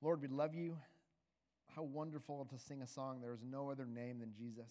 Lord, 0.00 0.22
we 0.22 0.28
love 0.28 0.54
you. 0.54 0.76
How 1.74 1.82
wonderful 1.82 2.46
to 2.50 2.58
sing 2.58 2.82
a 2.82 2.86
song, 2.86 3.20
There 3.20 3.32
is 3.32 3.42
no 3.42 3.68
other 3.68 3.84
name 3.84 4.20
than 4.20 4.32
Jesus. 4.32 4.70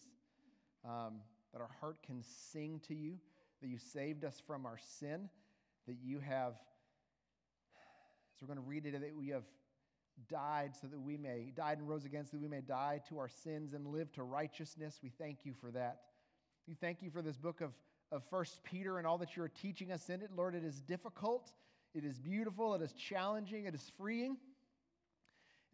Um, 0.86 1.16
that 1.52 1.60
our 1.60 1.70
heart 1.82 1.98
can 2.06 2.24
sing 2.52 2.80
to 2.88 2.96
you, 2.96 3.18
that 3.62 3.68
you 3.68 3.78
saved 3.78 4.24
us 4.24 4.42
from 4.46 4.66
our 4.66 4.78
sin, 5.00 5.30
that 5.88 5.98
you 6.02 6.20
have, 6.20 6.54
as 8.36 8.42
we're 8.42 8.48
going 8.48 8.60
to 8.60 8.70
read 8.70 8.86
it, 8.86 8.94
that 8.94 9.16
we 9.16 9.30
have 9.30 9.44
died 10.30 10.72
so 10.80 10.88
that 10.88 11.00
we 11.00 11.18
may, 11.18 11.52
died 11.56 11.80
and 11.80 11.90
rose 11.90 12.06
again 12.06 12.26
so 12.26 12.38
that 12.38 12.42
we 12.42 12.48
may 12.48 12.62
die 12.62 13.02
to 13.10 13.20
our 13.20 13.30
sins 13.30 13.74
and 13.74 13.88
live 13.88 14.12
to 14.14 14.24
righteousness. 14.24 15.00
We 15.04 15.10
thank 15.10 15.40
you 15.44 15.54
for 15.60 15.72
that. 15.72 16.02
We 16.68 16.74
thank 16.74 17.02
you 17.02 17.10
for 17.10 17.22
this 17.22 17.38
book 17.38 17.60
of, 17.62 17.72
of 18.14 18.24
First 18.30 18.64
Peter 18.64 18.98
and 18.98 19.06
all 19.06 19.18
that 19.18 19.36
you're 19.36 19.50
teaching 19.50 19.92
us 19.92 20.10
in 20.10 20.22
it. 20.22 20.30
Lord, 20.36 20.56
it 20.56 20.64
is 20.64 20.82
difficult, 20.82 21.52
it 21.94 22.06
is 22.06 22.18
beautiful, 22.18 22.76
it 22.76 22.82
is 22.82 22.94
challenging, 22.94 23.66
it 23.66 23.76
is 23.76 23.92
freeing. 23.98 24.38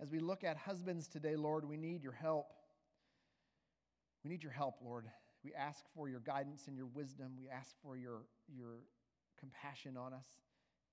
As 0.02 0.10
we 0.12 0.20
look 0.20 0.44
at 0.44 0.58
husbands 0.58 1.08
today, 1.08 1.36
Lord, 1.36 1.68
we 1.68 1.78
need 1.78 2.04
your 2.04 2.14
help. 2.14 2.48
We 4.24 4.30
need 4.30 4.44
your 4.44 4.52
help, 4.52 4.76
Lord. 4.84 5.06
We 5.44 5.54
ask 5.54 5.84
for 5.96 6.10
your 6.10 6.20
guidance 6.20 6.68
and 6.68 6.76
your 6.76 6.88
wisdom. 6.88 7.34
We 7.38 7.50
ask 7.50 7.76
for 7.84 7.98
your, 7.98 8.24
your 8.48 8.80
compassion 9.40 9.98
on 9.98 10.14
us. 10.14 10.26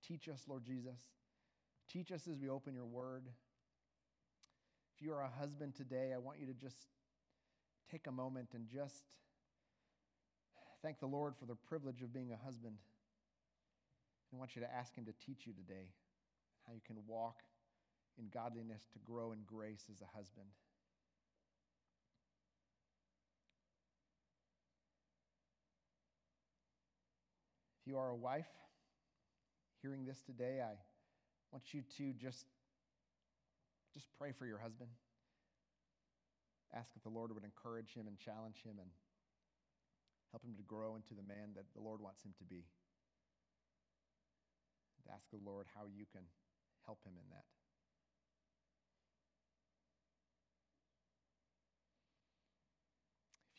Teach 0.07 0.29
us, 0.29 0.45
Lord 0.49 0.65
Jesus. 0.65 0.99
Teach 1.89 2.13
us 2.13 2.27
as 2.27 2.39
we 2.39 2.49
open 2.49 2.75
your 2.75 2.87
word. 2.87 3.29
If 4.97 5.03
you 5.03 5.13
are 5.13 5.23
a 5.23 5.29
husband 5.29 5.75
today, 5.75 6.13
I 6.15 6.19
want 6.19 6.39
you 6.41 6.47
to 6.47 6.55
just 6.55 6.77
take 7.91 8.07
a 8.07 8.13
moment 8.13 8.51
and 8.55 8.67
just 8.69 9.05
thank 10.83 10.99
the 11.01 11.07
Lord 11.07 11.35
for 11.39 11.47
the 11.47 11.55
privilege 11.55 12.03
of 12.03 12.13
being 12.13 12.33
a 12.33 12.45
husband. 12.45 12.75
I 14.33 14.37
want 14.37 14.55
you 14.55 14.63
to 14.63 14.73
ask 14.73 14.95
Him 14.95 15.05
to 15.07 15.13
teach 15.25 15.47
you 15.47 15.53
today 15.53 15.89
how 16.67 16.73
you 16.73 16.80
can 16.87 16.97
walk 17.07 17.43
in 18.19 18.27
godliness 18.33 18.87
to 18.93 18.99
grow 18.99 19.33
in 19.33 19.39
grace 19.47 19.85
as 19.91 20.01
a 20.01 20.17
husband. 20.17 20.47
If 27.80 27.87
you 27.87 27.99
are 27.99 28.11
a 28.11 28.17
wife 28.17 28.51
hearing 29.83 30.05
this 30.05 30.21
today, 30.23 30.61
I 30.61 30.77
want 31.52 31.73
you 31.73 31.83
to 31.97 32.13
just, 32.13 32.45
just 33.95 34.07
pray 34.19 34.33
for 34.33 34.47
your 34.47 34.59
husband. 34.59 34.91
Ask 36.74 36.91
if 36.95 37.02
the 37.02 37.11
Lord 37.11 37.35
would 37.35 37.45
encourage 37.45 37.95
him 37.95 38.07
and 38.07 38.19
challenge 38.19 38.63
him 38.63 38.79
and 38.79 38.91
help 40.30 40.45
him 40.45 40.55
to 40.57 40.63
grow 40.63 40.95
into 40.95 41.15
the 41.15 41.27
man 41.27 41.57
that 41.57 41.65
the 41.74 41.83
Lord 41.83 42.01
wants 42.01 42.23
him 42.23 42.33
to 42.39 42.45
be. 42.45 42.63
And 45.02 45.15
ask 45.15 45.27
the 45.33 45.43
Lord 45.43 45.67
how 45.74 45.91
you 45.91 46.05
can 46.13 46.23
help 46.87 47.02
him 47.02 47.15
in 47.19 47.27
that. 47.35 47.60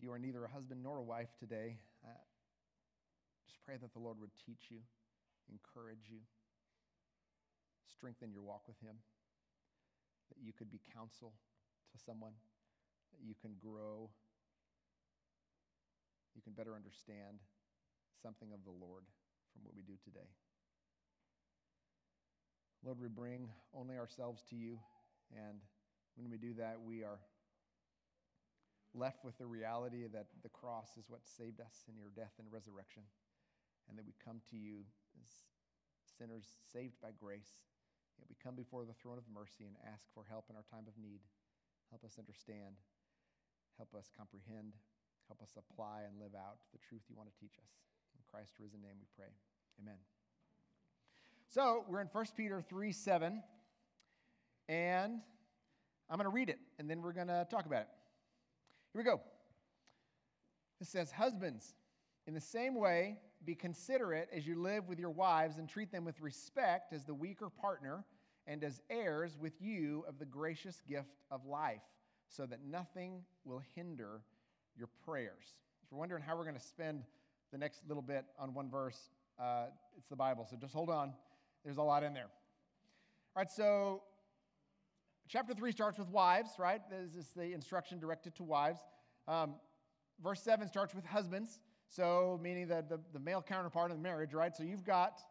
You 0.01 0.11
are 0.11 0.17
neither 0.17 0.43
a 0.43 0.49
husband 0.49 0.81
nor 0.81 0.97
a 0.97 1.03
wife 1.05 1.29
today, 1.37 1.77
uh, 2.03 2.25
just 3.45 3.61
pray 3.61 3.77
that 3.77 3.93
the 3.93 3.99
Lord 3.99 4.17
would 4.19 4.33
teach 4.33 4.73
you, 4.73 4.81
encourage 5.45 6.09
you, 6.09 6.17
strengthen 7.85 8.33
your 8.33 8.41
walk 8.41 8.65
with 8.67 8.81
Him, 8.81 8.97
that 10.33 10.41
you 10.41 10.53
could 10.57 10.71
be 10.71 10.81
counsel 10.97 11.33
to 11.93 12.01
someone, 12.01 12.33
that 13.13 13.21
you 13.21 13.35
can 13.45 13.53
grow, 13.61 14.09
you 16.33 16.41
can 16.41 16.53
better 16.53 16.73
understand 16.73 17.37
something 18.23 18.49
of 18.57 18.65
the 18.65 18.73
Lord 18.73 19.05
from 19.53 19.61
what 19.61 19.75
we 19.75 19.83
do 19.83 20.01
today. 20.03 20.33
Lord, 22.83 22.97
we 22.99 23.07
bring 23.07 23.49
only 23.77 23.97
ourselves 24.01 24.41
to 24.49 24.55
you, 24.55 24.79
and 25.29 25.61
when 26.17 26.31
we 26.31 26.37
do 26.41 26.55
that, 26.57 26.81
we 26.81 27.03
are 27.03 27.19
left 28.93 29.23
with 29.23 29.37
the 29.37 29.47
reality 29.47 30.07
that 30.11 30.27
the 30.43 30.49
cross 30.49 30.97
is 30.97 31.07
what 31.07 31.23
saved 31.23 31.61
us 31.61 31.87
in 31.87 31.95
your 31.95 32.11
death 32.11 32.35
and 32.39 32.51
resurrection, 32.51 33.03
and 33.89 33.97
that 33.97 34.05
we 34.05 34.13
come 34.23 34.41
to 34.51 34.57
you 34.57 34.83
as 35.19 35.27
sinners 36.17 36.59
saved 36.71 36.99
by 37.01 37.11
grace. 37.15 37.63
Yet 38.19 38.27
we 38.27 38.35
come 38.37 38.55
before 38.55 38.85
the 38.85 38.93
throne 38.93 39.17
of 39.17 39.25
mercy 39.31 39.65
and 39.65 39.75
ask 39.87 40.05
for 40.13 40.27
help 40.27 40.51
in 40.51 40.55
our 40.55 40.67
time 40.67 40.85
of 40.85 40.93
need. 40.99 41.23
Help 41.89 42.03
us 42.03 42.19
understand, 42.19 42.79
help 43.77 43.95
us 43.95 44.11
comprehend, 44.15 44.75
help 45.27 45.41
us 45.41 45.55
apply 45.57 46.03
and 46.07 46.19
live 46.19 46.35
out 46.35 46.59
the 46.71 46.79
truth 46.79 47.01
you 47.09 47.15
want 47.15 47.31
to 47.31 47.37
teach 47.39 47.57
us. 47.57 47.71
In 48.15 48.21
Christ's 48.29 48.59
risen 48.59 48.81
name 48.81 48.99
we 48.99 49.07
pray. 49.15 49.31
Amen. 49.81 49.99
So 51.47 51.83
we're 51.87 52.01
in 52.01 52.07
1 52.11 52.25
Peter 52.37 52.61
3 52.61 52.91
7, 52.91 53.43
and 54.69 55.19
I'm 56.09 56.17
going 56.17 56.29
to 56.29 56.29
read 56.29 56.49
it, 56.49 56.59
and 56.79 56.89
then 56.89 57.01
we're 57.01 57.13
going 57.13 57.27
to 57.27 57.47
talk 57.49 57.65
about 57.65 57.81
it. 57.81 57.87
Here 58.93 59.01
we 59.01 59.03
go. 59.03 59.21
It 60.81 60.87
says, 60.87 61.11
Husbands, 61.11 61.75
in 62.27 62.33
the 62.33 62.41
same 62.41 62.75
way, 62.75 63.17
be 63.45 63.55
considerate 63.55 64.29
as 64.35 64.45
you 64.45 64.61
live 64.61 64.87
with 64.87 64.99
your 64.99 65.09
wives 65.09 65.57
and 65.57 65.67
treat 65.67 65.91
them 65.91 66.05
with 66.05 66.19
respect 66.19 66.93
as 66.93 67.05
the 67.05 67.13
weaker 67.13 67.49
partner 67.49 68.03
and 68.47 68.63
as 68.63 68.81
heirs 68.89 69.37
with 69.39 69.53
you 69.61 70.03
of 70.07 70.19
the 70.19 70.25
gracious 70.25 70.81
gift 70.87 71.21
of 71.29 71.45
life, 71.45 71.81
so 72.27 72.45
that 72.45 72.59
nothing 72.65 73.23
will 73.45 73.61
hinder 73.75 74.21
your 74.77 74.89
prayers. 75.05 75.55
If 75.83 75.91
you're 75.91 75.99
wondering 75.99 76.23
how 76.23 76.35
we're 76.35 76.43
going 76.43 76.55
to 76.55 76.61
spend 76.61 77.03
the 77.51 77.57
next 77.57 77.81
little 77.87 78.03
bit 78.03 78.25
on 78.39 78.53
one 78.53 78.69
verse, 78.69 79.09
uh, 79.39 79.65
it's 79.97 80.09
the 80.09 80.15
Bible, 80.15 80.45
so 80.49 80.55
just 80.57 80.73
hold 80.73 80.89
on. 80.89 81.13
There's 81.63 81.77
a 81.77 81.83
lot 81.83 82.03
in 82.03 82.13
there. 82.13 82.29
All 83.35 83.41
right, 83.41 83.49
so 83.49 84.01
chapter 85.31 85.53
3 85.53 85.71
starts 85.71 85.97
with 85.97 86.09
wives, 86.09 86.51
right? 86.59 86.81
This 86.89 87.15
is 87.15 87.31
the 87.35 87.53
instruction 87.53 87.99
directed 87.99 88.35
to 88.35 88.43
wives. 88.43 88.81
Um, 89.29 89.55
verse 90.21 90.41
7 90.41 90.67
starts 90.67 90.93
with 90.93 91.05
husbands, 91.05 91.59
so 91.87 92.37
meaning 92.43 92.67
the, 92.67 92.83
the, 92.87 92.99
the 93.13 93.19
male 93.19 93.41
counterpart 93.41 93.91
of 93.91 93.97
the 93.97 94.03
marriage, 94.03 94.33
right? 94.33 94.53
So 94.55 94.63
you've 94.63 94.83
got 94.83 95.21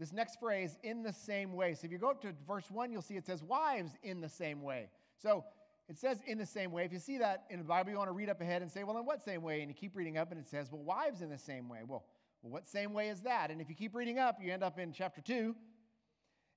this 0.00 0.12
next 0.12 0.40
phrase, 0.40 0.76
in 0.82 1.02
the 1.02 1.12
same 1.12 1.52
way. 1.52 1.74
So 1.74 1.84
if 1.84 1.92
you 1.92 1.98
go 1.98 2.10
up 2.10 2.22
to 2.22 2.32
verse 2.48 2.70
1, 2.70 2.90
you'll 2.90 3.02
see 3.02 3.14
it 3.14 3.26
says, 3.26 3.42
wives 3.42 3.92
in 4.02 4.20
the 4.20 4.28
same 4.28 4.62
way. 4.62 4.88
So 5.18 5.44
it 5.88 5.98
says 5.98 6.18
in 6.26 6.38
the 6.38 6.46
same 6.46 6.72
way. 6.72 6.84
If 6.84 6.92
you 6.92 6.98
see 6.98 7.18
that 7.18 7.44
in 7.50 7.58
the 7.58 7.64
Bible, 7.64 7.90
you 7.90 7.98
want 7.98 8.08
to 8.08 8.14
read 8.14 8.30
up 8.30 8.40
ahead 8.40 8.62
and 8.62 8.70
say, 8.70 8.82
well, 8.82 8.98
in 8.98 9.04
what 9.04 9.22
same 9.22 9.42
way? 9.42 9.60
And 9.60 9.68
you 9.68 9.74
keep 9.74 9.94
reading 9.94 10.16
up 10.16 10.32
and 10.32 10.40
it 10.40 10.48
says, 10.48 10.72
well, 10.72 10.82
wives 10.82 11.20
in 11.20 11.28
the 11.28 11.38
same 11.38 11.68
way. 11.68 11.80
Well, 11.86 12.04
well 12.42 12.50
what 12.50 12.66
same 12.66 12.92
way 12.92 13.08
is 13.08 13.20
that? 13.20 13.50
And 13.50 13.60
if 13.60 13.68
you 13.68 13.76
keep 13.76 13.94
reading 13.94 14.18
up, 14.18 14.38
you 14.42 14.52
end 14.52 14.64
up 14.64 14.78
in 14.78 14.92
chapter 14.92 15.20
2. 15.20 15.54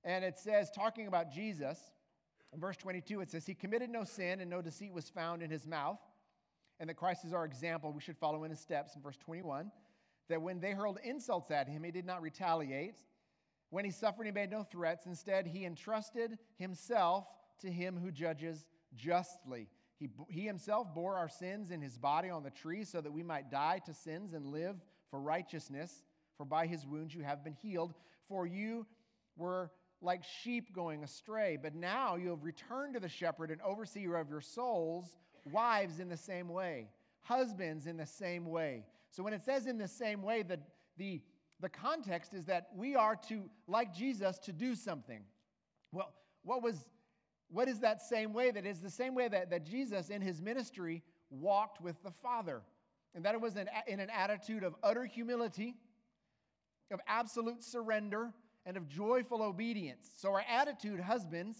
And 0.04 0.24
it 0.24 0.38
says, 0.38 0.70
talking 0.74 1.06
about 1.06 1.30
Jesus, 1.30 1.78
in 2.52 2.60
verse 2.60 2.76
22, 2.76 3.20
it 3.20 3.30
says, 3.30 3.46
He 3.46 3.54
committed 3.54 3.90
no 3.90 4.04
sin 4.04 4.40
and 4.40 4.48
no 4.48 4.62
deceit 4.62 4.92
was 4.92 5.08
found 5.08 5.42
in 5.42 5.50
his 5.50 5.66
mouth, 5.66 5.98
and 6.80 6.88
that 6.88 6.94
Christ 6.94 7.24
is 7.24 7.32
our 7.32 7.44
example. 7.44 7.92
We 7.92 8.00
should 8.00 8.16
follow 8.16 8.44
in 8.44 8.50
his 8.50 8.60
steps. 8.60 8.96
In 8.96 9.02
verse 9.02 9.18
21, 9.18 9.70
that 10.28 10.40
when 10.40 10.60
they 10.60 10.72
hurled 10.72 10.98
insults 11.02 11.50
at 11.50 11.68
him, 11.68 11.84
he 11.84 11.90
did 11.90 12.06
not 12.06 12.22
retaliate. 12.22 12.98
When 13.70 13.84
he 13.84 13.90
suffered, 13.90 14.24
he 14.24 14.32
made 14.32 14.50
no 14.50 14.62
threats. 14.62 15.06
Instead, 15.06 15.46
he 15.46 15.64
entrusted 15.64 16.38
himself 16.56 17.26
to 17.60 17.70
him 17.70 17.98
who 17.98 18.10
judges 18.10 18.64
justly. 18.96 19.68
He, 19.98 20.08
he 20.28 20.46
himself 20.46 20.94
bore 20.94 21.16
our 21.16 21.28
sins 21.28 21.70
in 21.70 21.82
his 21.82 21.98
body 21.98 22.30
on 22.30 22.44
the 22.44 22.50
tree 22.50 22.84
so 22.84 23.00
that 23.00 23.12
we 23.12 23.22
might 23.22 23.50
die 23.50 23.80
to 23.84 23.92
sins 23.92 24.32
and 24.32 24.46
live 24.46 24.76
for 25.10 25.20
righteousness. 25.20 26.04
For 26.36 26.46
by 26.46 26.66
his 26.66 26.86
wounds 26.86 27.14
you 27.14 27.22
have 27.22 27.44
been 27.44 27.56
healed. 27.60 27.94
For 28.28 28.46
you 28.46 28.86
were 29.36 29.70
like 30.00 30.22
sheep 30.24 30.72
going 30.74 31.02
astray, 31.02 31.58
but 31.60 31.74
now 31.74 32.16
you 32.16 32.30
have 32.30 32.44
returned 32.44 32.94
to 32.94 33.00
the 33.00 33.08
shepherd 33.08 33.50
and 33.50 33.60
overseer 33.62 34.16
of 34.16 34.30
your 34.30 34.40
souls, 34.40 35.16
wives 35.52 35.98
in 35.98 36.08
the 36.08 36.16
same 36.16 36.48
way, 36.48 36.88
husbands 37.22 37.86
in 37.86 37.96
the 37.96 38.06
same 38.06 38.46
way. 38.46 38.84
So 39.10 39.22
when 39.22 39.32
it 39.32 39.42
says 39.44 39.66
in 39.66 39.78
the 39.78 39.88
same 39.88 40.22
way, 40.22 40.42
the, 40.42 40.60
the, 40.96 41.20
the 41.60 41.68
context 41.68 42.34
is 42.34 42.44
that 42.46 42.68
we 42.76 42.94
are 42.94 43.16
to, 43.28 43.50
like 43.66 43.94
Jesus, 43.94 44.38
to 44.40 44.52
do 44.52 44.74
something. 44.74 45.20
Well, 45.92 46.12
what 46.44 46.62
was 46.62 46.86
what 47.50 47.68
is 47.68 47.80
that 47.80 48.02
same 48.02 48.32
way? 48.32 48.50
That 48.50 48.66
is 48.66 48.80
the 48.80 48.90
same 48.90 49.14
way 49.14 49.28
that, 49.28 49.50
that 49.50 49.64
Jesus 49.64 50.10
in 50.10 50.20
his 50.20 50.40
ministry 50.42 51.02
walked 51.30 51.80
with 51.80 52.02
the 52.02 52.10
Father. 52.10 52.62
And 53.14 53.24
that 53.24 53.34
it 53.34 53.40
was 53.40 53.56
in 53.56 54.00
an 54.00 54.10
attitude 54.10 54.62
of 54.62 54.74
utter 54.82 55.04
humility, 55.04 55.74
of 56.92 57.00
absolute 57.08 57.64
surrender, 57.64 58.32
and 58.68 58.76
of 58.76 58.86
joyful 58.86 59.42
obedience. 59.42 60.10
So, 60.18 60.28
our 60.28 60.44
attitude, 60.48 61.00
husbands, 61.00 61.56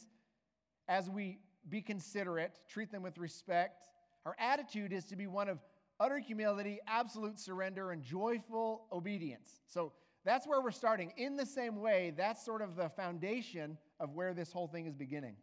as 0.88 1.08
we 1.08 1.38
be 1.66 1.80
considerate, 1.80 2.60
treat 2.68 2.92
them 2.92 3.02
with 3.02 3.16
respect, 3.16 3.88
our 4.26 4.36
attitude 4.38 4.92
is 4.92 5.06
to 5.06 5.16
be 5.16 5.26
one 5.26 5.48
of 5.48 5.58
utter 5.98 6.18
humility, 6.18 6.78
absolute 6.86 7.40
surrender, 7.40 7.92
and 7.92 8.02
joyful 8.02 8.86
obedience. 8.92 9.62
So, 9.66 9.92
that's 10.24 10.46
where 10.46 10.60
we're 10.60 10.70
starting. 10.70 11.14
In 11.16 11.36
the 11.36 11.46
same 11.46 11.80
way, 11.80 12.12
that's 12.14 12.44
sort 12.44 12.60
of 12.60 12.76
the 12.76 12.90
foundation 12.90 13.78
of 13.98 14.12
where 14.12 14.34
this 14.34 14.52
whole 14.52 14.68
thing 14.68 14.86
is 14.86 14.94
beginning. 14.94 15.36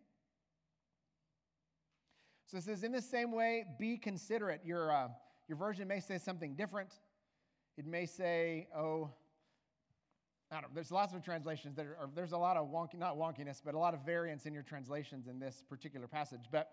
So 2.45 2.57
it 2.57 2.63
says, 2.63 2.83
in 2.83 2.91
the 2.91 3.01
same 3.01 3.31
way, 3.31 3.65
be 3.79 3.97
considerate. 3.97 4.61
Your, 4.63 4.91
uh, 4.91 5.07
your 5.47 5.57
version 5.57 5.87
may 5.87 5.99
say 5.99 6.19
something 6.19 6.53
different. 6.53 6.93
It 7.75 7.87
may 7.87 8.05
say, 8.05 8.67
oh, 8.77 9.09
I 10.51 10.55
don't 10.55 10.63
know, 10.63 10.69
there's 10.75 10.91
lots 10.91 11.13
of 11.13 11.23
translations 11.23 11.75
that 11.75 11.85
are, 11.85 12.09
there's 12.13 12.31
a 12.31 12.37
lot 12.37 12.55
of 12.55 12.67
wonky, 12.67 12.97
not 12.97 13.17
wonkiness, 13.17 13.61
but 13.63 13.73
a 13.73 13.79
lot 13.79 13.93
of 13.93 14.05
variance 14.05 14.45
in 14.45 14.53
your 14.53 14.63
translations 14.63 15.27
in 15.27 15.39
this 15.39 15.63
particular 15.67 16.07
passage. 16.07 16.41
But 16.51 16.69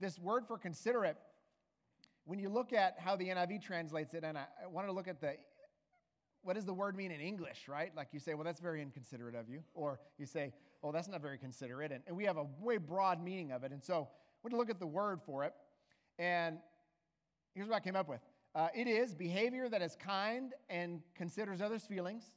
this 0.00 0.18
word 0.18 0.46
for 0.46 0.58
considerate, 0.58 1.16
when 2.26 2.38
you 2.38 2.50
look 2.50 2.72
at 2.72 2.96
how 2.98 3.16
the 3.16 3.28
NIV 3.28 3.62
translates 3.62 4.12
it, 4.12 4.22
and 4.22 4.36
I, 4.36 4.46
wanted 4.70 4.88
to 4.88 4.92
look 4.92 5.08
at 5.08 5.20
the, 5.20 5.34
what 6.42 6.54
does 6.54 6.66
the 6.66 6.74
word 6.74 6.94
mean 6.94 7.10
in 7.10 7.20
English, 7.20 7.68
right? 7.68 7.90
Like 7.96 8.08
you 8.12 8.20
say, 8.20 8.34
well, 8.34 8.44
that's 8.44 8.60
very 8.60 8.82
inconsiderate 8.82 9.34
of 9.34 9.48
you. 9.48 9.62
Or 9.72 9.98
you 10.18 10.26
say, 10.26 10.52
oh, 10.82 10.92
that's 10.92 11.08
not 11.08 11.22
very 11.22 11.38
considerate. 11.38 11.90
And, 11.90 12.02
and 12.06 12.14
we 12.14 12.24
have 12.24 12.36
a 12.36 12.46
way 12.60 12.76
broad 12.76 13.22
meaning 13.22 13.50
of 13.50 13.64
it. 13.64 13.72
And 13.72 13.82
so 13.82 14.08
we're 14.42 14.50
to 14.50 14.56
look 14.56 14.68
at 14.68 14.78
the 14.78 14.86
word 14.86 15.22
for 15.24 15.44
it. 15.44 15.54
And 16.18 16.58
here's 17.54 17.68
what 17.68 17.76
I 17.76 17.80
came 17.80 17.96
up 17.96 18.08
with 18.08 18.20
uh, 18.54 18.68
it 18.74 18.86
is 18.86 19.14
behavior 19.14 19.68
that 19.70 19.80
is 19.80 19.96
kind 19.96 20.52
and 20.68 21.00
considers 21.14 21.62
others' 21.62 21.86
feelings 21.86 22.30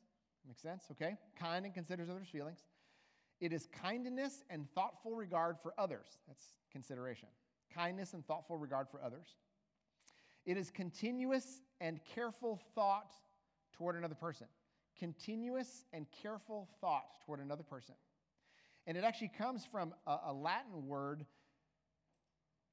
Make 0.47 0.59
sense? 0.59 0.85
Okay? 0.91 1.17
Kind 1.37 1.65
and 1.65 1.73
considers 1.73 2.09
others' 2.09 2.29
feelings. 2.29 2.59
It 3.39 3.53
is 3.53 3.67
kindness 3.81 4.43
and 4.49 4.67
thoughtful 4.73 5.13
regard 5.13 5.57
for 5.61 5.73
others. 5.77 6.07
That's 6.27 6.45
consideration. 6.71 7.27
Kindness 7.73 8.13
and 8.13 8.25
thoughtful 8.25 8.57
regard 8.57 8.87
for 8.89 9.01
others. 9.03 9.27
It 10.45 10.57
is 10.57 10.71
continuous 10.71 11.61
and 11.81 11.99
careful 12.15 12.59
thought 12.73 13.13
toward 13.73 13.97
another 13.97 14.15
person. 14.15 14.47
Continuous 14.97 15.83
and 15.93 16.07
careful 16.21 16.69
thought 16.79 17.19
toward 17.25 17.41
another 17.41 17.63
person. 17.63 17.95
And 18.87 18.97
it 18.97 19.03
actually 19.03 19.31
comes 19.37 19.65
from 19.69 19.93
a, 20.07 20.17
a 20.27 20.33
Latin 20.33 20.87
word, 20.87 21.25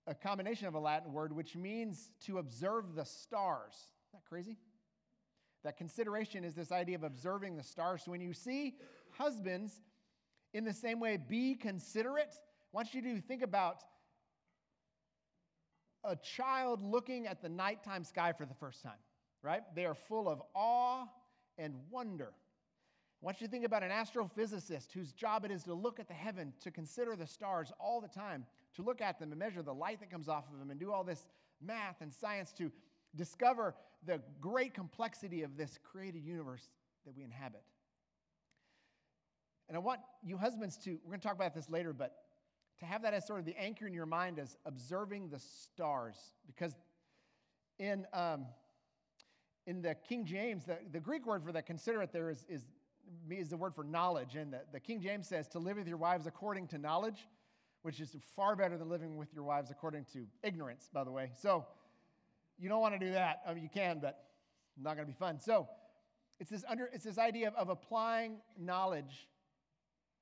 a 0.06 0.14
combination 0.14 0.68
of 0.68 0.74
a 0.74 0.78
Latin 0.78 1.12
word, 1.12 1.34
which 1.34 1.56
means 1.56 2.12
to 2.26 2.38
observe 2.38 2.94
the 2.94 3.04
stars. 3.04 3.74
Isn't 3.74 4.22
that 4.22 4.28
crazy? 4.28 4.56
That 5.64 5.76
consideration 5.78 6.44
is 6.44 6.54
this 6.54 6.70
idea 6.70 6.94
of 6.96 7.02
observing 7.02 7.56
the 7.56 7.62
stars. 7.62 8.02
So 8.04 8.10
when 8.10 8.20
you 8.20 8.34
see 8.34 8.76
husbands 9.16 9.80
in 10.52 10.64
the 10.64 10.72
same 10.72 11.00
way, 11.00 11.16
be 11.16 11.54
considerate. 11.54 12.32
I 12.32 12.76
want 12.76 12.94
you 12.94 13.02
to 13.02 13.20
think 13.20 13.42
about 13.42 13.82
a 16.04 16.16
child 16.16 16.82
looking 16.82 17.26
at 17.26 17.40
the 17.40 17.48
nighttime 17.48 18.04
sky 18.04 18.32
for 18.32 18.44
the 18.44 18.54
first 18.54 18.82
time, 18.82 18.98
right? 19.42 19.62
They 19.74 19.86
are 19.86 19.94
full 19.94 20.28
of 20.28 20.42
awe 20.54 21.06
and 21.56 21.74
wonder. 21.90 22.32
I 23.22 23.24
want 23.24 23.40
you 23.40 23.46
to 23.46 23.50
think 23.50 23.64
about 23.64 23.82
an 23.82 23.90
astrophysicist 23.90 24.92
whose 24.92 25.12
job 25.12 25.46
it 25.46 25.50
is 25.50 25.62
to 25.62 25.72
look 25.72 25.98
at 25.98 26.08
the 26.08 26.14
heaven, 26.14 26.52
to 26.60 26.70
consider 26.70 27.16
the 27.16 27.26
stars 27.26 27.72
all 27.80 28.02
the 28.02 28.08
time, 28.08 28.44
to 28.74 28.82
look 28.82 29.00
at 29.00 29.18
them 29.18 29.32
and 29.32 29.38
measure 29.38 29.62
the 29.62 29.72
light 29.72 30.00
that 30.00 30.10
comes 30.10 30.28
off 30.28 30.44
of 30.52 30.58
them 30.58 30.70
and 30.70 30.78
do 30.78 30.92
all 30.92 31.04
this 31.04 31.26
math 31.62 32.02
and 32.02 32.12
science 32.12 32.52
to 32.52 32.70
discover 33.16 33.74
the 34.06 34.20
great 34.40 34.74
complexity 34.74 35.42
of 35.42 35.56
this 35.56 35.78
created 35.82 36.24
universe 36.24 36.68
that 37.06 37.16
we 37.16 37.24
inhabit. 37.24 37.62
And 39.68 39.76
I 39.76 39.80
want 39.80 40.00
you 40.22 40.36
husbands 40.36 40.76
to, 40.84 40.98
we're 41.04 41.10
going 41.10 41.20
to 41.20 41.26
talk 41.26 41.36
about 41.36 41.54
this 41.54 41.70
later, 41.70 41.92
but 41.92 42.12
to 42.80 42.84
have 42.84 43.02
that 43.02 43.14
as 43.14 43.26
sort 43.26 43.40
of 43.40 43.46
the 43.46 43.56
anchor 43.58 43.86
in 43.86 43.94
your 43.94 44.06
mind 44.06 44.38
as 44.38 44.56
observing 44.66 45.30
the 45.30 45.38
stars. 45.38 46.16
Because 46.46 46.74
in, 47.78 48.06
um, 48.12 48.46
in 49.66 49.80
the 49.80 49.94
King 49.94 50.26
James, 50.26 50.64
the, 50.64 50.78
the 50.92 51.00
Greek 51.00 51.26
word 51.26 51.42
for 51.42 51.52
that, 51.52 51.66
considerate 51.66 52.12
there 52.12 52.30
is, 52.30 52.44
is, 52.48 52.66
is 53.30 53.48
the 53.48 53.56
word 53.56 53.74
for 53.74 53.84
knowledge. 53.84 54.36
And 54.36 54.52
the, 54.52 54.60
the 54.72 54.80
King 54.80 55.00
James 55.00 55.26
says 55.26 55.48
to 55.48 55.58
live 55.58 55.76
with 55.76 55.88
your 55.88 55.96
wives 55.96 56.26
according 56.26 56.68
to 56.68 56.78
knowledge, 56.78 57.26
which 57.82 58.00
is 58.00 58.16
far 58.36 58.56
better 58.56 58.76
than 58.76 58.88
living 58.88 59.16
with 59.16 59.32
your 59.32 59.44
wives 59.44 59.70
according 59.70 60.04
to 60.12 60.26
ignorance, 60.42 60.90
by 60.92 61.04
the 61.04 61.12
way. 61.12 61.30
So, 61.40 61.66
you 62.58 62.68
don't 62.68 62.80
want 62.80 62.98
to 62.98 63.04
do 63.04 63.12
that. 63.12 63.40
I 63.46 63.54
mean, 63.54 63.62
you 63.62 63.70
can, 63.72 63.98
but 64.00 64.18
not 64.76 64.96
going 64.96 65.06
to 65.06 65.12
be 65.12 65.18
fun. 65.18 65.40
So 65.40 65.68
it's 66.40 66.50
this, 66.50 66.64
under, 66.68 66.88
it's 66.92 67.04
this 67.04 67.18
idea 67.18 67.48
of, 67.48 67.54
of 67.54 67.68
applying 67.68 68.38
knowledge 68.58 69.28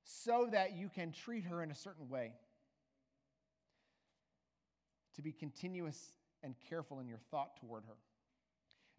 so 0.03 0.47
that 0.51 0.73
you 0.73 0.89
can 0.89 1.11
treat 1.11 1.45
her 1.45 1.63
in 1.63 1.71
a 1.71 1.75
certain 1.75 2.09
way. 2.09 2.33
To 5.15 5.21
be 5.21 5.31
continuous 5.31 6.13
and 6.41 6.55
careful 6.69 6.99
in 6.99 7.07
your 7.07 7.19
thought 7.31 7.57
toward 7.57 7.83
her. 7.85 7.95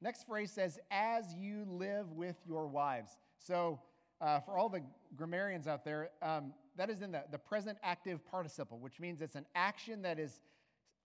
Next 0.00 0.26
phrase 0.26 0.50
says, 0.50 0.78
as 0.90 1.34
you 1.34 1.64
live 1.68 2.12
with 2.12 2.36
your 2.46 2.66
wives. 2.66 3.10
So, 3.38 3.80
uh, 4.20 4.40
for 4.40 4.56
all 4.56 4.68
the 4.68 4.80
grammarians 5.16 5.66
out 5.66 5.84
there, 5.84 6.10
um, 6.22 6.54
that 6.76 6.88
is 6.88 7.02
in 7.02 7.12
the, 7.12 7.24
the 7.30 7.38
present 7.38 7.78
active 7.82 8.24
participle, 8.24 8.78
which 8.78 9.00
means 9.00 9.20
it's 9.20 9.34
an 9.34 9.46
action 9.54 10.02
that 10.02 10.18
is 10.18 10.40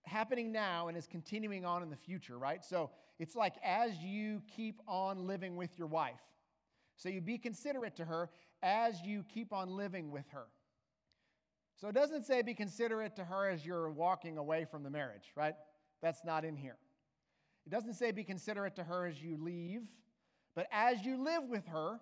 happening 0.04 0.52
now 0.52 0.88
and 0.88 0.96
is 0.96 1.06
continuing 1.06 1.64
on 1.64 1.82
in 1.82 1.90
the 1.90 1.96
future, 1.96 2.38
right? 2.38 2.64
So 2.64 2.90
it's 3.18 3.36
like 3.36 3.54
as 3.64 3.96
you 3.98 4.42
keep 4.56 4.80
on 4.88 5.26
living 5.26 5.56
with 5.56 5.78
your 5.78 5.86
wife. 5.86 6.20
So 6.96 7.08
you 7.08 7.20
be 7.20 7.38
considerate 7.38 7.96
to 7.96 8.04
her 8.04 8.30
as 8.62 9.00
you 9.02 9.24
keep 9.32 9.52
on 9.52 9.70
living 9.70 10.10
with 10.10 10.28
her. 10.32 10.46
So 11.76 11.88
it 11.88 11.94
doesn't 11.94 12.26
say 12.26 12.42
be 12.42 12.54
considerate 12.54 13.16
to 13.16 13.24
her 13.24 13.48
as 13.48 13.64
you're 13.64 13.90
walking 13.90 14.36
away 14.36 14.66
from 14.70 14.82
the 14.82 14.90
marriage, 14.90 15.32
right? 15.34 15.54
That's 16.02 16.24
not 16.24 16.44
in 16.44 16.56
here. 16.56 16.76
It 17.66 17.70
doesn't 17.70 17.94
say 17.94 18.10
be 18.10 18.24
considerate 18.24 18.76
to 18.76 18.84
her 18.84 19.06
as 19.06 19.22
you 19.22 19.38
leave, 19.38 19.82
but 20.54 20.66
as 20.72 21.04
you 21.04 21.22
live 21.22 21.44
with 21.48 21.66
her, 21.68 22.00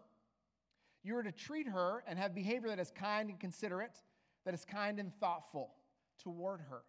you 1.05 1.17
are 1.17 1.23
to 1.23 1.33
treat 1.33 1.69
her 1.69 2.03
and 2.09 2.19
have 2.19 2.35
behavior 2.35 2.69
that 2.69 2.81
is 2.81 2.91
kind 2.91 3.31
and 3.31 3.39
considerate, 3.39 4.03
that 4.45 4.55
is 4.55 4.65
kind 4.65 4.99
and 4.99 5.13
thoughtful 5.21 5.75
toward 6.23 6.61
her. 6.71 6.83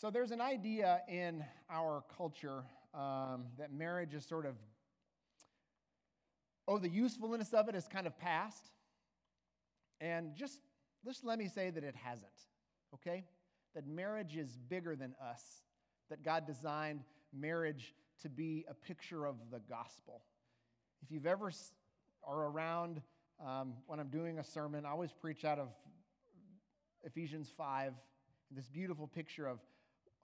So 0.00 0.08
there's 0.08 0.30
an 0.30 0.40
idea 0.40 1.02
in 1.08 1.44
our 1.70 2.02
culture 2.16 2.62
um, 2.94 3.44
that 3.58 3.70
marriage 3.70 4.14
is 4.14 4.24
sort 4.24 4.46
of, 4.46 4.54
oh, 6.66 6.78
the 6.78 6.88
usefulness 6.88 7.52
of 7.52 7.68
it 7.68 7.74
is 7.74 7.86
kind 7.86 8.06
of 8.06 8.18
past. 8.18 8.70
And 10.00 10.34
just, 10.34 10.58
just 11.04 11.22
let 11.22 11.38
me 11.38 11.48
say 11.48 11.68
that 11.68 11.84
it 11.84 11.94
hasn't, 12.02 12.32
okay? 12.94 13.24
That 13.74 13.86
marriage 13.86 14.38
is 14.38 14.56
bigger 14.70 14.96
than 14.96 15.14
us, 15.22 15.42
that 16.08 16.24
God 16.24 16.46
designed 16.46 17.02
marriage 17.38 17.94
to 18.22 18.30
be 18.30 18.64
a 18.70 18.74
picture 18.74 19.26
of 19.26 19.34
the 19.50 19.60
gospel. 19.68 20.22
If 21.02 21.12
you've 21.12 21.26
ever 21.26 21.52
are 22.26 22.46
around 22.46 23.02
um, 23.46 23.74
when 23.86 24.00
I'm 24.00 24.08
doing 24.08 24.38
a 24.38 24.44
sermon, 24.44 24.86
I 24.86 24.92
always 24.92 25.12
preach 25.12 25.44
out 25.44 25.58
of 25.58 25.68
Ephesians 27.04 27.52
5, 27.54 27.92
this 28.50 28.66
beautiful 28.70 29.06
picture 29.06 29.46
of 29.46 29.58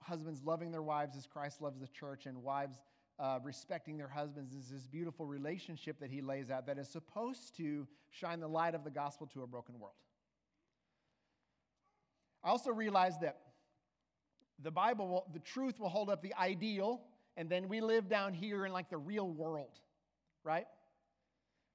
husbands 0.07 0.41
loving 0.43 0.71
their 0.71 0.81
wives 0.81 1.15
as 1.17 1.27
Christ 1.27 1.61
loves 1.61 1.79
the 1.79 1.87
church, 1.87 2.25
and 2.25 2.41
wives 2.41 2.77
uh, 3.19 3.39
respecting 3.43 3.97
their 3.97 4.07
husbands 4.07 4.53
is 4.53 4.69
this 4.69 4.87
beautiful 4.87 5.25
relationship 5.25 5.99
that 5.99 6.09
he 6.09 6.21
lays 6.21 6.49
out 6.49 6.65
that 6.67 6.77
is 6.77 6.87
supposed 6.87 7.55
to 7.57 7.87
shine 8.09 8.39
the 8.39 8.47
light 8.47 8.75
of 8.75 8.83
the 8.83 8.91
gospel 8.91 9.27
to 9.33 9.43
a 9.43 9.47
broken 9.47 9.79
world. 9.79 9.95
I 12.43 12.49
also 12.49 12.71
realize 12.71 13.17
that 13.19 13.39
the 14.61 14.71
Bible, 14.71 15.07
will, 15.07 15.27
the 15.33 15.39
truth 15.39 15.79
will 15.79 15.89
hold 15.89 16.09
up 16.09 16.21
the 16.21 16.33
ideal, 16.35 17.01
and 17.35 17.49
then 17.49 17.67
we 17.67 17.81
live 17.81 18.07
down 18.07 18.33
here 18.33 18.65
in 18.65 18.71
like 18.71 18.89
the 18.89 18.97
real 18.97 19.29
world, 19.29 19.79
right? 20.43 20.65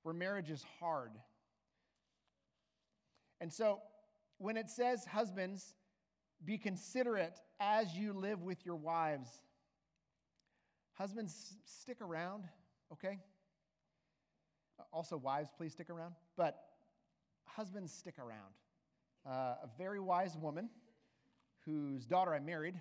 Where 0.02 0.14
marriage 0.14 0.50
is 0.50 0.64
hard. 0.80 1.12
And 3.40 3.52
so 3.52 3.80
when 4.38 4.56
it 4.56 4.70
says, 4.70 5.04
husbands, 5.04 5.74
be 6.44 6.58
considerate 6.58 7.38
as 7.60 7.94
you 7.96 8.12
live 8.12 8.42
with 8.42 8.64
your 8.66 8.76
wives. 8.76 9.28
Husbands, 10.94 11.54
stick 11.64 12.00
around, 12.00 12.44
okay? 12.92 13.18
Also, 14.92 15.16
wives, 15.16 15.48
please 15.56 15.72
stick 15.72 15.90
around. 15.90 16.14
But 16.36 16.58
husbands, 17.44 17.92
stick 17.92 18.18
around. 18.18 18.52
Uh, 19.26 19.56
a 19.62 19.68
very 19.78 20.00
wise 20.00 20.36
woman 20.36 20.68
whose 21.64 22.04
daughter 22.04 22.34
I 22.34 22.40
married 22.40 22.74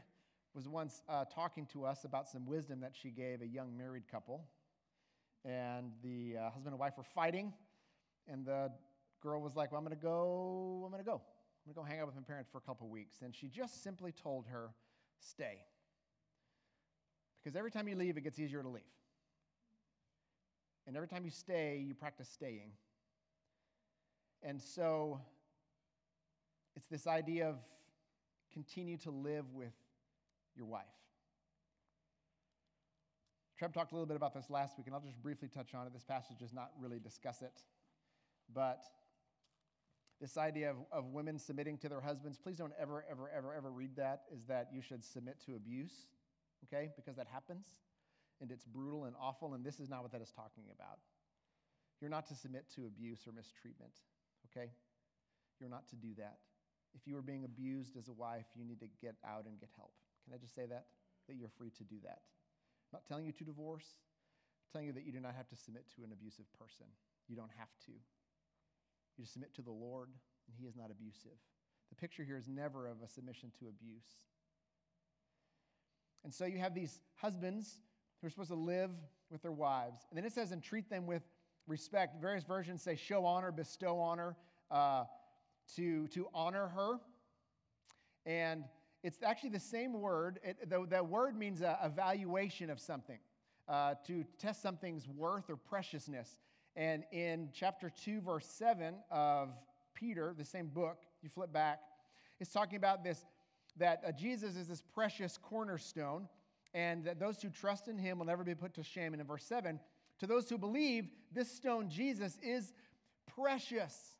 was 0.53 0.67
once 0.67 1.03
uh, 1.07 1.25
talking 1.25 1.65
to 1.67 1.85
us 1.85 2.03
about 2.03 2.27
some 2.27 2.45
wisdom 2.45 2.81
that 2.81 2.93
she 2.99 3.09
gave 3.09 3.41
a 3.41 3.47
young 3.47 3.77
married 3.77 4.03
couple. 4.11 4.43
And 5.45 5.91
the 6.03 6.37
uh, 6.37 6.49
husband 6.49 6.73
and 6.73 6.79
wife 6.79 6.93
were 6.97 7.03
fighting, 7.03 7.53
and 8.27 8.45
the 8.45 8.71
girl 9.21 9.41
was 9.41 9.55
like, 9.55 9.71
Well, 9.71 9.79
I'm 9.79 9.85
going 9.85 9.97
to 9.97 10.03
go, 10.03 10.83
I'm 10.85 10.91
going 10.91 11.03
to 11.03 11.09
go. 11.09 11.21
I'm 11.63 11.73
going 11.73 11.85
to 11.85 11.89
go 11.89 11.93
hang 11.93 12.01
out 12.01 12.07
with 12.07 12.15
my 12.15 12.21
parents 12.21 12.49
for 12.51 12.57
a 12.57 12.61
couple 12.61 12.89
weeks. 12.89 13.17
And 13.21 13.35
she 13.35 13.47
just 13.47 13.83
simply 13.83 14.11
told 14.11 14.45
her, 14.47 14.71
stay. 15.19 15.59
Because 17.43 17.55
every 17.55 17.69
time 17.69 17.87
you 17.87 17.95
leave, 17.95 18.17
it 18.17 18.21
gets 18.21 18.39
easier 18.39 18.63
to 18.63 18.69
leave. 18.69 18.83
And 20.87 20.95
every 20.95 21.07
time 21.07 21.23
you 21.23 21.31
stay, 21.31 21.83
you 21.85 21.93
practice 21.93 22.27
staying. 22.27 22.71
And 24.41 24.59
so 24.59 25.21
it's 26.75 26.87
this 26.87 27.05
idea 27.05 27.47
of 27.47 27.57
continue 28.51 28.97
to 28.97 29.11
live 29.11 29.45
with 29.53 29.73
your 30.55 30.65
wife. 30.65 30.85
Trev 33.57 33.71
talked 33.71 33.91
a 33.91 33.95
little 33.95 34.07
bit 34.07 34.17
about 34.17 34.33
this 34.33 34.49
last 34.49 34.77
week, 34.77 34.87
and 34.87 34.95
I'll 34.95 35.01
just 35.01 35.21
briefly 35.21 35.47
touch 35.47 35.75
on 35.75 35.85
it. 35.85 35.93
This 35.93 36.03
passage 36.03 36.37
does 36.39 36.51
not 36.51 36.71
really 36.79 36.97
discuss 36.97 37.43
it. 37.43 37.61
But 38.51 38.81
this 40.21 40.37
idea 40.37 40.69
of, 40.69 40.77
of 40.91 41.05
women 41.11 41.39
submitting 41.39 41.77
to 41.79 41.89
their 41.89 41.99
husbands, 41.99 42.37
please 42.37 42.57
don't 42.57 42.73
ever, 42.79 43.03
ever, 43.09 43.29
ever, 43.35 43.53
ever 43.55 43.71
read 43.71 43.95
that, 43.97 44.21
is 44.31 44.45
that 44.45 44.69
you 44.71 44.81
should 44.81 45.03
submit 45.03 45.37
to 45.47 45.55
abuse. 45.55 46.05
okay? 46.65 46.89
Because 46.95 47.15
that 47.15 47.27
happens 47.27 47.65
and 48.41 48.51
it's 48.51 48.65
brutal 48.65 49.05
and 49.05 49.15
awful, 49.21 49.53
and 49.53 49.63
this 49.63 49.79
is 49.79 49.87
not 49.87 50.01
what 50.01 50.11
that 50.11 50.21
is 50.21 50.31
talking 50.31 50.65
about. 50.73 50.97
You're 52.01 52.09
not 52.09 52.25
to 52.27 52.35
submit 52.35 52.65
to 52.75 52.87
abuse 52.87 53.21
or 53.27 53.31
mistreatment, 53.31 53.93
okay? 54.49 54.71
You're 55.59 55.69
not 55.69 55.87
to 55.89 55.95
do 55.95 56.09
that. 56.17 56.41
If 56.95 57.05
you 57.05 57.15
are 57.17 57.21
being 57.21 57.45
abused 57.45 57.95
as 57.95 58.09
a 58.09 58.13
wife, 58.13 58.49
you 58.57 58.65
need 58.65 58.79
to 58.81 58.89
get 58.99 59.15
out 59.23 59.45
and 59.45 59.59
get 59.59 59.69
help. 59.77 59.93
Can 60.25 60.33
I 60.33 60.37
just 60.37 60.55
say 60.55 60.65
that? 60.65 60.87
That 61.29 61.37
you're 61.37 61.53
free 61.53 61.69
to 61.77 61.83
do 61.83 62.01
that. 62.03 62.25
I'm 62.91 62.97
not 62.97 63.05
telling 63.07 63.25
you 63.25 63.31
to 63.31 63.45
divorce, 63.45 63.85
I'm 63.85 64.73
telling 64.73 64.87
you 64.87 64.93
that 64.93 65.05
you 65.05 65.13
do 65.13 65.21
not 65.21 65.37
have 65.37 65.47
to 65.49 65.55
submit 65.55 65.85
to 65.95 66.03
an 66.03 66.11
abusive 66.11 66.49
person. 66.57 66.89
You 67.29 67.37
don't 67.37 67.53
have 67.55 67.69
to. 67.85 67.93
You 69.17 69.23
just 69.23 69.33
submit 69.33 69.53
to 69.55 69.61
the 69.61 69.71
Lord, 69.71 70.09
and 70.47 70.55
He 70.59 70.65
is 70.65 70.75
not 70.75 70.89
abusive. 70.91 71.37
The 71.89 71.95
picture 71.95 72.23
here 72.23 72.37
is 72.37 72.47
never 72.47 72.87
of 72.87 72.97
a 73.03 73.07
submission 73.07 73.51
to 73.59 73.67
abuse. 73.67 74.05
And 76.23 76.33
so 76.33 76.45
you 76.45 76.59
have 76.59 76.73
these 76.73 77.01
husbands 77.15 77.81
who 78.19 78.27
are 78.27 78.29
supposed 78.29 78.49
to 78.49 78.55
live 78.55 78.91
with 79.29 79.41
their 79.41 79.51
wives. 79.51 80.05
And 80.09 80.17
then 80.17 80.25
it 80.25 80.33
says, 80.33 80.51
and 80.51 80.61
treat 80.61 80.89
them 80.89 81.05
with 81.05 81.23
respect. 81.67 82.21
Various 82.21 82.43
versions 82.43 82.81
say 82.81 82.95
show 82.95 83.25
honor, 83.25 83.51
bestow 83.51 83.99
honor, 83.99 84.35
uh, 84.69 85.05
to, 85.75 86.07
to 86.09 86.27
honor 86.33 86.67
her. 86.67 86.99
And 88.25 88.63
it's 89.03 89.23
actually 89.23 89.49
the 89.49 89.59
same 89.59 89.93
word. 89.93 90.39
The, 90.67 91.03
word 91.03 91.35
means 91.37 91.61
a 91.61 91.79
evaluation 91.83 92.69
of 92.69 92.79
something, 92.79 93.19
uh, 93.67 93.95
to 94.05 94.23
test 94.37 94.61
something's 94.61 95.07
worth 95.07 95.49
or 95.49 95.55
preciousness. 95.55 96.37
And 96.75 97.03
in 97.11 97.49
chapter 97.53 97.91
2, 98.03 98.21
verse 98.21 98.45
7 98.45 98.95
of 99.09 99.49
Peter, 99.93 100.33
the 100.37 100.45
same 100.45 100.67
book, 100.67 101.03
you 101.21 101.29
flip 101.29 101.51
back, 101.51 101.81
it's 102.39 102.51
talking 102.51 102.77
about 102.77 103.03
this 103.03 103.25
that 103.77 104.01
uh, 104.05 104.11
Jesus 104.11 104.55
is 104.55 104.67
this 104.67 104.81
precious 104.81 105.37
cornerstone, 105.37 106.27
and 106.73 107.05
that 107.05 107.19
those 107.19 107.41
who 107.41 107.49
trust 107.49 107.87
in 107.87 107.97
him 107.97 108.19
will 108.19 108.25
never 108.25 108.43
be 108.43 108.55
put 108.55 108.73
to 108.73 108.83
shame. 108.83 109.13
And 109.13 109.21
in 109.21 109.27
verse 109.27 109.45
7, 109.45 109.79
to 110.19 110.27
those 110.27 110.49
who 110.49 110.57
believe, 110.57 111.07
this 111.31 111.49
stone, 111.51 111.89
Jesus, 111.89 112.37
is 112.43 112.73
precious. 113.35 114.15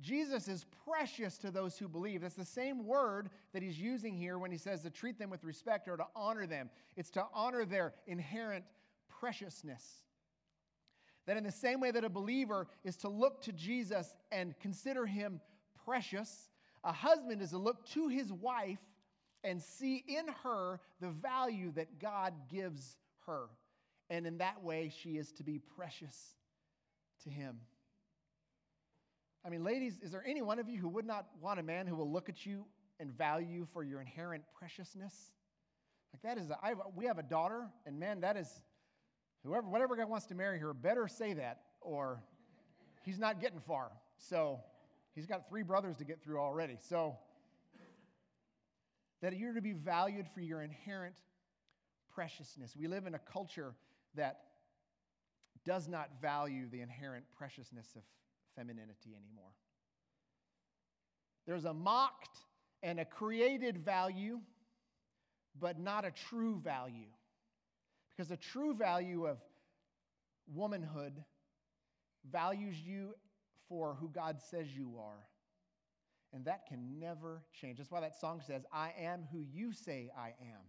Jesus 0.00 0.46
is 0.46 0.66
precious 0.84 1.38
to 1.38 1.50
those 1.50 1.78
who 1.78 1.88
believe. 1.88 2.20
That's 2.20 2.34
the 2.34 2.44
same 2.44 2.84
word 2.84 3.30
that 3.52 3.62
he's 3.62 3.78
using 3.78 4.14
here 4.14 4.38
when 4.38 4.50
he 4.50 4.58
says 4.58 4.82
to 4.82 4.90
treat 4.90 5.18
them 5.18 5.30
with 5.30 5.42
respect 5.42 5.88
or 5.88 5.96
to 5.96 6.06
honor 6.14 6.46
them. 6.46 6.70
It's 6.96 7.10
to 7.12 7.24
honor 7.32 7.64
their 7.64 7.94
inherent 8.06 8.64
preciousness. 9.08 10.05
That 11.26 11.36
in 11.36 11.44
the 11.44 11.52
same 11.52 11.80
way 11.80 11.90
that 11.90 12.04
a 12.04 12.08
believer 12.08 12.68
is 12.84 12.96
to 12.98 13.08
look 13.08 13.42
to 13.42 13.52
Jesus 13.52 14.14
and 14.30 14.58
consider 14.60 15.06
him 15.06 15.40
precious, 15.84 16.50
a 16.84 16.92
husband 16.92 17.42
is 17.42 17.50
to 17.50 17.58
look 17.58 17.84
to 17.90 18.08
his 18.08 18.32
wife 18.32 18.78
and 19.42 19.60
see 19.60 20.04
in 20.06 20.26
her 20.42 20.80
the 21.00 21.10
value 21.10 21.72
that 21.72 21.98
God 21.98 22.32
gives 22.48 22.96
her. 23.26 23.48
And 24.08 24.26
in 24.26 24.38
that 24.38 24.62
way, 24.62 24.92
she 25.02 25.16
is 25.16 25.32
to 25.32 25.42
be 25.42 25.58
precious 25.58 26.16
to 27.24 27.30
him. 27.30 27.58
I 29.44 29.48
mean, 29.48 29.62
ladies, 29.62 29.98
is 30.02 30.10
there 30.10 30.24
any 30.26 30.42
one 30.42 30.58
of 30.58 30.68
you 30.68 30.78
who 30.78 30.88
would 30.88 31.06
not 31.06 31.26
want 31.40 31.60
a 31.60 31.62
man 31.62 31.86
who 31.86 31.94
will 31.94 32.10
look 32.10 32.28
at 32.28 32.44
you 32.44 32.64
and 32.98 33.12
value 33.12 33.46
you 33.48 33.64
for 33.64 33.84
your 33.84 34.00
inherent 34.00 34.42
preciousness? 34.58 35.14
Like 36.12 36.22
that 36.22 36.42
is, 36.42 36.50
a, 36.50 36.58
I, 36.62 36.74
we 36.94 37.06
have 37.06 37.18
a 37.18 37.22
daughter, 37.22 37.68
and 37.84 37.98
man, 37.98 38.20
that 38.20 38.36
is, 38.36 38.48
whoever, 39.46 39.68
whatever 39.68 39.96
guy 39.96 40.04
wants 40.04 40.26
to 40.26 40.34
marry 40.34 40.58
her, 40.58 40.74
better 40.74 41.08
say 41.08 41.32
that, 41.34 41.60
or 41.80 42.20
he's 43.04 43.18
not 43.18 43.40
getting 43.40 43.60
far. 43.60 43.90
So, 44.18 44.60
He's 45.16 45.26
got 45.26 45.48
three 45.48 45.62
brothers 45.62 45.96
to 45.96 46.04
get 46.04 46.22
through 46.22 46.38
already. 46.38 46.76
So, 46.78 47.16
that 49.22 49.34
you're 49.36 49.54
to 49.54 49.62
be 49.62 49.72
valued 49.72 50.28
for 50.28 50.42
your 50.42 50.60
inherent 50.60 51.14
preciousness. 52.14 52.76
We 52.76 52.86
live 52.86 53.06
in 53.06 53.14
a 53.14 53.18
culture 53.18 53.74
that 54.14 54.40
does 55.64 55.88
not 55.88 56.10
value 56.20 56.68
the 56.70 56.82
inherent 56.82 57.24
preciousness 57.36 57.86
of 57.96 58.02
femininity 58.54 59.16
anymore. 59.16 59.50
There's 61.46 61.64
a 61.64 61.72
mocked 61.72 62.36
and 62.82 63.00
a 63.00 63.06
created 63.06 63.78
value, 63.78 64.40
but 65.58 65.78
not 65.78 66.04
a 66.04 66.10
true 66.10 66.60
value. 66.62 67.08
Because 68.16 68.28
the 68.28 68.36
true 68.36 68.74
value 68.74 69.26
of 69.26 69.38
womanhood 70.54 71.12
values 72.30 72.76
you 72.80 73.14
for 73.68 73.96
who 74.00 74.08
God 74.08 74.40
says 74.40 74.74
you 74.74 74.94
are. 74.98 75.26
And 76.32 76.44
that 76.46 76.66
can 76.66 76.98
never 76.98 77.42
change. 77.52 77.78
That's 77.78 77.90
why 77.90 78.00
that 78.00 78.18
song 78.18 78.40
says, 78.46 78.64
I 78.72 78.92
am 79.00 79.26
who 79.32 79.44
you 79.52 79.72
say 79.72 80.10
I 80.16 80.28
am. 80.40 80.62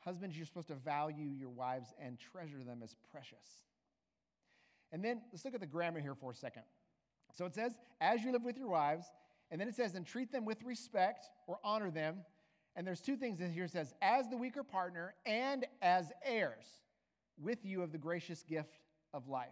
Husbands, 0.00 0.36
you're 0.36 0.46
supposed 0.46 0.68
to 0.68 0.74
value 0.74 1.30
your 1.30 1.50
wives 1.50 1.92
and 2.00 2.18
treasure 2.18 2.62
them 2.64 2.80
as 2.82 2.94
precious. 3.10 3.64
And 4.92 5.04
then 5.04 5.20
let's 5.32 5.44
look 5.44 5.54
at 5.54 5.60
the 5.60 5.66
grammar 5.66 6.00
here 6.00 6.14
for 6.14 6.30
a 6.30 6.34
second. 6.34 6.62
So 7.32 7.44
it 7.44 7.54
says, 7.54 7.74
as 8.00 8.22
you 8.22 8.32
live 8.32 8.44
with 8.44 8.56
your 8.56 8.68
wives, 8.68 9.06
and 9.50 9.60
then 9.60 9.68
it 9.68 9.74
says, 9.74 9.94
and 9.94 10.06
treat 10.06 10.32
them 10.32 10.44
with 10.44 10.62
respect 10.62 11.26
or 11.46 11.58
honor 11.64 11.90
them. 11.90 12.18
And 12.76 12.86
there's 12.86 13.00
two 13.00 13.16
things 13.16 13.40
in 13.40 13.50
here 13.50 13.66
says, 13.66 13.94
as 14.02 14.28
the 14.28 14.36
weaker 14.36 14.62
partner 14.62 15.14
and 15.24 15.64
as 15.80 16.12
heirs 16.22 16.66
with 17.38 17.64
you 17.64 17.82
of 17.82 17.90
the 17.90 17.98
gracious 17.98 18.42
gift 18.42 18.78
of 19.14 19.28
life. 19.28 19.48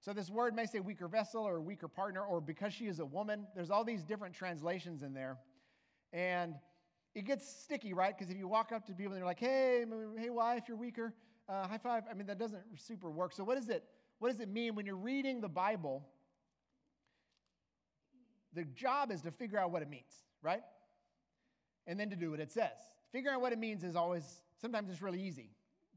So 0.00 0.12
this 0.12 0.30
word 0.30 0.54
may 0.54 0.66
say 0.66 0.80
weaker 0.80 1.06
vessel 1.06 1.46
or 1.46 1.60
weaker 1.60 1.86
partner 1.86 2.22
or 2.24 2.40
because 2.40 2.72
she 2.72 2.86
is 2.86 2.98
a 2.98 3.04
woman. 3.04 3.46
There's 3.54 3.70
all 3.70 3.84
these 3.84 4.02
different 4.02 4.34
translations 4.34 5.02
in 5.02 5.12
there. 5.12 5.36
And 6.12 6.54
it 7.14 7.26
gets 7.26 7.46
sticky, 7.46 7.92
right? 7.92 8.16
Because 8.16 8.32
if 8.32 8.38
you 8.38 8.48
walk 8.48 8.72
up 8.72 8.86
to 8.86 8.94
people 8.94 9.12
and 9.12 9.20
they're 9.20 9.26
like, 9.26 9.38
hey, 9.38 9.84
hey, 10.18 10.30
wife, 10.30 10.64
you're 10.66 10.76
weaker, 10.76 11.14
uh, 11.48 11.68
high 11.68 11.78
five. 11.78 12.04
I 12.10 12.14
mean, 12.14 12.26
that 12.26 12.38
doesn't 12.38 12.62
super 12.76 13.10
work. 13.10 13.32
So 13.32 13.44
what 13.44 13.58
is 13.58 13.68
it? 13.68 13.84
What 14.18 14.30
does 14.30 14.40
it 14.40 14.48
mean 14.48 14.74
when 14.74 14.86
you're 14.86 14.96
reading 14.96 15.40
the 15.40 15.48
Bible? 15.48 16.06
The 18.54 18.64
job 18.64 19.10
is 19.10 19.20
to 19.22 19.30
figure 19.30 19.58
out 19.58 19.70
what 19.70 19.82
it 19.82 19.90
means, 19.90 20.12
right? 20.42 20.62
And 21.86 21.98
then 21.98 22.10
to 22.10 22.16
do 22.16 22.30
what 22.30 22.40
it 22.40 22.50
says. 22.50 22.78
Figuring 23.10 23.34
out 23.36 23.40
what 23.40 23.52
it 23.52 23.58
means 23.58 23.84
is 23.84 23.96
always, 23.96 24.42
sometimes 24.60 24.90
it's 24.90 25.02
really 25.02 25.22
easy. 25.22 25.50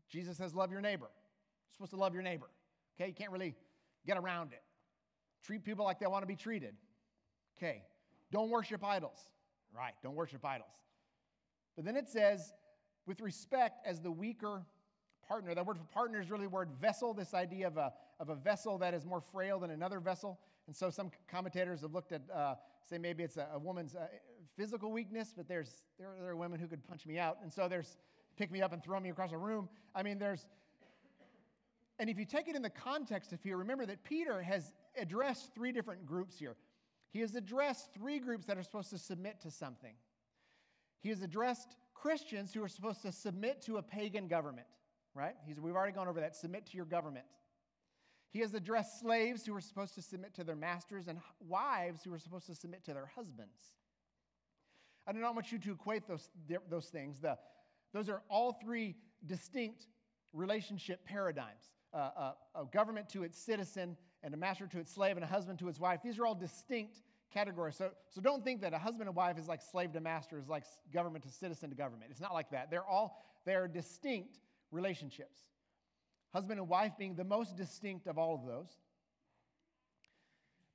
Jesus 0.09 0.37
says, 0.37 0.53
love 0.55 0.71
your 0.71 0.81
neighbor. 0.81 1.07
You're 1.07 1.73
supposed 1.73 1.91
to 1.91 1.97
love 1.97 2.13
your 2.13 2.23
neighbor. 2.23 2.49
Okay, 2.95 3.09
you 3.09 3.13
can't 3.13 3.31
really 3.31 3.55
Get 4.05 4.17
around 4.17 4.53
it. 4.53 4.61
Treat 5.43 5.63
people 5.63 5.85
like 5.85 5.99
they 5.99 6.07
want 6.07 6.23
to 6.23 6.27
be 6.27 6.35
treated. 6.35 6.75
Okay. 7.57 7.83
Don't 8.31 8.49
worship 8.49 8.83
idols. 8.83 9.19
Right. 9.75 9.93
Don't 10.03 10.15
worship 10.15 10.45
idols. 10.45 10.69
But 11.75 11.85
then 11.85 11.95
it 11.95 12.07
says, 12.07 12.53
with 13.05 13.21
respect 13.21 13.85
as 13.85 13.99
the 13.99 14.11
weaker 14.11 14.63
partner. 15.27 15.55
That 15.55 15.65
word 15.65 15.77
for 15.77 15.85
partner 15.85 16.21
is 16.21 16.29
really 16.29 16.45
the 16.45 16.49
word 16.49 16.69
vessel, 16.79 17.13
this 17.13 17.33
idea 17.33 17.65
of 17.65 17.77
a, 17.77 17.91
of 18.19 18.29
a 18.29 18.35
vessel 18.35 18.77
that 18.77 18.93
is 18.93 19.05
more 19.05 19.21
frail 19.21 19.59
than 19.59 19.71
another 19.71 19.99
vessel. 19.99 20.39
And 20.67 20.75
so 20.75 20.91
some 20.91 21.09
commentators 21.27 21.81
have 21.81 21.93
looked 21.93 22.11
at, 22.11 22.21
uh, 22.33 22.55
say, 22.87 22.99
maybe 22.99 23.23
it's 23.23 23.37
a, 23.37 23.47
a 23.53 23.59
woman's 23.59 23.95
uh, 23.95 24.05
physical 24.55 24.91
weakness, 24.91 25.33
but 25.35 25.47
there's, 25.47 25.83
there, 25.97 26.09
there 26.19 26.31
are 26.31 26.35
women 26.35 26.59
who 26.59 26.67
could 26.67 26.85
punch 26.87 27.05
me 27.05 27.17
out. 27.17 27.37
And 27.41 27.51
so 27.51 27.67
there's 27.67 27.97
pick 28.37 28.51
me 28.51 28.61
up 28.61 28.73
and 28.73 28.83
throw 28.83 28.99
me 28.99 29.09
across 29.09 29.31
a 29.31 29.37
room. 29.37 29.69
I 29.93 30.03
mean, 30.03 30.19
there's, 30.19 30.45
and 31.99 32.09
if 32.09 32.19
you 32.19 32.25
take 32.25 32.47
it 32.47 32.55
in 32.55 32.61
the 32.61 32.69
context 32.69 33.31
of 33.33 33.41
here, 33.41 33.57
remember 33.57 33.85
that 33.85 34.03
Peter 34.03 34.41
has 34.41 34.73
addressed 34.97 35.53
three 35.53 35.71
different 35.71 36.05
groups 36.05 36.37
here. 36.37 36.55
He 37.11 37.21
has 37.21 37.35
addressed 37.35 37.93
three 37.93 38.19
groups 38.19 38.45
that 38.47 38.57
are 38.57 38.63
supposed 38.63 38.89
to 38.89 38.97
submit 38.97 39.39
to 39.41 39.51
something. 39.51 39.93
He 41.01 41.09
has 41.09 41.21
addressed 41.21 41.77
Christians 41.93 42.53
who 42.53 42.61
are 42.63 42.67
supposed 42.67 43.01
to 43.03 43.11
submit 43.11 43.61
to 43.63 43.77
a 43.77 43.81
pagan 43.81 44.27
government, 44.27 44.67
right? 45.13 45.35
He's, 45.45 45.61
we've 45.61 45.75
already 45.75 45.93
gone 45.93 46.07
over 46.07 46.19
that. 46.19 46.35
Submit 46.35 46.65
to 46.67 46.75
your 46.75 46.85
government. 46.85 47.25
He 48.31 48.41
has 48.41 48.53
addressed 48.53 48.99
slaves 48.99 49.45
who 49.45 49.55
are 49.55 49.61
supposed 49.61 49.95
to 49.95 50.01
submit 50.01 50.33
to 50.35 50.43
their 50.43 50.57
masters 50.57 51.07
and 51.07 51.19
wives 51.47 52.03
who 52.03 52.13
are 52.13 52.19
supposed 52.19 52.47
to 52.47 52.55
submit 52.55 52.83
to 52.83 52.93
their 52.93 53.09
husbands. 53.15 53.77
I 55.07 55.13
do 55.13 55.19
not 55.19 55.35
want 55.35 55.51
you 55.51 55.59
to 55.59 55.71
equate 55.71 56.07
those, 56.07 56.29
those 56.69 56.87
things. 56.87 57.19
The, 57.19 57.37
those 57.93 58.09
are 58.09 58.21
all 58.29 58.53
three 58.53 58.95
distinct 59.25 59.87
relationship 60.33 61.05
paradigms 61.05 61.71
a, 61.95 62.33
a 62.55 62.65
government 62.71 63.09
to 63.09 63.23
its 63.23 63.37
citizen, 63.37 63.95
and 64.23 64.33
a 64.33 64.37
master 64.37 64.67
to 64.67 64.79
its 64.79 64.91
slave, 64.91 65.17
and 65.17 65.23
a 65.23 65.27
husband 65.27 65.59
to 65.59 65.67
its 65.67 65.79
wife. 65.79 66.01
These 66.03 66.19
are 66.19 66.25
all 66.25 66.35
distinct 66.35 67.01
categories. 67.33 67.75
So, 67.75 67.91
so 68.09 68.21
don't 68.21 68.43
think 68.43 68.61
that 68.61 68.73
a 68.73 68.77
husband 68.77 69.07
and 69.07 69.15
wife 69.15 69.37
is 69.37 69.47
like 69.47 69.61
slave 69.61 69.93
to 69.93 70.01
master, 70.01 70.39
is 70.39 70.49
like 70.49 70.63
government 70.93 71.23
to 71.25 71.31
citizen 71.31 71.69
to 71.69 71.75
government. 71.75 72.11
It's 72.11 72.21
not 72.21 72.33
like 72.33 72.51
that. 72.51 72.69
They're 72.69 72.85
all 72.85 73.21
they 73.45 73.55
are 73.55 73.67
distinct 73.67 74.39
relationships. 74.71 75.41
Husband 76.33 76.59
and 76.59 76.67
wife 76.67 76.93
being 76.97 77.15
the 77.15 77.23
most 77.23 77.55
distinct 77.55 78.07
of 78.07 78.17
all 78.17 78.35
of 78.35 78.45
those. 78.45 78.69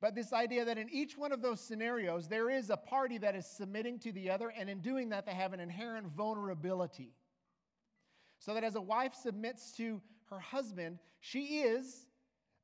But 0.00 0.14
this 0.14 0.32
idea 0.32 0.64
that 0.64 0.78
in 0.78 0.88
each 0.90 1.18
one 1.18 1.30
of 1.30 1.42
those 1.42 1.60
scenarios, 1.60 2.26
there 2.26 2.48
is 2.50 2.70
a 2.70 2.76
party 2.76 3.18
that 3.18 3.34
is 3.34 3.46
submitting 3.46 3.98
to 4.00 4.12
the 4.12 4.30
other, 4.30 4.48
and 4.48 4.70
in 4.70 4.80
doing 4.80 5.10
that, 5.10 5.26
they 5.26 5.34
have 5.34 5.52
an 5.52 5.60
inherent 5.60 6.06
vulnerability. 6.08 7.12
So 8.38 8.54
that 8.54 8.64
as 8.64 8.76
a 8.76 8.80
wife 8.80 9.14
submits 9.14 9.72
to 9.76 10.00
her 10.30 10.40
husband, 10.40 10.98
she 11.20 11.60
is, 11.60 12.06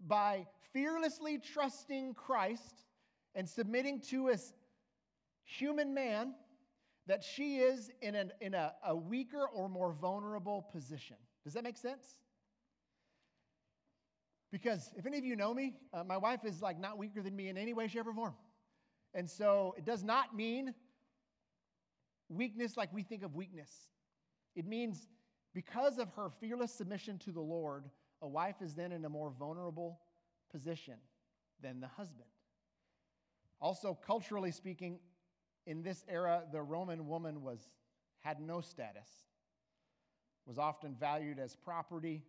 by 0.07 0.47
fearlessly 0.73 1.39
trusting 1.39 2.15
Christ 2.15 2.87
and 3.35 3.47
submitting 3.47 4.01
to 4.09 4.31
a 4.31 4.37
human 5.45 5.93
man, 5.93 6.35
that 7.07 7.23
she 7.23 7.59
is 7.59 7.91
in, 8.01 8.15
an, 8.15 8.33
in 8.41 8.55
a, 8.55 8.73
a 8.87 8.97
weaker 8.97 9.47
or 9.47 9.69
more 9.69 9.93
vulnerable 9.93 10.63
position. 10.73 11.17
Does 11.45 11.53
that 11.53 11.65
make 11.65 11.77
sense? 11.77 12.17
Because 14.51 14.93
if 14.97 15.07
any 15.07 15.19
of 15.19 15.25
you 15.25 15.37
know 15.37 15.53
me, 15.53 15.75
uh, 15.93 16.05
my 16.05 16.17
wife 16.17 16.45
is 16.45 16.63
like 16.63 16.79
not 16.79 16.99
weaker 16.99 17.23
than 17.23 17.35
me 17.35 17.49
in 17.49 17.59
any 17.59 17.75
way, 17.75 17.89
shape, 17.89 18.07
or 18.07 18.15
form. 18.15 18.35
And 19.15 19.29
so 19.29 19.75
it 19.77 19.85
does 19.85 20.05
not 20.05 20.37
mean 20.37 20.75
weakness 22.29 22.77
like 22.77 22.93
we 22.93 23.03
think 23.03 23.23
of 23.23 23.35
weakness. 23.35 23.71
It 24.55 24.67
means 24.67 25.09
because 25.55 25.99
of 25.99 26.11
her 26.15 26.31
fearless 26.41 26.73
submission 26.73 27.19
to 27.21 27.33
the 27.33 27.41
Lord, 27.41 27.85
a 28.23 28.29
wife 28.29 28.57
is 28.61 28.75
then 28.75 28.93
in 28.93 29.05
a 29.05 29.09
more 29.09 29.33
vulnerable 29.39 30.01
position 30.51 30.95
than 31.61 31.81
the 31.81 31.89
husband. 31.89 32.29
Also, 33.61 33.99
culturally 34.07 34.51
speaking, 34.51 34.99
in 35.67 35.83
this 35.83 36.05
era, 36.09 36.45
the 36.53 36.63
Roman 36.63 37.09
woman 37.09 37.43
was, 37.43 37.71
had 38.21 38.41
no 38.41 38.61
status, 38.61 39.09
was 40.47 40.59
often 40.59 40.95
valued 40.95 41.39
as 41.39 41.57
property, 41.57 42.23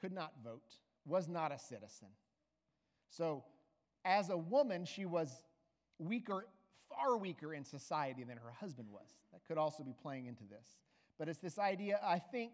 could 0.00 0.12
not 0.12 0.32
vote, 0.44 0.76
was 1.06 1.28
not 1.28 1.52
a 1.52 1.58
citizen. 1.58 2.08
So, 3.08 3.44
as 4.04 4.30
a 4.30 4.36
woman, 4.36 4.84
she 4.84 5.06
was 5.06 5.42
weaker, 5.98 6.46
far 6.88 7.16
weaker 7.16 7.54
in 7.54 7.64
society 7.64 8.24
than 8.24 8.36
her 8.36 8.52
husband 8.60 8.88
was. 8.90 9.08
That 9.32 9.44
could 9.46 9.58
also 9.58 9.82
be 9.82 9.94
playing 10.00 10.26
into 10.26 10.44
this. 10.44 10.78
But 11.18 11.28
it's 11.28 11.38
this 11.38 11.58
idea, 11.58 11.98
I 12.04 12.18
think, 12.18 12.52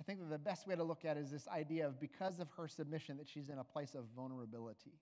I 0.00 0.04
think 0.04 0.20
that 0.20 0.30
the 0.30 0.38
best 0.38 0.66
way 0.66 0.76
to 0.76 0.82
look 0.82 1.04
at 1.04 1.16
it 1.16 1.20
is 1.20 1.30
this 1.30 1.48
idea 1.48 1.86
of 1.86 2.00
because 2.00 2.40
of 2.40 2.48
her 2.56 2.68
submission 2.68 3.16
that 3.18 3.28
she's 3.28 3.48
in 3.48 3.58
a 3.58 3.64
place 3.64 3.94
of 3.94 4.04
vulnerability. 4.14 4.98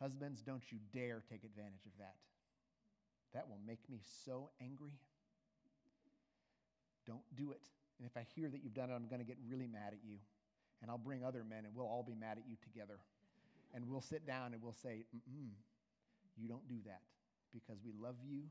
Husbands, 0.00 0.42
don't 0.42 0.62
you 0.70 0.78
dare 0.92 1.22
take 1.30 1.44
advantage 1.44 1.86
of 1.86 1.92
that. 1.98 2.16
That 3.34 3.48
will 3.48 3.60
make 3.66 3.80
me 3.88 4.00
so 4.24 4.50
angry. 4.60 4.92
Don't 7.06 7.22
do 7.34 7.52
it. 7.52 7.62
And 7.98 8.06
if 8.06 8.16
I 8.16 8.26
hear 8.34 8.48
that 8.48 8.62
you've 8.62 8.74
done 8.74 8.90
it, 8.90 8.94
I'm 8.94 9.08
going 9.08 9.20
to 9.20 9.26
get 9.26 9.36
really 9.48 9.66
mad 9.66 9.92
at 9.92 9.98
you. 10.04 10.16
And 10.82 10.90
I'll 10.90 10.98
bring 10.98 11.24
other 11.24 11.44
men 11.44 11.64
and 11.64 11.74
we'll 11.74 11.86
all 11.86 12.04
be 12.06 12.14
mad 12.14 12.38
at 12.38 12.44
you 12.48 12.56
together. 12.62 13.00
And 13.74 13.88
we'll 13.88 14.04
sit 14.04 14.26
down 14.26 14.52
and 14.52 14.62
we'll 14.62 14.76
say, 14.76 15.04
Mm-mm, 15.14 15.50
you 16.36 16.48
don't 16.48 16.68
do 16.68 16.76
that 16.86 17.00
because 17.52 17.80
we 17.84 17.92
love 17.98 18.16
you. 18.22 18.42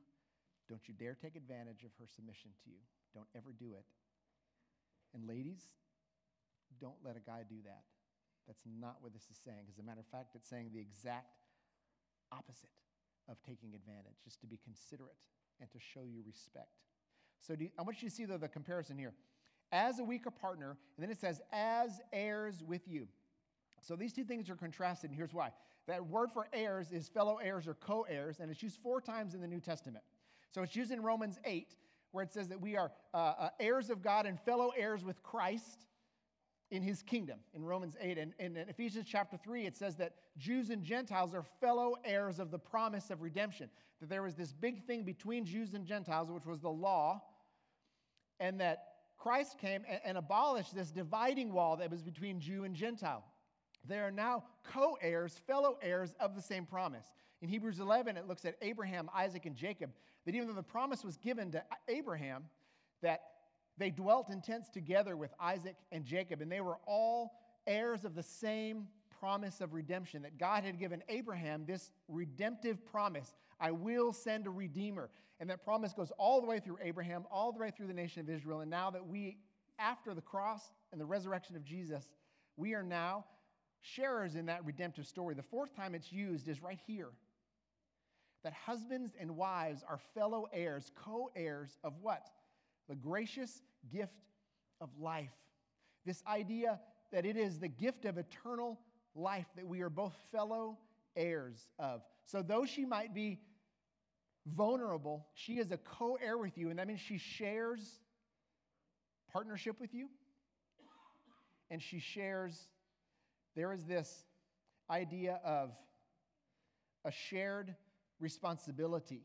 Don't 0.68 0.82
you 0.88 0.94
dare 0.94 1.14
take 1.14 1.36
advantage 1.36 1.84
of 1.86 1.92
her 2.00 2.08
submission 2.10 2.52
to 2.64 2.70
you. 2.70 2.82
Don't 3.14 3.30
ever 3.36 3.54
do 3.58 3.74
it. 3.78 3.86
And 5.14 5.28
ladies, 5.28 5.70
don't 6.82 6.98
let 7.06 7.16
a 7.16 7.24
guy 7.24 7.46
do 7.48 7.62
that. 7.66 7.86
That's 8.48 8.62
not 8.66 8.98
what 9.02 9.14
this 9.14 9.26
is 9.32 9.38
saying. 9.44 9.70
As 9.70 9.80
a 9.80 9.84
matter 9.84 10.02
of 10.02 10.08
fact, 10.08 10.36
it's 10.36 10.50
saying 10.50 10.70
the 10.74 10.82
exact 10.82 11.38
opposite 12.32 12.74
of 13.30 13.38
taking 13.42 13.74
advantage, 13.74 14.18
just 14.24 14.42
to 14.42 14.48
be 14.48 14.60
considerate 14.64 15.18
and 15.62 15.72
to 15.72 15.80
show 15.80 16.02
you 16.06 16.22
respect. 16.26 16.70
So 17.40 17.56
you, 17.58 17.70
I 17.78 17.82
want 17.82 18.02
you 18.02 18.10
to 18.10 18.14
see 18.14 18.26
though, 18.26 18.38
the 18.38 18.48
comparison 18.48 18.98
here. 18.98 19.14
As 19.72 20.00
a 20.00 20.04
weaker 20.04 20.32
partner, 20.32 20.78
and 20.98 21.04
then 21.04 21.10
it 21.10 21.20
says, 21.20 21.42
as 21.52 22.00
heirs 22.14 22.64
with 22.66 22.88
you. 22.88 23.08
So 23.82 23.96
these 23.96 24.14
two 24.14 24.24
things 24.24 24.50
are 24.50 24.56
contrasted, 24.56 25.10
and 25.10 25.18
here's 25.18 25.34
why. 25.34 25.52
That 25.88 26.06
word 26.08 26.32
for 26.32 26.48
heirs 26.54 26.92
is 26.92 27.08
fellow 27.08 27.38
heirs 27.38 27.68
or 27.68 27.76
co 27.76 28.04
heirs, 28.10 28.40
and 28.40 28.50
it's 28.50 28.64
used 28.64 28.80
four 28.82 29.02
times 29.02 29.36
in 29.36 29.42
the 29.42 29.48
New 29.48 29.60
Testament. 29.60 30.04
So 30.52 30.64
it's 30.64 30.76
used 30.76 30.92
in 30.92 31.04
Romans 31.04 31.40
8, 31.46 31.76
where 32.12 32.24
it 32.24 32.34
says 32.34 32.48
that 32.48 32.60
we 32.60 32.76
are 32.78 32.92
uh, 33.14 33.18
uh, 33.18 33.50
heirs 33.60 33.90
of 33.90 34.02
God 34.02 34.26
and 34.26 34.40
fellow 34.40 34.72
heirs 34.76 35.04
with 35.04 35.22
Christ 35.22 35.86
in 36.72 36.82
his 36.82 37.04
kingdom 37.04 37.40
in 37.54 37.64
Romans 37.64 37.96
8. 38.00 38.18
And, 38.18 38.34
and 38.40 38.58
in 38.58 38.70
Ephesians 38.70 39.06
chapter 39.08 39.38
3, 39.38 39.66
it 39.66 39.78
says 39.78 39.96
that 39.98 40.14
Jews 40.38 40.70
and 40.72 40.84
Gentiles 40.84 41.34
are 41.36 41.44
fellow 41.44 41.96
heirs 42.04 42.40
of 42.40 42.52
the 42.52 42.58
promise 42.58 43.10
of 43.12 43.22
redemption. 43.22 43.70
That 44.00 44.10
there 44.10 44.24
was 44.24 44.36
this 44.36 44.52
big 44.52 44.84
thing 44.86 45.04
between 45.04 45.46
Jews 45.46 45.74
and 45.74 45.86
Gentiles, 45.86 46.32
which 46.32 46.46
was 46.46 46.60
the 46.60 46.70
law, 46.70 47.22
and 48.40 48.60
that 48.60 48.95
Christ 49.26 49.58
came 49.58 49.82
and, 49.90 50.00
and 50.06 50.18
abolished 50.20 50.76
this 50.76 50.92
dividing 50.92 51.52
wall 51.52 51.78
that 51.78 51.90
was 51.90 52.04
between 52.04 52.40
Jew 52.40 52.64
and 52.64 52.76
Gentile. 52.76 53.24
They 53.84 53.98
are 53.98 54.12
now 54.12 54.44
co 54.72 55.00
heirs, 55.02 55.42
fellow 55.48 55.80
heirs 55.82 56.14
of 56.20 56.36
the 56.36 56.42
same 56.44 56.68
promise. 56.68 57.08
In 57.42 57.50
Hebrews 57.50 57.80
11, 57.80 58.18
it 58.18 58.28
looks 58.28 58.46
at 58.46 58.56
Abraham, 58.62 59.10
Isaac, 59.16 59.48
and 59.48 59.56
Jacob, 59.56 59.90
that 60.28 60.36
even 60.36 60.48
though 60.48 60.54
the 60.54 60.62
promise 60.62 61.04
was 61.04 61.18
given 61.18 61.52
to 61.54 61.64
Abraham, 61.88 62.44
that 63.02 63.22
they 63.80 63.90
dwelt 63.90 64.30
in 64.30 64.42
tents 64.42 64.70
together 64.70 65.18
with 65.18 65.34
Isaac 65.40 65.76
and 65.92 66.06
Jacob, 66.06 66.42
and 66.42 66.52
they 66.52 66.62
were 66.62 66.78
all 66.86 67.34
heirs 67.66 68.06
of 68.06 68.14
the 68.14 68.22
same 68.22 68.88
promise 69.20 69.60
of 69.60 69.74
redemption 69.74 70.22
that 70.22 70.38
God 70.38 70.64
had 70.64 70.78
given 70.78 71.02
Abraham 71.10 71.66
this 71.66 71.90
redemptive 72.08 72.86
promise 72.86 73.34
I 73.60 73.72
will 73.72 74.14
send 74.14 74.46
a 74.46 74.52
redeemer. 74.52 75.10
And 75.40 75.50
that 75.50 75.64
promise 75.64 75.94
goes 75.94 76.12
all 76.18 76.40
the 76.40 76.48
way 76.48 76.60
through 76.60 76.78
Abraham, 76.82 77.26
all 77.32 77.52
the 77.52 77.60
way 77.60 77.72
through 77.72 77.88
the 77.88 77.94
nation 77.94 78.22
of 78.22 78.30
Israel. 78.30 78.62
And 78.62 78.70
now 78.70 78.90
that 78.92 79.06
we, 79.06 79.38
after 79.80 80.14
the 80.14 80.22
cross 80.22 80.62
and 80.92 81.02
the 81.02 81.06
resurrection 81.06 81.56
of 81.56 81.64
Jesus, 81.64 82.06
we 82.56 82.74
are 82.74 82.84
now 82.84 83.26
sharers 83.82 84.36
in 84.36 84.46
that 84.46 84.66
redemptive 84.66 85.06
story. 85.06 85.36
The 85.36 85.44
fourth 85.44 85.76
time 85.76 85.94
it's 85.94 86.12
used 86.12 86.48
is 86.48 86.62
right 86.62 86.80
here 86.88 87.10
that 88.44 88.54
husbands 88.54 89.14
and 89.20 89.36
wives 89.36 89.84
are 89.88 90.00
fellow 90.14 90.48
heirs, 90.54 90.92
co 90.96 91.32
heirs 91.36 91.78
of 91.84 91.94
what? 92.02 92.30
the 92.88 92.96
gracious 92.96 93.62
gift 93.92 94.14
of 94.82 94.90
life. 95.00 95.32
This 96.06 96.22
idea 96.28 96.80
that 97.12 97.26
it 97.26 97.38
is 97.38 97.60
the 97.60 97.68
gift 97.68 98.06
of 98.06 98.18
eternal 98.18 98.80
life 99.16 99.48
that 99.56 99.68
we 99.68 99.82
are 99.82 99.90
both 99.90 100.16
fellow 100.32 100.78
heirs 101.16 101.68
of. 101.80 102.02
So, 102.26 102.42
though 102.42 102.66
she 102.66 102.86
might 102.86 103.14
be 103.14 103.40
vulnerable, 104.46 105.26
she 105.34 105.54
is 105.54 105.72
a 105.72 105.78
co 105.78 106.18
heir 106.22 106.38
with 106.38 106.58
you, 106.58 106.70
and 106.70 106.80
that 106.80 106.88
means 106.88 107.00
she 107.00 107.18
shares 107.18 108.00
partnership 109.32 109.80
with 109.80 109.94
you. 109.94 110.10
And 111.72 111.82
she 111.82 112.00
shares, 112.00 112.68
there 113.56 113.74
is 113.74 113.86
this 113.86 114.26
idea 114.90 115.40
of 115.44 115.72
a 117.04 117.12
shared 117.12 117.76
responsibility 118.20 119.24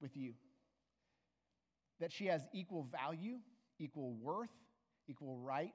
with 0.00 0.16
you 0.16 0.34
that 2.00 2.12
she 2.12 2.26
has 2.26 2.42
equal 2.52 2.84
value, 2.84 3.38
equal 3.78 4.12
worth, 4.14 4.50
equal 5.08 5.38
right, 5.38 5.72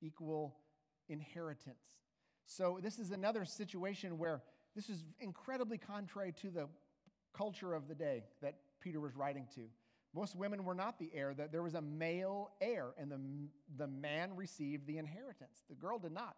equal 0.00 0.56
inheritance. 1.08 2.02
So, 2.46 2.78
this 2.82 2.98
is 2.98 3.10
another 3.10 3.44
situation 3.44 4.18
where 4.18 4.42
this 4.74 4.90
is 4.90 5.04
incredibly 5.20 5.78
contrary 5.78 6.32
to 6.42 6.50
the 6.50 6.68
culture 7.36 7.74
of 7.74 7.88
the 7.88 7.94
day 7.94 8.24
that 8.42 8.54
Peter 8.80 9.00
was 9.00 9.14
writing 9.16 9.46
to. 9.54 9.62
Most 10.14 10.36
women 10.36 10.64
were 10.64 10.74
not 10.74 10.98
the 10.98 11.10
heir, 11.12 11.34
that 11.34 11.50
there 11.50 11.62
was 11.62 11.74
a 11.74 11.80
male 11.82 12.52
heir, 12.60 12.94
and 12.98 13.10
the, 13.10 13.18
the 13.76 13.88
man 13.88 14.36
received 14.36 14.86
the 14.86 14.98
inheritance. 14.98 15.64
The 15.68 15.74
girl 15.74 15.98
did 15.98 16.12
not. 16.12 16.36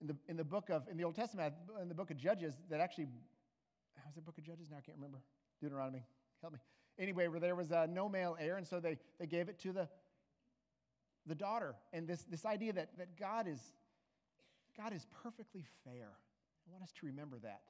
In 0.00 0.08
the, 0.08 0.16
in 0.28 0.36
the 0.36 0.44
book 0.44 0.68
of, 0.70 0.88
in 0.90 0.96
the 0.96 1.04
Old 1.04 1.14
Testament, 1.14 1.54
in 1.80 1.88
the 1.88 1.94
book 1.94 2.10
of 2.10 2.16
Judges, 2.16 2.54
that 2.70 2.80
actually, 2.80 3.06
how's 4.04 4.14
the 4.14 4.20
book 4.20 4.38
of 4.38 4.44
Judges 4.44 4.68
now? 4.70 4.78
I 4.78 4.80
can't 4.80 4.96
remember. 4.96 5.18
Deuteronomy, 5.60 6.04
help 6.40 6.52
me 6.52 6.58
anyway, 6.98 7.28
where 7.28 7.40
there 7.40 7.54
was 7.54 7.72
uh, 7.72 7.86
no 7.88 8.08
male 8.08 8.36
heir, 8.38 8.56
and 8.56 8.66
so 8.66 8.80
they, 8.80 8.98
they 9.18 9.26
gave 9.26 9.48
it 9.48 9.58
to 9.60 9.72
the, 9.72 9.88
the 11.26 11.34
daughter. 11.34 11.74
And 11.92 12.06
this, 12.06 12.24
this 12.24 12.44
idea 12.44 12.72
that, 12.72 12.90
that 12.98 13.18
God, 13.18 13.46
is, 13.46 13.60
God 14.76 14.92
is 14.92 15.06
perfectly 15.22 15.64
fair. 15.84 16.10
I 16.66 16.72
want 16.72 16.82
us 16.82 16.92
to 17.00 17.06
remember 17.06 17.38
that. 17.42 17.62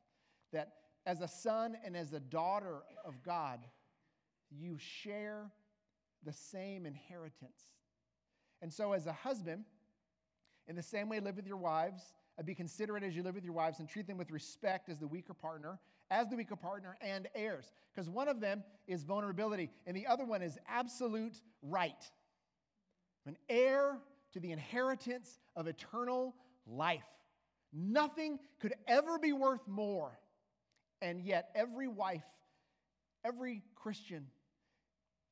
That 0.52 0.72
as 1.08 1.22
a 1.22 1.28
son 1.28 1.76
and 1.84 1.96
as 1.96 2.12
a 2.12 2.20
daughter 2.20 2.82
of 3.04 3.22
God, 3.22 3.60
you 4.50 4.76
share 4.78 5.50
the 6.22 6.32
same 6.32 6.86
inheritance. 6.86 7.62
And 8.60 8.72
so, 8.72 8.92
as 8.92 9.06
a 9.06 9.12
husband, 9.12 9.64
in 10.66 10.76
the 10.76 10.82
same 10.82 11.08
way, 11.08 11.18
live 11.20 11.36
with 11.36 11.46
your 11.46 11.56
wives, 11.56 12.12
uh, 12.38 12.42
be 12.42 12.54
considerate 12.54 13.02
as 13.02 13.16
you 13.16 13.22
live 13.22 13.34
with 13.34 13.44
your 13.44 13.54
wives, 13.54 13.78
and 13.78 13.88
treat 13.88 14.06
them 14.06 14.18
with 14.18 14.30
respect 14.30 14.88
as 14.88 14.98
the 14.98 15.06
weaker 15.06 15.34
partner 15.34 15.78
as 16.10 16.28
the 16.28 16.36
weaker 16.36 16.56
partner 16.56 16.96
and 17.00 17.28
heirs. 17.34 17.70
Because 17.94 18.08
one 18.08 18.28
of 18.28 18.40
them 18.40 18.62
is 18.86 19.02
vulnerability, 19.02 19.70
and 19.86 19.96
the 19.96 20.06
other 20.06 20.24
one 20.24 20.42
is 20.42 20.58
absolute 20.68 21.40
right. 21.62 22.04
An 23.26 23.36
heir 23.48 23.98
to 24.32 24.40
the 24.40 24.52
inheritance 24.52 25.38
of 25.56 25.66
eternal 25.66 26.34
life. 26.66 27.04
Nothing 27.72 28.38
could 28.60 28.74
ever 28.86 29.18
be 29.18 29.32
worth 29.32 29.66
more. 29.66 30.18
And 31.00 31.20
yet, 31.20 31.50
every 31.54 31.88
wife, 31.88 32.24
every 33.24 33.62
Christian, 33.74 34.26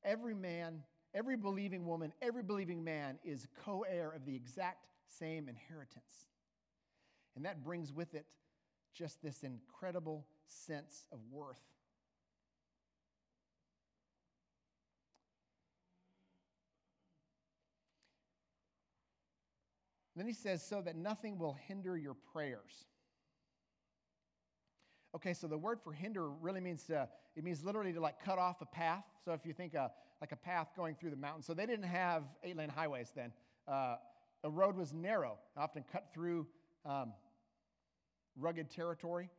every 0.05 0.35
man, 0.35 0.83
every 1.15 1.37
believing 1.37 1.87
woman, 1.87 2.13
every 2.23 2.43
believing 2.43 2.85
man 2.85 3.19
is 3.25 3.49
co 3.65 3.85
heir 3.89 4.11
of 4.11 4.25
the 4.25 4.37
exact 4.37 4.87
same 5.19 5.49
inheritance. 5.49 6.29
And 7.35 7.45
that 7.45 7.63
brings 7.65 7.93
with 7.93 8.15
it 8.15 8.27
just 8.95 9.23
this 9.23 9.43
incredible 9.43 10.27
sense 10.47 11.05
of 11.13 11.19
worth. 11.31 11.61
Then 20.17 20.27
he 20.27 20.33
says, 20.33 20.67
so 20.67 20.81
that 20.81 20.97
nothing 20.97 21.39
will 21.39 21.53
hinder 21.69 21.97
your 21.97 22.17
prayers. 22.33 22.87
Okay, 25.17 25.33
so 25.33 25.47
the 25.47 25.57
word 25.57 25.81
for 25.83 25.95
hinder 25.95 26.29
really 26.29 26.61
means 26.61 26.83
to, 26.85 27.09
it 27.37 27.43
means 27.43 27.65
literally 27.65 27.91
to 27.95 28.01
like 28.01 28.23
cut 28.23 28.39
off 28.39 28.61
a 28.61 28.67
path. 28.67 29.03
So 29.25 29.33
if 29.33 29.47
you 29.47 29.55
think 29.55 29.75
uh, 29.75 29.89
like 30.21 30.33
a 30.33 30.37
path 30.37 30.69
going 30.77 30.95
through 30.95 31.09
the 31.09 31.17
mountain. 31.17 31.43
So 31.43 31.55
they 31.55 31.65
didn't 31.65 31.87
have 31.87 32.25
eight 32.45 32.55
lane 32.55 32.69
highways 32.69 33.13
then. 33.17 33.33
Uh, 33.67 33.97
a 34.45 34.51
road 34.51 34.77
was 34.77 34.93
narrow, 34.93 35.39
often 35.57 35.85
cut 35.91 36.09
through 36.13 36.47
um, 36.85 37.15
rugged 38.39 38.71
territory. 38.71 39.31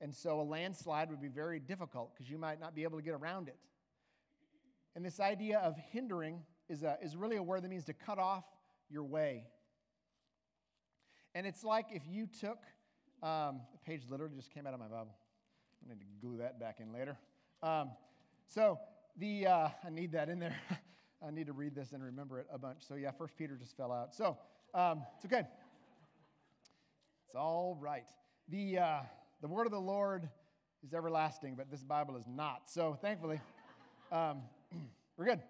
And 0.00 0.14
so 0.14 0.40
a 0.40 0.42
landslide 0.42 1.10
would 1.10 1.20
be 1.20 1.28
very 1.28 1.58
difficult 1.58 2.12
because 2.14 2.30
you 2.30 2.38
might 2.38 2.60
not 2.60 2.76
be 2.76 2.84
able 2.84 2.98
to 2.98 3.04
get 3.04 3.14
around 3.14 3.48
it. 3.48 3.56
And 4.94 5.04
this 5.04 5.18
idea 5.18 5.58
of 5.58 5.76
hindering 5.90 6.42
is, 6.68 6.84
a, 6.84 6.96
is 7.02 7.16
really 7.16 7.36
a 7.36 7.42
word 7.42 7.64
that 7.64 7.70
means 7.70 7.86
to 7.86 7.92
cut 7.92 8.20
off 8.20 8.44
your 8.88 9.02
way. 9.02 9.48
And 11.34 11.44
it's 11.44 11.64
like 11.64 11.86
if 11.90 12.02
you 12.08 12.28
took, 12.28 12.58
um, 13.20 13.62
the 13.72 13.78
page 13.84 14.02
literally 14.08 14.36
just 14.36 14.52
came 14.54 14.64
out 14.68 14.74
of 14.74 14.78
my 14.78 14.86
Bible. 14.86 15.16
I 15.84 15.92
need 15.92 16.00
to 16.00 16.06
glue 16.20 16.38
that 16.38 16.58
back 16.58 16.80
in 16.80 16.92
later. 16.92 17.18
Um, 17.62 17.90
so 18.48 18.78
the 19.18 19.46
uh, 19.46 19.68
I 19.84 19.90
need 19.90 20.12
that 20.12 20.28
in 20.28 20.38
there. 20.38 20.56
I 21.26 21.30
need 21.30 21.46
to 21.46 21.52
read 21.52 21.74
this 21.74 21.92
and 21.92 22.02
remember 22.02 22.38
it 22.38 22.46
a 22.52 22.58
bunch. 22.58 22.78
So 22.86 22.94
yeah, 22.94 23.10
First 23.10 23.36
Peter 23.36 23.56
just 23.56 23.76
fell 23.76 23.92
out. 23.92 24.14
So 24.14 24.36
um, 24.74 25.02
it's 25.16 25.24
okay. 25.24 25.46
It's 27.26 27.36
all 27.36 27.78
right. 27.80 28.06
The 28.48 28.78
uh, 28.78 29.00
the 29.40 29.48
word 29.48 29.66
of 29.66 29.72
the 29.72 29.80
Lord 29.80 30.28
is 30.82 30.94
everlasting, 30.94 31.54
but 31.56 31.70
this 31.70 31.82
Bible 31.82 32.16
is 32.16 32.24
not. 32.28 32.62
So 32.70 32.96
thankfully, 33.00 33.40
um, 34.12 34.42
we're 35.16 35.26
good. 35.26 35.40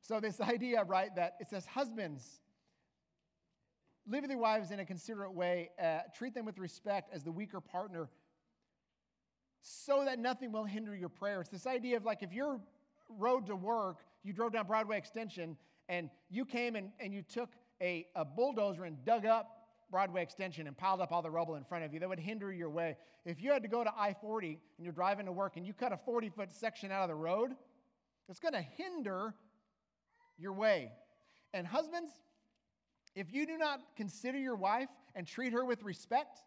So 0.00 0.20
this 0.20 0.40
idea, 0.40 0.84
right, 0.84 1.14
that 1.16 1.36
it 1.40 1.48
says 1.50 1.66
husbands 1.66 2.40
live 4.06 4.22
with 4.22 4.30
your 4.30 4.40
wives 4.40 4.70
in 4.70 4.80
a 4.80 4.84
considerate 4.84 5.34
way, 5.34 5.70
uh, 5.82 5.98
treat 6.16 6.34
them 6.34 6.46
with 6.46 6.58
respect 6.58 7.12
as 7.12 7.22
the 7.22 7.32
weaker 7.32 7.60
partner, 7.60 8.08
so 9.62 10.04
that 10.04 10.18
nothing 10.18 10.52
will 10.52 10.64
hinder 10.64 10.94
your 10.94 11.08
prayer. 11.08 11.40
It's 11.40 11.50
this 11.50 11.66
idea 11.66 11.96
of 11.96 12.04
like 12.04 12.22
if 12.22 12.32
your 12.32 12.60
road 13.08 13.46
to 13.46 13.56
work, 13.56 13.98
you 14.22 14.32
drove 14.32 14.52
down 14.52 14.66
Broadway 14.66 14.98
Extension 14.98 15.56
and 15.88 16.10
you 16.30 16.44
came 16.44 16.76
and, 16.76 16.90
and 17.00 17.12
you 17.12 17.22
took 17.22 17.50
a, 17.80 18.06
a 18.14 18.24
bulldozer 18.24 18.84
and 18.84 19.02
dug 19.04 19.26
up 19.26 19.58
Broadway 19.90 20.22
Extension 20.22 20.66
and 20.66 20.76
piled 20.76 21.00
up 21.00 21.12
all 21.12 21.22
the 21.22 21.30
rubble 21.30 21.54
in 21.56 21.64
front 21.64 21.84
of 21.84 21.94
you, 21.94 22.00
that 22.00 22.08
would 22.08 22.18
hinder 22.18 22.52
your 22.52 22.68
way. 22.68 22.96
If 23.24 23.42
you 23.42 23.52
had 23.52 23.62
to 23.62 23.68
go 23.68 23.82
to 23.84 23.92
I 23.96 24.14
40 24.20 24.48
and 24.48 24.84
you're 24.84 24.92
driving 24.92 25.26
to 25.26 25.32
work 25.32 25.56
and 25.56 25.66
you 25.66 25.72
cut 25.72 25.92
a 25.92 25.96
40 25.96 26.28
foot 26.28 26.52
section 26.52 26.92
out 26.92 27.02
of 27.02 27.08
the 27.08 27.14
road, 27.14 27.52
it's 28.28 28.38
going 28.38 28.54
to 28.54 28.60
hinder 28.60 29.34
your 30.36 30.52
way. 30.52 30.92
And 31.54 31.66
husbands, 31.66 32.12
if 33.14 33.32
you 33.32 33.46
do 33.46 33.56
not 33.56 33.80
consider 33.96 34.38
your 34.38 34.56
wife 34.56 34.90
and 35.14 35.26
treat 35.26 35.52
her 35.52 35.64
with 35.64 35.82
respect, 35.82 36.42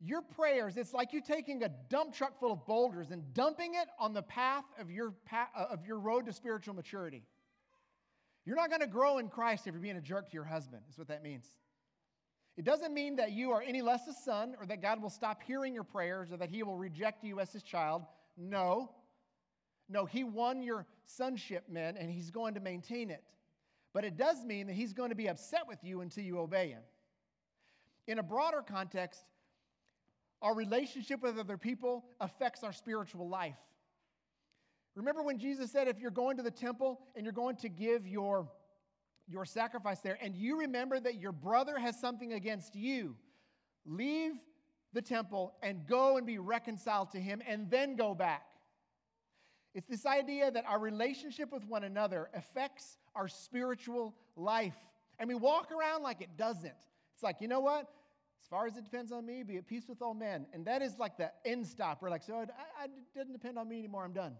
your 0.00 0.20
prayers, 0.20 0.76
it's 0.76 0.92
like 0.92 1.12
you 1.12 1.20
taking 1.20 1.62
a 1.62 1.70
dump 1.88 2.14
truck 2.14 2.38
full 2.38 2.52
of 2.52 2.66
boulders 2.66 3.10
and 3.10 3.22
dumping 3.32 3.74
it 3.74 3.88
on 3.98 4.12
the 4.12 4.22
path 4.22 4.64
of 4.78 4.90
your, 4.90 5.12
path, 5.24 5.48
uh, 5.56 5.66
of 5.70 5.86
your 5.86 5.98
road 5.98 6.26
to 6.26 6.32
spiritual 6.32 6.74
maturity. 6.74 7.22
You're 8.44 8.56
not 8.56 8.68
going 8.68 8.82
to 8.82 8.86
grow 8.86 9.18
in 9.18 9.28
Christ 9.28 9.66
if 9.66 9.72
you're 9.72 9.82
being 9.82 9.96
a 9.96 10.02
jerk 10.02 10.28
to 10.28 10.34
your 10.34 10.44
husband, 10.44 10.82
is 10.90 10.98
what 10.98 11.08
that 11.08 11.22
means. 11.22 11.46
It 12.56 12.64
doesn't 12.64 12.94
mean 12.94 13.16
that 13.16 13.32
you 13.32 13.50
are 13.52 13.62
any 13.62 13.82
less 13.82 14.06
a 14.06 14.12
son 14.12 14.54
or 14.58 14.66
that 14.66 14.80
God 14.80 15.02
will 15.02 15.10
stop 15.10 15.42
hearing 15.42 15.74
your 15.74 15.84
prayers 15.84 16.30
or 16.30 16.36
that 16.38 16.50
he 16.50 16.62
will 16.62 16.76
reject 16.76 17.24
you 17.24 17.40
as 17.40 17.52
his 17.52 17.62
child. 17.62 18.02
No. 18.36 18.90
No, 19.88 20.04
he 20.04 20.24
won 20.24 20.62
your 20.62 20.86
sonship, 21.04 21.64
men, 21.68 21.96
and 21.96 22.10
he's 22.10 22.30
going 22.30 22.54
to 22.54 22.60
maintain 22.60 23.10
it. 23.10 23.22
But 23.92 24.04
it 24.04 24.16
does 24.16 24.44
mean 24.44 24.66
that 24.66 24.74
he's 24.74 24.92
going 24.92 25.10
to 25.10 25.16
be 25.16 25.28
upset 25.28 25.62
with 25.66 25.78
you 25.82 26.00
until 26.00 26.24
you 26.24 26.38
obey 26.38 26.68
him. 26.68 26.82
In 28.06 28.18
a 28.18 28.22
broader 28.22 28.62
context, 28.66 29.24
our 30.42 30.54
relationship 30.54 31.22
with 31.22 31.38
other 31.38 31.56
people 31.56 32.04
affects 32.20 32.62
our 32.62 32.72
spiritual 32.72 33.28
life. 33.28 33.56
Remember 34.94 35.22
when 35.22 35.38
Jesus 35.38 35.70
said, 35.70 35.88
if 35.88 35.98
you're 35.98 36.10
going 36.10 36.36
to 36.38 36.42
the 36.42 36.50
temple 36.50 37.00
and 37.14 37.24
you're 37.24 37.32
going 37.32 37.56
to 37.56 37.68
give 37.68 38.06
your, 38.06 38.48
your 39.28 39.44
sacrifice 39.44 40.00
there, 40.00 40.18
and 40.22 40.34
you 40.34 40.60
remember 40.60 40.98
that 40.98 41.16
your 41.16 41.32
brother 41.32 41.78
has 41.78 42.00
something 42.00 42.32
against 42.32 42.74
you, 42.74 43.14
leave 43.84 44.32
the 44.92 45.02
temple 45.02 45.54
and 45.62 45.86
go 45.86 46.16
and 46.16 46.26
be 46.26 46.38
reconciled 46.38 47.10
to 47.10 47.20
him, 47.20 47.42
and 47.46 47.70
then 47.70 47.96
go 47.96 48.14
back. 48.14 48.46
It's 49.74 49.86
this 49.86 50.06
idea 50.06 50.50
that 50.50 50.64
our 50.66 50.78
relationship 50.78 51.52
with 51.52 51.66
one 51.66 51.84
another 51.84 52.30
affects 52.32 52.96
our 53.14 53.28
spiritual 53.28 54.14
life. 54.34 54.76
And 55.18 55.28
we 55.28 55.34
walk 55.34 55.70
around 55.70 56.02
like 56.02 56.22
it 56.22 56.38
doesn't. 56.38 56.72
It's 57.14 57.22
like, 57.22 57.36
you 57.40 57.48
know 57.48 57.60
what? 57.60 57.86
As 58.42 58.48
far 58.48 58.66
as 58.66 58.76
it 58.76 58.84
depends 58.84 59.10
on 59.12 59.26
me, 59.26 59.42
be 59.42 59.56
at 59.56 59.66
peace 59.66 59.88
with 59.88 60.00
all 60.02 60.14
men. 60.14 60.46
And 60.52 60.66
that 60.66 60.82
is 60.82 60.98
like 60.98 61.16
the 61.16 61.32
end 61.44 61.66
stop. 61.66 62.00
We're 62.00 62.10
like, 62.10 62.22
so 62.22 62.40
it, 62.40 62.50
it 62.84 62.90
doesn't 63.14 63.32
depend 63.32 63.58
on 63.58 63.68
me 63.68 63.78
anymore. 63.78 64.04
I'm 64.04 64.12
done. 64.12 64.36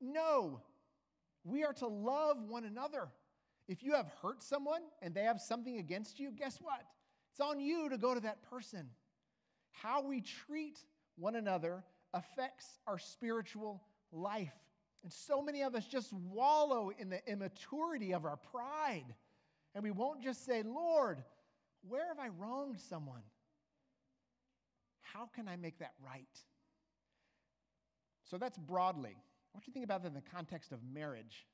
No, 0.00 0.60
we 1.44 1.64
are 1.64 1.72
to 1.74 1.86
love 1.86 2.38
one 2.48 2.64
another. 2.64 3.08
If 3.68 3.82
you 3.82 3.92
have 3.92 4.10
hurt 4.22 4.42
someone 4.42 4.82
and 5.02 5.14
they 5.14 5.22
have 5.22 5.40
something 5.40 5.78
against 5.78 6.18
you, 6.18 6.30
guess 6.30 6.58
what? 6.60 6.80
It's 7.30 7.40
on 7.40 7.60
you 7.60 7.88
to 7.88 7.98
go 7.98 8.14
to 8.14 8.20
that 8.20 8.42
person. 8.50 8.88
How 9.72 10.02
we 10.02 10.20
treat 10.20 10.78
one 11.16 11.36
another 11.36 11.84
affects 12.12 12.78
our 12.86 12.98
spiritual 12.98 13.82
life. 14.12 14.52
And 15.02 15.12
so 15.12 15.42
many 15.42 15.62
of 15.62 15.74
us 15.74 15.86
just 15.86 16.12
wallow 16.12 16.90
in 16.98 17.08
the 17.08 17.20
immaturity 17.30 18.12
of 18.14 18.24
our 18.24 18.36
pride. 18.36 19.14
And 19.74 19.82
we 19.82 19.90
won't 19.90 20.22
just 20.22 20.44
say, 20.46 20.62
Lord, 20.62 21.22
where 21.88 22.08
have 22.08 22.18
I 22.18 22.28
wronged 22.28 22.80
someone? 22.80 23.22
How 25.02 25.28
can 25.34 25.48
I 25.48 25.56
make 25.56 25.78
that 25.78 25.92
right? 26.04 26.38
So 28.28 28.38
that's 28.38 28.58
broadly. 28.58 29.16
What 29.52 29.62
do 29.62 29.68
you 29.68 29.72
think 29.72 29.84
about 29.84 30.02
that 30.02 30.08
in 30.08 30.14
the 30.14 30.22
context 30.34 30.72
of 30.72 30.80
marriage? 30.82 31.46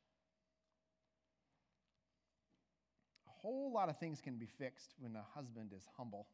A 3.26 3.30
whole 3.42 3.72
lot 3.72 3.88
of 3.88 3.98
things 3.98 4.20
can 4.20 4.36
be 4.36 4.46
fixed 4.46 4.94
when 4.98 5.16
a 5.16 5.24
husband 5.34 5.72
is 5.76 5.84
humble 5.96 6.26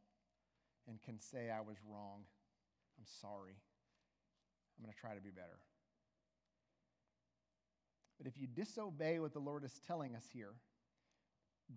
and 0.88 1.02
can 1.02 1.18
say, 1.18 1.50
I 1.50 1.60
was 1.60 1.76
wrong. 1.88 2.20
I'm 2.98 3.06
sorry. 3.20 3.56
I'm 4.78 4.84
going 4.84 4.94
to 4.94 5.00
try 5.00 5.14
to 5.14 5.20
be 5.20 5.30
better. 5.30 5.58
But 8.18 8.26
if 8.26 8.38
you 8.38 8.46
disobey 8.46 9.18
what 9.18 9.32
the 9.32 9.40
Lord 9.40 9.64
is 9.64 9.80
telling 9.86 10.14
us 10.14 10.26
here, 10.32 10.54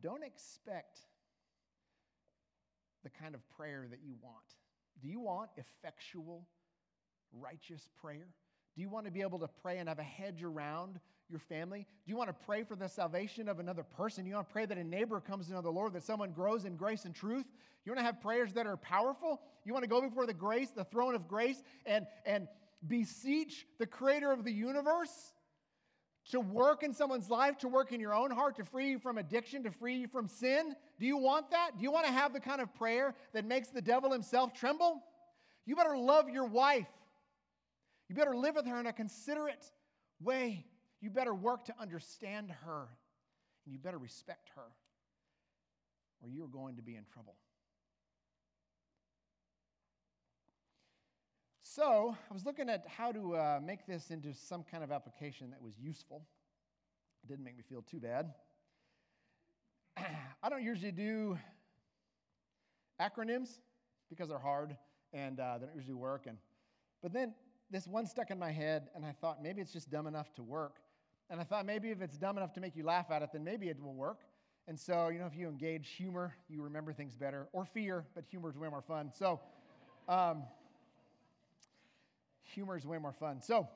don't 0.01 0.23
expect 0.23 0.99
the 3.03 3.09
kind 3.09 3.35
of 3.35 3.41
prayer 3.49 3.87
that 3.89 3.99
you 4.03 4.15
want. 4.21 4.37
Do 5.01 5.07
you 5.07 5.19
want 5.19 5.51
effectual, 5.57 6.45
righteous 7.33 7.89
prayer? 8.01 8.27
Do 8.75 8.81
you 8.81 8.89
want 8.89 9.05
to 9.05 9.11
be 9.11 9.21
able 9.21 9.39
to 9.39 9.47
pray 9.47 9.77
and 9.77 9.89
have 9.89 9.99
a 9.99 10.03
hedge 10.03 10.43
around 10.43 10.99
your 11.29 11.39
family? 11.39 11.85
Do 12.05 12.11
you 12.11 12.17
want 12.17 12.29
to 12.29 12.45
pray 12.45 12.63
for 12.63 12.75
the 12.75 12.87
salvation 12.87 13.47
of 13.47 13.59
another 13.59 13.83
person? 13.83 14.25
You 14.25 14.35
want 14.35 14.47
to 14.47 14.53
pray 14.53 14.65
that 14.65 14.77
a 14.77 14.83
neighbor 14.83 15.19
comes 15.19 15.47
to 15.47 15.53
know 15.53 15.61
the 15.61 15.69
Lord, 15.69 15.93
that 15.93 16.03
someone 16.03 16.31
grows 16.31 16.65
in 16.65 16.75
grace 16.75 17.05
and 17.05 17.13
truth? 17.13 17.45
You 17.85 17.91
want 17.91 17.99
to 17.99 18.05
have 18.05 18.21
prayers 18.21 18.53
that 18.53 18.67
are 18.67 18.77
powerful? 18.77 19.41
You 19.65 19.73
want 19.73 19.83
to 19.83 19.89
go 19.89 20.01
before 20.01 20.25
the 20.25 20.33
grace, 20.33 20.69
the 20.71 20.83
throne 20.83 21.15
of 21.15 21.27
grace, 21.27 21.61
and, 21.85 22.05
and 22.25 22.47
beseech 22.87 23.65
the 23.77 23.85
creator 23.85 24.31
of 24.31 24.43
the 24.43 24.51
universe 24.51 25.33
to 26.31 26.39
work 26.39 26.83
in 26.83 26.93
someone's 26.93 27.29
life, 27.29 27.57
to 27.59 27.67
work 27.67 27.91
in 27.91 27.99
your 27.99 28.13
own 28.13 28.31
heart, 28.31 28.57
to 28.57 28.65
free 28.65 28.89
you 28.89 28.99
from 28.99 29.17
addiction, 29.17 29.63
to 29.63 29.71
free 29.71 29.95
you 29.95 30.07
from 30.07 30.27
sin? 30.27 30.75
Do 30.99 31.05
you 31.05 31.17
want 31.17 31.51
that? 31.51 31.71
Do 31.77 31.83
you 31.83 31.91
want 31.91 32.05
to 32.05 32.11
have 32.11 32.33
the 32.33 32.39
kind 32.39 32.61
of 32.61 32.73
prayer 32.75 33.15
that 33.33 33.45
makes 33.45 33.69
the 33.69 33.81
devil 33.81 34.11
himself 34.11 34.53
tremble? 34.53 35.01
You 35.65 35.75
better 35.75 35.97
love 35.97 36.29
your 36.29 36.45
wife. 36.45 36.87
You 38.07 38.15
better 38.15 38.35
live 38.35 38.55
with 38.55 38.65
her 38.65 38.79
in 38.79 38.87
a 38.87 38.93
considerate 38.93 39.71
way. 40.21 40.65
You 41.01 41.09
better 41.09 41.33
work 41.33 41.65
to 41.65 41.73
understand 41.79 42.51
her. 42.65 42.87
And 43.65 43.73
you 43.73 43.79
better 43.79 43.97
respect 43.99 44.49
her, 44.55 44.63
or 46.23 46.29
you're 46.29 46.47
going 46.47 46.77
to 46.77 46.81
be 46.81 46.95
in 46.95 47.03
trouble. 47.13 47.35
So 51.79 52.13
I 52.29 52.33
was 52.33 52.45
looking 52.45 52.67
at 52.67 52.83
how 52.97 53.13
to 53.13 53.35
uh, 53.37 53.59
make 53.63 53.87
this 53.87 54.11
into 54.11 54.33
some 54.33 54.65
kind 54.69 54.83
of 54.83 54.91
application 54.91 55.49
that 55.51 55.61
was 55.61 55.79
useful. 55.79 56.23
It 57.23 57.29
didn't 57.29 57.45
make 57.45 57.55
me 57.55 57.63
feel 57.69 57.81
too 57.81 58.01
bad. 58.01 58.33
I 59.97 60.49
don't 60.49 60.61
usually 60.61 60.91
do 60.91 61.39
acronyms 62.99 63.59
because 64.09 64.27
they're 64.27 64.37
hard 64.37 64.75
and 65.13 65.39
uh, 65.39 65.57
they 65.57 65.67
don't 65.67 65.75
usually 65.77 65.93
work. 65.93 66.25
And, 66.27 66.37
but 67.01 67.13
then 67.13 67.33
this 67.71 67.87
one 67.87 68.05
stuck 68.05 68.29
in 68.29 68.37
my 68.37 68.51
head, 68.51 68.89
and 68.93 69.05
I 69.05 69.13
thought 69.13 69.41
maybe 69.41 69.61
it's 69.61 69.71
just 69.71 69.89
dumb 69.89 70.05
enough 70.05 70.35
to 70.35 70.43
work. 70.43 70.79
And 71.29 71.39
I 71.39 71.45
thought 71.45 71.65
maybe 71.65 71.91
if 71.91 72.01
it's 72.01 72.17
dumb 72.17 72.35
enough 72.35 72.51
to 72.55 72.59
make 72.59 72.75
you 72.75 72.83
laugh 72.83 73.09
at 73.09 73.21
it, 73.21 73.29
then 73.31 73.45
maybe 73.45 73.69
it 73.69 73.81
will 73.81 73.95
work. 73.95 74.19
And 74.67 74.77
so, 74.77 75.07
you 75.07 75.19
know, 75.19 75.27
if 75.27 75.35
you 75.37 75.47
engage 75.47 75.91
humor, 75.91 76.35
you 76.49 76.61
remember 76.61 76.91
things 76.91 77.15
better, 77.15 77.47
or 77.53 77.63
fear, 77.63 78.03
but 78.15 78.25
humor 78.29 78.49
is 78.49 78.57
way 78.57 78.67
more 78.67 78.81
fun. 78.81 79.11
So, 79.17 79.39
um, 80.09 80.43
humor 82.49 82.77
is 82.77 82.85
way 82.85 82.97
more 82.97 83.13
fun. 83.13 83.41
So, 83.41 83.67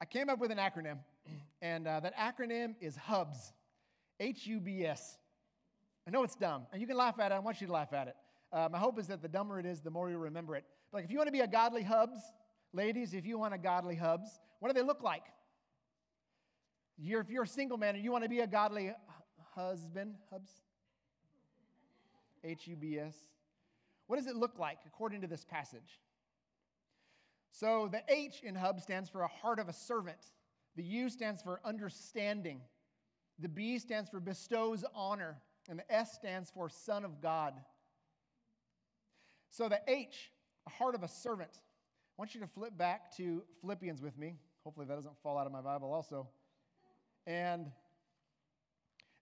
I 0.00 0.04
came 0.04 0.28
up 0.28 0.38
with 0.38 0.50
an 0.50 0.58
acronym, 0.58 0.98
and 1.62 1.86
uh, 1.86 2.00
that 2.00 2.16
acronym 2.16 2.74
is 2.80 2.96
HUBS. 2.96 3.52
H 4.22 4.46
U 4.46 4.60
B 4.60 4.84
S. 4.84 5.18
I 6.06 6.10
know 6.10 6.22
it's 6.22 6.36
dumb, 6.36 6.66
and 6.72 6.80
you 6.80 6.86
can 6.86 6.96
laugh 6.96 7.18
at 7.18 7.32
it. 7.32 7.34
I 7.34 7.38
want 7.40 7.60
you 7.60 7.66
to 7.66 7.72
laugh 7.72 7.92
at 7.92 8.08
it. 8.08 8.16
Uh, 8.52 8.68
my 8.70 8.78
hope 8.78 8.98
is 8.98 9.08
that 9.08 9.22
the 9.22 9.28
dumber 9.28 9.58
it 9.58 9.66
is, 9.66 9.80
the 9.80 9.90
more 9.90 10.10
you'll 10.10 10.20
remember 10.20 10.54
it. 10.56 10.64
But 10.90 10.98
like 10.98 11.04
if 11.04 11.10
you 11.10 11.16
want 11.16 11.28
to 11.28 11.32
be 11.32 11.40
a 11.40 11.46
godly 11.46 11.82
hubs, 11.82 12.20
ladies, 12.72 13.14
if 13.14 13.26
you 13.26 13.38
want 13.38 13.54
a 13.54 13.58
godly 13.58 13.96
hubs, 13.96 14.28
what 14.60 14.68
do 14.68 14.74
they 14.74 14.86
look 14.86 15.02
like? 15.02 15.24
You're, 16.98 17.20
if 17.20 17.30
you're 17.30 17.44
a 17.44 17.48
single 17.48 17.78
man 17.78 17.94
and 17.94 18.04
you 18.04 18.12
want 18.12 18.24
to 18.24 18.30
be 18.30 18.40
a 18.40 18.46
godly 18.46 18.92
husband, 19.54 20.14
hubs, 20.30 20.50
H 22.44 22.66
U 22.68 22.76
B 22.76 22.98
S, 22.98 23.16
what 24.06 24.16
does 24.16 24.26
it 24.26 24.36
look 24.36 24.58
like 24.58 24.78
according 24.86 25.22
to 25.22 25.26
this 25.26 25.44
passage? 25.44 26.00
So 27.52 27.88
the 27.92 28.02
H 28.08 28.40
in 28.42 28.54
hub 28.54 28.80
stands 28.80 29.10
for 29.10 29.22
a 29.22 29.28
heart 29.28 29.58
of 29.58 29.68
a 29.68 29.72
servant. 29.72 30.18
The 30.74 30.82
U 30.82 31.10
stands 31.10 31.42
for 31.42 31.60
understanding. 31.64 32.62
The 33.38 33.48
B 33.48 33.78
stands 33.78 34.08
for 34.10 34.20
bestows 34.20 34.84
honor. 34.94 35.36
And 35.68 35.78
the 35.78 35.94
S 35.94 36.14
stands 36.14 36.50
for 36.50 36.68
son 36.68 37.04
of 37.04 37.20
God. 37.20 37.54
So 39.50 39.68
the 39.68 39.80
H, 39.86 40.32
a 40.66 40.70
heart 40.70 40.94
of 40.94 41.02
a 41.02 41.08
servant. 41.08 41.50
I 41.54 42.14
want 42.16 42.34
you 42.34 42.40
to 42.40 42.46
flip 42.46 42.76
back 42.76 43.14
to 43.18 43.42
Philippians 43.60 44.00
with 44.00 44.18
me. 44.18 44.34
Hopefully 44.64 44.86
that 44.86 44.94
doesn't 44.94 45.16
fall 45.22 45.36
out 45.36 45.46
of 45.46 45.52
my 45.52 45.60
Bible 45.60 45.92
also. 45.92 46.28
And 47.26 47.70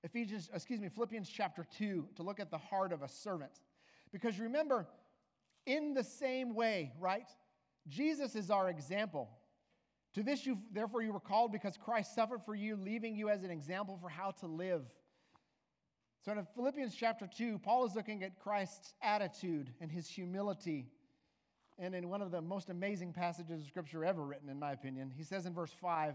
Ephesians, 0.04 0.48
excuse 0.54 0.80
me, 0.80 0.88
Philippians 0.88 1.28
chapter 1.28 1.66
2 1.76 2.06
to 2.14 2.22
look 2.22 2.40
at 2.40 2.50
the 2.50 2.58
heart 2.58 2.92
of 2.92 3.02
a 3.02 3.08
servant. 3.08 3.52
Because 4.12 4.38
remember, 4.38 4.86
in 5.66 5.94
the 5.94 6.04
same 6.04 6.54
way, 6.54 6.92
right? 6.98 7.28
Jesus 7.88 8.34
is 8.34 8.50
our 8.50 8.68
example. 8.68 9.30
To 10.14 10.22
this 10.22 10.44
you 10.44 10.58
therefore 10.72 11.02
you 11.02 11.12
were 11.12 11.20
called 11.20 11.52
because 11.52 11.76
Christ 11.76 12.14
suffered 12.14 12.42
for 12.44 12.54
you, 12.54 12.76
leaving 12.76 13.14
you 13.14 13.28
as 13.28 13.42
an 13.44 13.50
example 13.50 13.98
for 14.00 14.08
how 14.08 14.32
to 14.40 14.46
live. 14.46 14.82
So 16.24 16.32
in 16.32 16.46
Philippians 16.54 16.94
chapter 16.94 17.26
2, 17.26 17.58
Paul 17.58 17.86
is 17.86 17.94
looking 17.94 18.22
at 18.22 18.38
Christ's 18.38 18.92
attitude 19.02 19.72
and 19.80 19.90
his 19.90 20.08
humility. 20.08 20.86
And 21.78 21.94
in 21.94 22.10
one 22.10 22.20
of 22.20 22.30
the 22.30 22.42
most 22.42 22.68
amazing 22.68 23.14
passages 23.14 23.62
of 23.62 23.66
scripture 23.66 24.04
ever 24.04 24.22
written, 24.22 24.50
in 24.50 24.58
my 24.58 24.72
opinion, 24.72 25.10
he 25.16 25.24
says 25.24 25.46
in 25.46 25.54
verse 25.54 25.74
5 25.80 26.14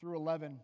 through 0.00 0.16
11, 0.16 0.58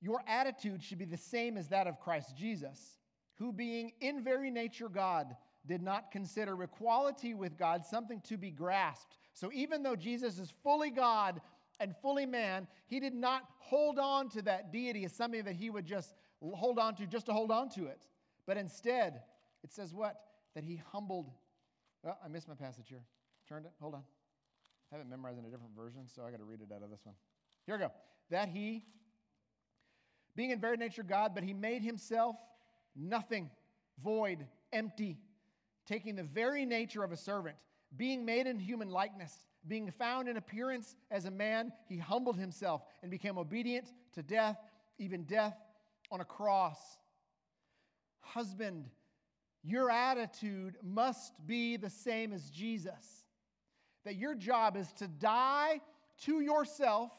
Your 0.00 0.22
attitude 0.26 0.82
should 0.82 0.98
be 0.98 1.04
the 1.04 1.16
same 1.16 1.56
as 1.56 1.68
that 1.68 1.86
of 1.86 2.00
Christ 2.00 2.36
Jesus, 2.36 2.98
who 3.38 3.52
being 3.52 3.92
in 4.00 4.22
very 4.24 4.50
nature 4.50 4.88
God, 4.88 5.36
did 5.66 5.82
not 5.82 6.10
consider 6.10 6.62
equality 6.62 7.34
with 7.34 7.56
God 7.56 7.84
something 7.84 8.20
to 8.22 8.36
be 8.36 8.50
grasped. 8.50 9.16
So 9.32 9.50
even 9.52 9.82
though 9.82 9.96
Jesus 9.96 10.38
is 10.38 10.52
fully 10.62 10.90
God 10.90 11.40
and 11.80 11.94
fully 12.02 12.26
man, 12.26 12.66
he 12.86 13.00
did 13.00 13.14
not 13.14 13.42
hold 13.58 13.98
on 13.98 14.28
to 14.30 14.42
that 14.42 14.72
deity 14.72 15.04
as 15.04 15.12
something 15.12 15.44
that 15.44 15.54
he 15.54 15.70
would 15.70 15.86
just 15.86 16.14
hold 16.40 16.78
on 16.78 16.94
to 16.96 17.06
just 17.06 17.26
to 17.26 17.32
hold 17.32 17.50
on 17.50 17.68
to 17.70 17.86
it. 17.86 18.06
But 18.46 18.58
instead, 18.58 19.22
it 19.62 19.72
says 19.72 19.94
what? 19.94 20.16
That 20.54 20.64
he 20.64 20.80
humbled. 20.92 21.30
Oh, 22.06 22.12
I 22.22 22.28
missed 22.28 22.48
my 22.48 22.54
passage 22.54 22.86
here. 22.88 23.02
Turned 23.48 23.66
it. 23.66 23.72
Hold 23.80 23.94
on. 23.94 24.02
I 24.92 24.96
have 24.96 25.04
it 25.04 25.08
memorized 25.08 25.38
in 25.38 25.44
a 25.44 25.50
different 25.50 25.74
version, 25.74 26.02
so 26.06 26.22
I 26.26 26.30
got 26.30 26.38
to 26.38 26.44
read 26.44 26.60
it 26.60 26.72
out 26.74 26.82
of 26.82 26.90
this 26.90 27.00
one. 27.04 27.14
Here 27.66 27.76
we 27.76 27.80
go. 27.80 27.90
That 28.30 28.48
he 28.48 28.84
being 30.36 30.50
in 30.50 30.60
very 30.60 30.76
nature 30.76 31.02
God, 31.02 31.32
but 31.34 31.42
he 31.42 31.54
made 31.54 31.82
himself 31.82 32.36
nothing, 32.94 33.50
void, 34.02 34.46
empty, 34.72 35.18
taking 35.86 36.16
the 36.16 36.22
very 36.22 36.64
nature 36.64 37.02
of 37.04 37.12
a 37.12 37.16
servant, 37.16 37.56
being 37.96 38.24
made 38.24 38.46
in 38.46 38.58
human 38.58 38.88
likeness, 38.90 39.46
being 39.66 39.90
found 39.90 40.28
in 40.28 40.36
appearance 40.36 40.96
as 41.10 41.24
a 41.24 41.30
man, 41.30 41.72
he 41.88 41.96
humbled 41.96 42.36
himself 42.36 42.82
and 43.02 43.10
became 43.10 43.38
obedient 43.38 43.92
to 44.12 44.22
death, 44.22 44.58
even 44.98 45.24
death 45.24 45.56
on 46.10 46.20
a 46.20 46.24
cross. 46.24 46.78
Husband, 48.20 48.86
your 49.62 49.90
attitude 49.90 50.76
must 50.82 51.32
be 51.46 51.76
the 51.76 51.90
same 51.90 52.32
as 52.32 52.50
Jesus. 52.50 53.24
That 54.04 54.16
your 54.16 54.34
job 54.34 54.76
is 54.76 54.92
to 54.94 55.08
die 55.08 55.80
to 56.22 56.40
yourself 56.40 57.10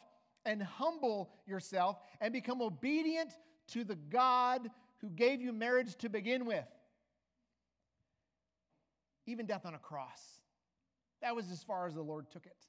and 0.45 0.61
humble 0.61 1.31
yourself 1.47 1.97
and 2.21 2.31
become 2.31 2.61
obedient 2.61 3.31
to 3.69 3.83
the 3.83 3.95
God 3.95 4.69
who 4.99 5.09
gave 5.09 5.41
you 5.41 5.51
marriage 5.51 5.95
to 5.97 6.09
begin 6.09 6.45
with. 6.45 6.65
Even 9.25 9.45
death 9.45 9.65
on 9.65 9.73
a 9.73 9.79
cross. 9.79 10.21
That 11.21 11.35
was 11.35 11.49
as 11.51 11.63
far 11.63 11.87
as 11.87 11.95
the 11.95 12.01
Lord 12.01 12.29
took 12.31 12.45
it. 12.45 12.65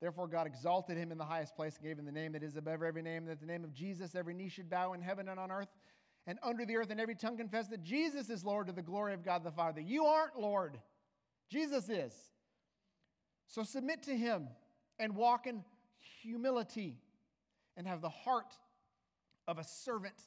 Therefore, 0.00 0.28
God 0.28 0.46
exalted 0.46 0.96
him 0.96 1.10
in 1.10 1.18
the 1.18 1.24
highest 1.24 1.56
place 1.56 1.76
and 1.76 1.84
gave 1.84 1.98
him 1.98 2.04
the 2.04 2.12
name 2.12 2.32
that 2.32 2.42
is 2.42 2.56
above 2.56 2.82
every 2.82 3.02
name, 3.02 3.26
that 3.26 3.40
the 3.40 3.46
name 3.46 3.64
of 3.64 3.72
Jesus 3.72 4.14
every 4.14 4.34
knee 4.34 4.48
should 4.48 4.70
bow 4.70 4.92
in 4.92 5.02
heaven 5.02 5.28
and 5.28 5.40
on 5.40 5.50
earth 5.50 5.68
and 6.28 6.38
under 6.42 6.66
the 6.66 6.76
earth, 6.76 6.90
and 6.90 7.00
every 7.00 7.14
tongue 7.14 7.38
confess 7.38 7.68
that 7.68 7.82
Jesus 7.82 8.28
is 8.28 8.44
Lord 8.44 8.66
to 8.66 8.72
the 8.74 8.82
glory 8.82 9.14
of 9.14 9.24
God 9.24 9.42
the 9.42 9.50
Father. 9.50 9.80
You 9.80 10.04
aren't 10.04 10.38
Lord, 10.38 10.78
Jesus 11.50 11.88
is. 11.88 12.12
So 13.46 13.62
submit 13.62 14.02
to 14.02 14.14
him 14.14 14.48
and 14.98 15.16
walk 15.16 15.46
in 15.46 15.64
humility 16.20 17.00
and 17.78 17.86
have 17.86 18.02
the 18.02 18.10
heart 18.10 18.54
of 19.46 19.58
a 19.58 19.64
servant. 19.64 20.20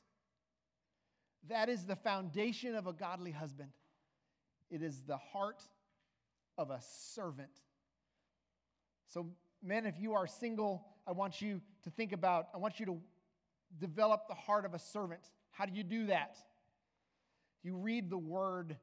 That 1.49 1.69
is 1.69 1.86
the 1.86 1.95
foundation 1.95 2.75
of 2.75 2.88
a 2.88 2.93
godly 2.93 3.31
husband. 3.31 3.69
It 4.71 4.81
is 4.81 5.03
the 5.03 5.17
heart 5.17 5.62
of 6.57 6.71
a 6.71 6.79
servant. 6.81 7.51
So, 9.07 9.27
men, 9.62 9.86
if 9.86 9.99
you 9.99 10.13
are 10.13 10.25
single, 10.25 10.86
I 11.05 11.12
want 11.12 11.41
you 11.41 11.62
to 11.84 11.89
think 11.89 12.13
about, 12.13 12.47
I 12.55 12.57
want 12.57 12.79
you 12.79 12.86
to 12.88 12.97
develop 13.79 14.27
the 14.27 14.36
heart 14.36 14.65
of 14.65 14.73
a 14.73 14.79
servant. 14.79 15.21
How 15.51 15.65
do 15.65 15.73
you 15.73 15.84
do 15.84 16.07
that? 16.07 16.38
You 17.63 17.75
read 17.75 18.10
the 18.10 18.17
word, 18.17 18.77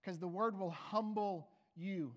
because 0.00 0.18
the 0.18 0.28
word 0.28 0.58
will 0.58 0.70
humble 0.70 1.48
you. 1.76 2.12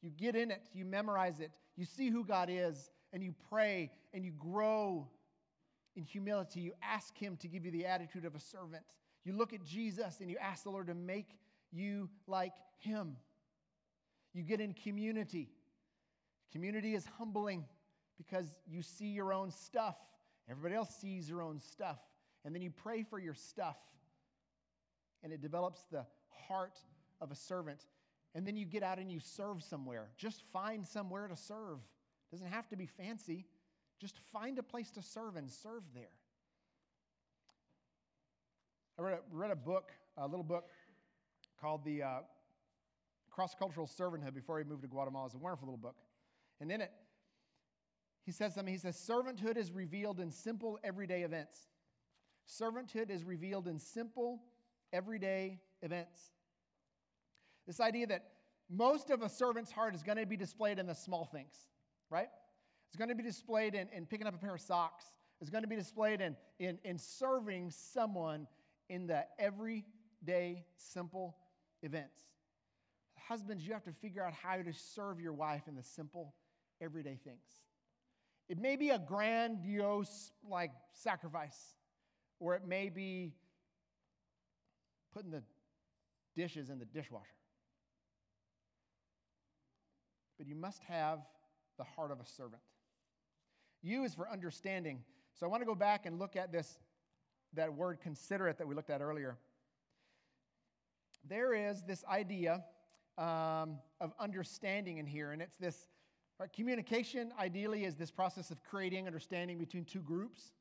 You 0.00 0.10
get 0.10 0.36
in 0.36 0.50
it, 0.50 0.68
you 0.72 0.84
memorize 0.84 1.40
it, 1.40 1.50
you 1.76 1.84
see 1.84 2.08
who 2.08 2.24
God 2.24 2.48
is, 2.50 2.90
and 3.12 3.22
you 3.22 3.34
pray 3.50 3.90
and 4.14 4.24
you 4.24 4.32
grow 4.32 5.08
in 5.96 6.04
humility. 6.04 6.60
You 6.60 6.72
ask 6.82 7.16
Him 7.16 7.36
to 7.38 7.48
give 7.48 7.64
you 7.64 7.70
the 7.70 7.86
attitude 7.86 8.24
of 8.24 8.34
a 8.34 8.40
servant. 8.40 8.84
You 9.24 9.34
look 9.34 9.52
at 9.52 9.64
Jesus 9.64 10.20
and 10.20 10.30
you 10.30 10.36
ask 10.38 10.64
the 10.64 10.70
Lord 10.70 10.86
to 10.88 10.94
make 10.94 11.38
you 11.72 12.08
like 12.26 12.52
Him. 12.78 13.16
You 14.34 14.42
get 14.42 14.60
in 14.60 14.74
community. 14.74 15.48
Community 16.52 16.94
is 16.94 17.06
humbling 17.18 17.64
because 18.18 18.46
you 18.66 18.82
see 18.82 19.06
your 19.06 19.32
own 19.32 19.50
stuff. 19.50 19.96
Everybody 20.50 20.74
else 20.74 20.94
sees 21.00 21.28
your 21.28 21.42
own 21.42 21.58
stuff. 21.58 21.98
And 22.44 22.54
then 22.54 22.62
you 22.62 22.70
pray 22.70 23.02
for 23.02 23.18
your 23.18 23.34
stuff. 23.34 23.76
And 25.22 25.32
it 25.32 25.40
develops 25.40 25.84
the 25.90 26.04
heart 26.48 26.78
of 27.20 27.30
a 27.30 27.34
servant. 27.34 27.86
And 28.34 28.46
then 28.46 28.56
you 28.56 28.64
get 28.64 28.82
out 28.82 28.98
and 28.98 29.10
you 29.10 29.20
serve 29.20 29.62
somewhere. 29.62 30.08
Just 30.16 30.42
find 30.52 30.86
somewhere 30.86 31.28
to 31.28 31.36
serve. 31.36 31.78
Doesn't 32.30 32.48
have 32.48 32.68
to 32.70 32.76
be 32.76 32.86
fancy. 32.86 33.46
Just 34.00 34.18
find 34.32 34.58
a 34.58 34.62
place 34.62 34.90
to 34.92 35.02
serve 35.02 35.36
and 35.36 35.50
serve 35.50 35.82
there. 35.94 36.10
I 38.98 39.02
read 39.02 39.18
a, 39.18 39.20
read 39.30 39.50
a 39.50 39.56
book, 39.56 39.92
a 40.16 40.26
little 40.26 40.44
book 40.44 40.68
called 41.62 41.84
the 41.84 42.02
uh, 42.02 42.08
Cross 43.30 43.54
Cultural 43.58 43.86
Servanthood 43.86 44.34
before 44.34 44.58
he 44.58 44.64
moved 44.64 44.82
to 44.82 44.88
Guatemala. 44.88 45.26
It's 45.26 45.34
a 45.34 45.38
wonderful 45.38 45.68
little 45.68 45.78
book. 45.78 45.96
And 46.60 46.70
in 46.70 46.80
it, 46.80 46.90
he 48.24 48.32
says 48.32 48.54
something. 48.54 48.72
He 48.72 48.78
says, 48.78 48.96
Servanthood 48.96 49.56
is 49.56 49.72
revealed 49.72 50.20
in 50.20 50.30
simple, 50.30 50.78
everyday 50.84 51.22
events. 51.22 51.58
Servanthood 52.46 53.10
is 53.10 53.24
revealed 53.24 53.68
in 53.68 53.78
simple, 53.78 54.42
everyday 54.92 55.60
events. 55.80 56.18
This 57.66 57.80
idea 57.80 58.06
that 58.08 58.24
most 58.68 59.10
of 59.10 59.22
a 59.22 59.28
servant's 59.28 59.70
heart 59.70 59.94
is 59.94 60.02
going 60.02 60.18
to 60.18 60.26
be 60.26 60.36
displayed 60.36 60.78
in 60.78 60.86
the 60.86 60.94
small 60.94 61.24
things 61.24 61.54
right? 62.12 62.28
It's 62.88 62.96
going 62.96 63.08
to 63.08 63.14
be 63.14 63.22
displayed 63.22 63.74
in, 63.74 63.88
in 63.88 64.04
picking 64.06 64.26
up 64.26 64.34
a 64.34 64.38
pair 64.38 64.54
of 64.54 64.60
socks. 64.60 65.06
It's 65.40 65.50
going 65.50 65.64
to 65.64 65.68
be 65.68 65.76
displayed 65.76 66.20
in, 66.20 66.36
in, 66.60 66.78
in 66.84 66.98
serving 66.98 67.70
someone 67.70 68.46
in 68.90 69.06
the 69.06 69.24
everyday, 69.38 70.64
simple 70.76 71.36
events. 71.82 72.20
Husbands, 73.28 73.66
you 73.66 73.72
have 73.72 73.84
to 73.84 73.92
figure 73.92 74.24
out 74.24 74.32
how 74.32 74.56
to 74.56 74.72
serve 74.72 75.20
your 75.20 75.32
wife 75.32 75.62
in 75.68 75.74
the 75.74 75.82
simple, 75.82 76.34
everyday 76.80 77.18
things. 77.24 77.44
It 78.48 78.58
may 78.58 78.76
be 78.76 78.90
a 78.90 78.98
grandiose, 78.98 80.32
like, 80.48 80.72
sacrifice, 80.92 81.58
or 82.40 82.54
it 82.54 82.66
may 82.66 82.88
be 82.88 83.32
putting 85.14 85.30
the 85.30 85.42
dishes 86.34 86.70
in 86.70 86.78
the 86.78 86.84
dishwasher. 86.84 87.26
But 90.38 90.46
you 90.46 90.56
must 90.56 90.80
have 90.88 91.20
the 91.78 91.84
heart 91.84 92.10
of 92.10 92.20
a 92.20 92.26
servant. 92.26 92.62
U 93.82 94.04
is 94.04 94.14
for 94.14 94.28
understanding. 94.28 95.04
So 95.34 95.46
I 95.46 95.48
want 95.48 95.62
to 95.62 95.66
go 95.66 95.74
back 95.74 96.06
and 96.06 96.18
look 96.18 96.36
at 96.36 96.52
this, 96.52 96.78
that 97.54 97.72
word 97.72 98.00
considerate 98.00 98.58
that 98.58 98.66
we 98.66 98.74
looked 98.74 98.90
at 98.90 99.00
earlier. 99.00 99.38
There 101.28 101.54
is 101.54 101.82
this 101.82 102.04
idea 102.10 102.64
um, 103.18 103.78
of 104.00 104.12
understanding 104.18 104.98
in 104.98 105.06
here, 105.06 105.32
and 105.32 105.40
it's 105.40 105.56
this 105.56 105.88
right, 106.40 106.52
communication, 106.52 107.32
ideally, 107.38 107.84
is 107.84 107.96
this 107.96 108.10
process 108.10 108.50
of 108.50 108.62
creating 108.64 109.06
understanding 109.06 109.58
between 109.58 109.84
two 109.84 110.00
groups. 110.00 110.52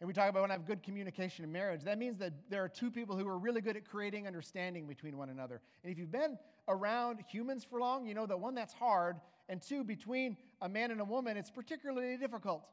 And 0.00 0.08
we 0.08 0.12
talk 0.12 0.28
about 0.28 0.42
when 0.42 0.50
I 0.50 0.54
have 0.54 0.66
good 0.66 0.82
communication 0.82 1.44
in 1.44 1.52
marriage. 1.52 1.82
That 1.84 1.98
means 1.98 2.18
that 2.18 2.32
there 2.50 2.62
are 2.62 2.68
two 2.68 2.90
people 2.90 3.16
who 3.16 3.26
are 3.26 3.38
really 3.38 3.60
good 3.60 3.76
at 3.76 3.88
creating 3.88 4.26
understanding 4.26 4.86
between 4.86 5.16
one 5.16 5.30
another. 5.30 5.60
And 5.82 5.92
if 5.92 5.98
you've 5.98 6.12
been 6.12 6.36
around 6.68 7.20
humans 7.30 7.64
for 7.64 7.80
long, 7.80 8.06
you 8.06 8.14
know 8.14 8.26
that 8.26 8.38
one, 8.38 8.54
that's 8.54 8.74
hard, 8.74 9.16
and 9.48 9.62
two, 9.62 9.84
between 9.84 10.36
a 10.60 10.68
man 10.68 10.90
and 10.90 11.00
a 11.00 11.04
woman, 11.04 11.36
it's 11.36 11.50
particularly 11.50 12.16
difficult 12.16 12.66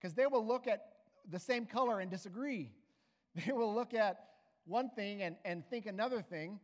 because 0.00 0.14
they 0.14 0.26
will 0.26 0.46
look 0.46 0.66
at 0.66 0.92
the 1.30 1.38
same 1.38 1.66
color 1.66 2.00
and 2.00 2.10
disagree. 2.10 2.72
They 3.46 3.52
will 3.52 3.72
look 3.72 3.94
at 3.94 4.18
one 4.68 4.90
thing 4.90 5.22
and, 5.22 5.36
and 5.44 5.64
think 5.68 5.86
another 5.86 6.22
thing. 6.22 6.60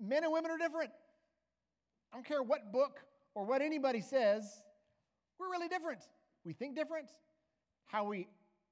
Men 0.00 0.24
and 0.24 0.32
women 0.32 0.50
are 0.50 0.58
different. 0.58 0.90
I 2.12 2.16
don't 2.16 2.26
care 2.26 2.42
what 2.42 2.72
book 2.72 3.00
or 3.34 3.44
what 3.44 3.62
anybody 3.62 4.00
says, 4.00 4.62
we're 5.38 5.50
really 5.50 5.68
different. 5.68 6.00
We 6.44 6.52
think 6.52 6.74
different. 6.74 7.08
How 7.84 8.04
we 8.04 8.28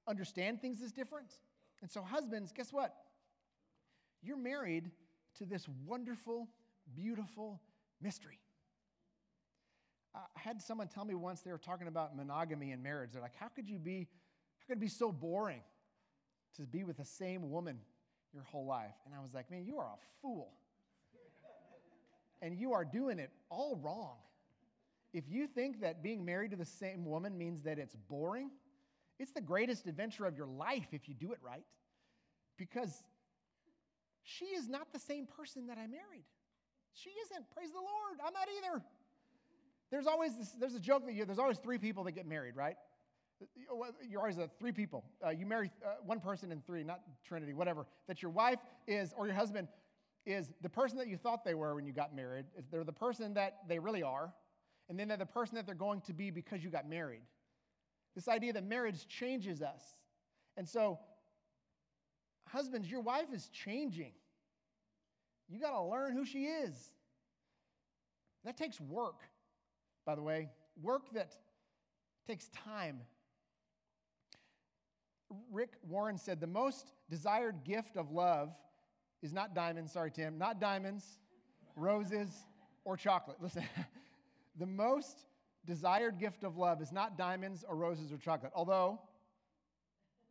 understand 0.09 0.61
things 0.61 0.81
is 0.81 0.91
different. 0.91 1.33
And 1.81 1.91
so, 1.91 2.03
husbands, 2.03 2.53
guess 2.53 2.73
what? 2.73 2.95
You're 4.23 4.37
married 4.37 4.91
to 5.39 5.45
this 5.45 5.67
wonderful, 5.87 6.49
beautiful 6.97 7.61
mystery. 8.01 8.41
I 10.15 10.21
had 10.35 10.61
someone 10.61 10.89
tell 10.89 11.05
me 11.05 11.15
once 11.15 11.43
they 11.43 11.53
were 11.53 11.59
talking 11.59 11.87
about 11.87 12.17
monogamy 12.17 12.73
in 12.73 12.83
marriage. 12.83 13.13
They're 13.13 13.23
like, 13.23 13.37
how 13.39 13.49
could 13.49 13.69
you 13.69 13.79
be, 13.79 14.09
how 14.59 14.67
could 14.67 14.79
it 14.79 14.81
be 14.81 14.89
so 14.89 15.13
boring 15.13 15.63
to 16.59 16.67
be 16.67 16.85
with 16.85 16.97
the 16.97 17.05
same 17.05 17.51
woman 17.51 17.79
your 18.33 18.45
whole 18.45 18.67
life? 18.67 18.95
And 19.07 19.15
I 19.15 19.21
was 19.21 19.35
like, 19.35 19.51
man, 19.51 19.65
you 19.65 19.79
are 19.79 19.87
a 19.87 19.99
fool. 20.23 20.53
and 22.43 22.57
you 22.57 22.73
are 22.73 22.85
doing 22.85 23.19
it 23.19 23.31
all 23.51 23.79
wrong. 23.83 24.17
If 25.13 25.25
you 25.29 25.47
think 25.47 25.81
that 25.81 26.03
being 26.03 26.25
married 26.25 26.51
to 26.51 26.57
the 26.57 26.65
same 26.65 27.05
woman 27.05 27.37
means 27.37 27.63
that 27.63 27.79
it's 27.79 27.97
boring, 28.09 28.51
it's 29.19 29.33
the 29.33 29.41
greatest 29.41 29.87
adventure 29.87 30.27
of 30.27 30.37
your 30.37 30.47
life 30.47 30.87
if 30.93 31.09
you 31.09 31.15
do 31.15 31.33
it 31.33 31.39
right. 31.43 31.65
Because 32.57 33.03
she 34.23 34.47
is 34.47 34.69
not 34.69 34.93
the 34.93 34.99
same 34.99 35.27
person 35.27 35.69
that 35.69 35.79
I 35.79 35.87
married. 35.87 36.25
She 36.93 37.11
isn't. 37.11 37.51
Praise 37.55 37.71
the 37.71 37.79
Lord. 37.79 38.19
I'm 38.25 38.33
not 38.33 38.49
either. 38.59 38.83
There's 39.91 40.07
always 40.07 40.37
this, 40.37 40.51
there's 40.61 40.75
a 40.75 40.81
joke 40.81 41.07
that 41.07 41.15
you, 41.15 41.25
there's 41.25 41.39
always 41.39 41.59
three 41.59 41.79
people 41.79 42.05
that 42.05 42.13
get 42.13 42.27
married, 42.27 42.57
right? 42.57 42.77
You're 44.09 44.21
always 44.21 44.39
a 44.39 44.49
three 44.59 44.73
people. 44.73 45.05
Uh, 45.25 45.31
you 45.31 45.47
marry 45.47 45.71
uh, 45.85 45.95
one 46.05 46.21
person 46.21 46.51
in 46.51 46.61
three, 46.63 46.83
not 46.83 47.01
Trinity, 47.25 47.55
whatever. 47.55 47.87
That 48.07 48.23
your 48.23 48.31
wife 48.31 48.59
is, 48.87 49.15
or 49.17 49.27
your 49.27 49.35
husband 49.35 49.69
is 50.27 50.53
the 50.61 50.69
person 50.69 50.99
that 50.99 51.09
you 51.09 51.17
thought 51.17 51.45
they 51.45 51.55
were 51.55 51.75
when 51.75 51.87
you 51.87 51.93
got 51.93 52.15
married. 52.15 52.47
They're 52.71 52.85
the 52.85 52.93
person 52.93 53.35
that 53.35 53.59
they 53.69 53.79
really 53.79 54.03
are. 54.03 54.33
And 54.89 54.99
then 54.99 55.09
they're 55.09 55.17
the 55.17 55.27
person 55.27 55.57
that 55.57 55.67
they're 55.67 55.75
going 55.75 56.01
to 56.03 56.13
be 56.13 56.31
because 56.31 56.65
you 56.65 56.71
got 56.71 56.89
married. 56.89 57.23
This 58.15 58.29
idea 58.29 58.53
that 58.55 58.65
marriage 58.65 59.07
changes 59.07 59.63
us. 59.63 59.83
And 60.57 60.69
so, 60.69 60.99
husbands, 62.47 62.91
your 62.91 63.01
wife 63.01 63.29
is 63.33 63.49
changing. 63.49 64.13
You 65.49 65.61
got 65.61 65.73
to 65.73 65.83
learn 65.83 66.15
who 66.15 66.25
she 66.25 66.45
is. 66.45 66.75
That 68.45 68.57
takes 68.57 68.81
work 68.81 69.23
by 70.09 70.15
the 70.15 70.23
way, 70.23 70.49
work 70.81 71.03
that 71.13 71.37
takes 72.27 72.49
time. 72.49 73.03
Rick 75.51 75.71
Warren 75.83 76.19
said 76.19 76.41
the 76.41 76.47
most 76.47 76.93
desired 77.11 77.65
gift 77.65 77.97
of 77.97 78.11
love 78.11 78.51
is 79.23 79.33
not 79.33 79.55
diamonds, 79.55 79.93
sorry, 79.93 80.11
Tim, 80.11 80.39
not 80.39 80.61
diamonds, 80.61 81.05
roses, 81.77 82.31
or 82.85 82.97
chocolate. 82.97 83.37
Listen, 83.41 83.65
the 84.59 84.67
most 84.67 85.25
desired 85.67 86.19
gift 86.19 86.45
of 86.45 86.57
love 86.57 86.81
is 86.81 86.93
not 86.93 87.19
diamonds 87.19 87.65
or 87.69 87.77
roses 87.77 88.13
or 88.13 88.17
chocolate, 88.17 88.53
although 88.55 89.01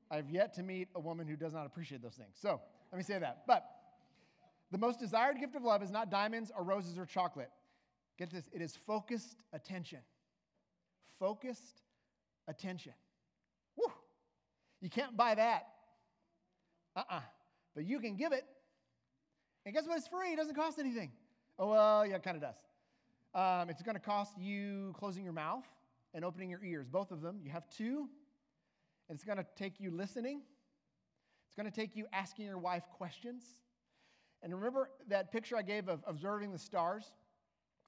I've 0.10 0.30
yet 0.30 0.54
to 0.56 0.64
meet 0.64 0.88
a 0.96 1.00
woman 1.00 1.28
who 1.28 1.36
does 1.36 1.54
not 1.54 1.66
appreciate 1.66 2.02
those 2.02 2.16
things. 2.16 2.38
So 2.42 2.62
let 2.92 2.98
me 2.98 3.04
say 3.04 3.20
that. 3.20 3.44
But 3.46 3.66
the 4.72 4.78
most 4.78 5.00
desired 5.00 5.40
gift 5.40 5.56
of 5.56 5.64
love 5.64 5.84
is 5.84 5.92
not 5.92 6.10
diamonds 6.10 6.52
or 6.58 6.64
roses 6.64 6.98
or 6.98 7.06
chocolate. 7.06 7.52
Get 8.18 8.32
this, 8.32 8.50
it 8.52 8.62
is 8.62 8.76
focused 8.76 9.44
attention. 9.54 10.00
Focused 11.20 11.84
attention. 12.48 12.94
You 14.82 14.90
can't 14.90 15.16
buy 15.18 15.36
that. 15.36 15.68
Uh 16.96 17.00
uh-uh. 17.00 17.16
uh 17.18 17.22
But 17.76 17.86
you 17.86 18.00
can 18.00 18.16
give 18.16 18.32
it. 18.32 18.46
And 19.66 19.74
guess 19.74 19.86
what? 19.86 19.98
It's 19.98 20.08
free, 20.08 20.32
it 20.34 20.38
doesn't 20.38 20.56
cost 20.56 20.80
anything. 20.80 21.12
Oh, 21.60 21.70
well, 21.70 22.06
yeah, 22.06 22.16
it 22.16 22.24
kind 22.24 22.38
of 22.38 22.42
does. 22.42 22.56
Um, 23.34 23.70
it's 23.70 23.82
going 23.82 23.96
to 23.96 24.02
cost 24.02 24.38
you 24.38 24.94
closing 24.98 25.24
your 25.24 25.34
mouth 25.34 25.66
and 26.14 26.24
opening 26.24 26.50
your 26.50 26.64
ears, 26.64 26.88
both 26.88 27.12
of 27.12 27.22
them. 27.22 27.40
You 27.44 27.52
have 27.52 27.68
two. 27.70 28.08
And 29.10 29.16
it's 29.16 29.24
going 29.24 29.38
to 29.38 29.46
take 29.56 29.80
you 29.80 29.92
listening. 29.92 30.42
It's 31.48 31.56
going 31.56 31.70
to 31.70 31.76
take 31.76 31.96
you 31.96 32.06
asking 32.14 32.46
your 32.46 32.58
wife 32.58 32.84
questions. 32.98 33.44
And 34.42 34.54
remember 34.54 34.90
that 35.10 35.32
picture 35.32 35.58
I 35.58 35.62
gave 35.62 35.90
of 35.90 36.04
observing 36.08 36.52
the 36.52 36.60
stars? 36.60 37.12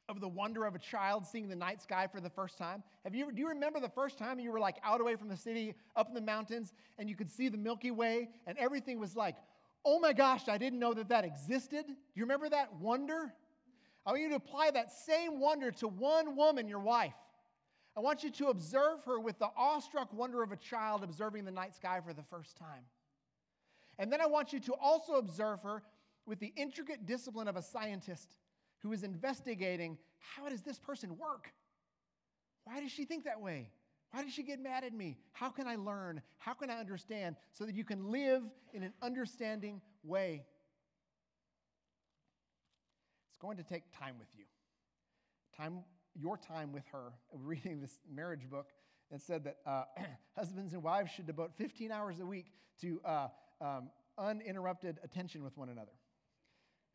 Of 0.10 0.20
the 0.20 0.28
wonder 0.28 0.66
of 0.66 0.76
a 0.76 0.80
child 0.80 1.26
seeing 1.26 1.48
the 1.48 1.56
night 1.56 1.82
sky 1.82 2.08
for 2.08 2.20
the 2.20 2.30
first 2.30 2.58
time? 2.58 2.84
Have 3.04 3.14
you, 3.14 3.32
do 3.32 3.40
you 3.40 3.48
remember 3.48 3.80
the 3.80 3.88
first 3.88 4.18
time 4.18 4.40
you 4.40 4.52
were 4.52 4.60
like 4.60 4.78
out 4.84 5.00
away 5.00 5.16
from 5.16 5.30
the 5.30 5.38
city, 5.38 5.76
up 5.96 6.08
in 6.10 6.16
the 6.16 6.22
mountains, 6.22 6.74
and 6.98 7.08
you 7.08 7.16
could 7.16 7.30
see 7.30 7.48
the 7.48 7.58
Milky 7.58 7.92
Way, 7.92 8.30
and 8.48 8.58
everything 8.58 9.00
was 9.00 9.16
like, 9.16 9.36
oh 9.86 10.00
my 10.00 10.12
gosh, 10.12 10.50
I 10.50 10.58
didn't 10.58 10.80
know 10.80 10.94
that 10.96 11.10
that 11.10 11.24
existed? 11.24 11.86
Do 11.86 11.94
you 12.16 12.24
remember 12.24 12.50
that 12.50 12.74
wonder? 12.76 13.32
I 14.06 14.12
want 14.12 14.24
you 14.24 14.30
to 14.30 14.36
apply 14.36 14.72
that 14.72 14.92
same 14.92 15.40
wonder 15.40 15.72
to 15.72 15.88
one 15.88 16.36
woman, 16.36 16.68
your 16.68 16.80
wife. 16.80 17.14
I 17.96 18.02
want 18.02 18.24
you 18.24 18.32
to 18.32 18.48
observe 18.48 19.04
her 19.06 19.20
with 19.20 19.38
the 19.40 19.50
awestruck 19.56 20.12
wonder 20.14 20.42
of 20.42 20.52
a 20.52 20.58
child 20.58 21.04
observing 21.04 21.46
the 21.46 21.52
night 21.52 21.76
sky 21.76 22.00
for 22.06 22.14
the 22.14 22.24
first 22.24 22.58
time. 22.58 22.86
And 24.00 24.12
then 24.12 24.22
I 24.22 24.26
want 24.26 24.54
you 24.54 24.60
to 24.62 24.74
also 24.82 25.14
observe 25.14 25.62
her 25.64 25.84
with 26.26 26.40
the 26.40 26.54
intricate 26.56 27.06
discipline 27.06 27.48
of 27.48 27.58
a 27.58 27.62
scientist 27.62 28.36
who 28.80 28.92
is 28.94 29.04
investigating 29.04 29.98
how 30.20 30.50
does 30.50 30.62
this 30.62 30.78
person 30.78 31.18
work? 31.18 31.52
Why 32.66 32.82
does 32.82 32.92
she 32.92 33.06
think 33.06 33.26
that 33.26 33.42
way? 33.42 33.72
Why 34.12 34.24
does 34.24 34.34
she 34.34 34.44
get 34.44 34.60
mad 34.60 34.84
at 34.84 34.94
me? 34.94 35.18
How 35.34 35.50
can 35.50 35.68
I 35.68 35.76
learn? 35.76 36.22
How 36.38 36.54
can 36.54 36.70
I 36.70 36.80
understand 36.80 37.36
so 37.54 37.66
that 37.66 37.76
you 37.76 37.84
can 37.84 38.12
live 38.12 38.44
in 38.74 38.84
an 38.84 38.94
understanding 39.02 39.82
way? 40.04 40.44
It's 43.30 43.38
going 43.38 43.58
to 43.58 43.64
take 43.64 43.84
time 43.98 44.16
with 44.20 44.30
you. 44.36 44.46
Time, 45.56 45.84
your 46.16 46.38
time 46.38 46.74
with 46.74 46.86
her. 46.92 47.14
Reading 47.34 47.80
this 47.80 48.00
marriage 48.12 48.50
book, 48.50 48.70
it 49.12 49.22
said 49.22 49.44
that 49.44 49.58
uh, 49.66 49.84
husbands 50.36 50.74
and 50.74 50.82
wives 50.82 51.12
should 51.12 51.28
devote 51.28 51.52
15 51.58 51.92
hours 51.92 52.20
a 52.20 52.26
week 52.26 52.48
to 52.82 53.00
uh, 53.06 53.28
um, 53.62 53.90
uninterrupted 54.18 54.98
attention 55.04 55.44
with 55.44 55.56
one 55.56 55.70
another. 55.70 55.92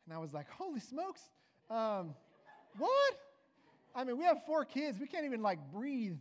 And 0.05 0.13
I 0.13 0.19
was 0.19 0.33
like, 0.33 0.49
holy 0.49 0.79
smokes, 0.79 1.21
um, 1.69 2.13
what? 2.77 3.13
I 3.95 4.03
mean, 4.03 4.17
we 4.17 4.25
have 4.25 4.45
four 4.45 4.65
kids. 4.65 4.99
We 4.99 5.07
can't 5.07 5.25
even 5.25 5.41
like 5.41 5.59
breathe. 5.71 6.17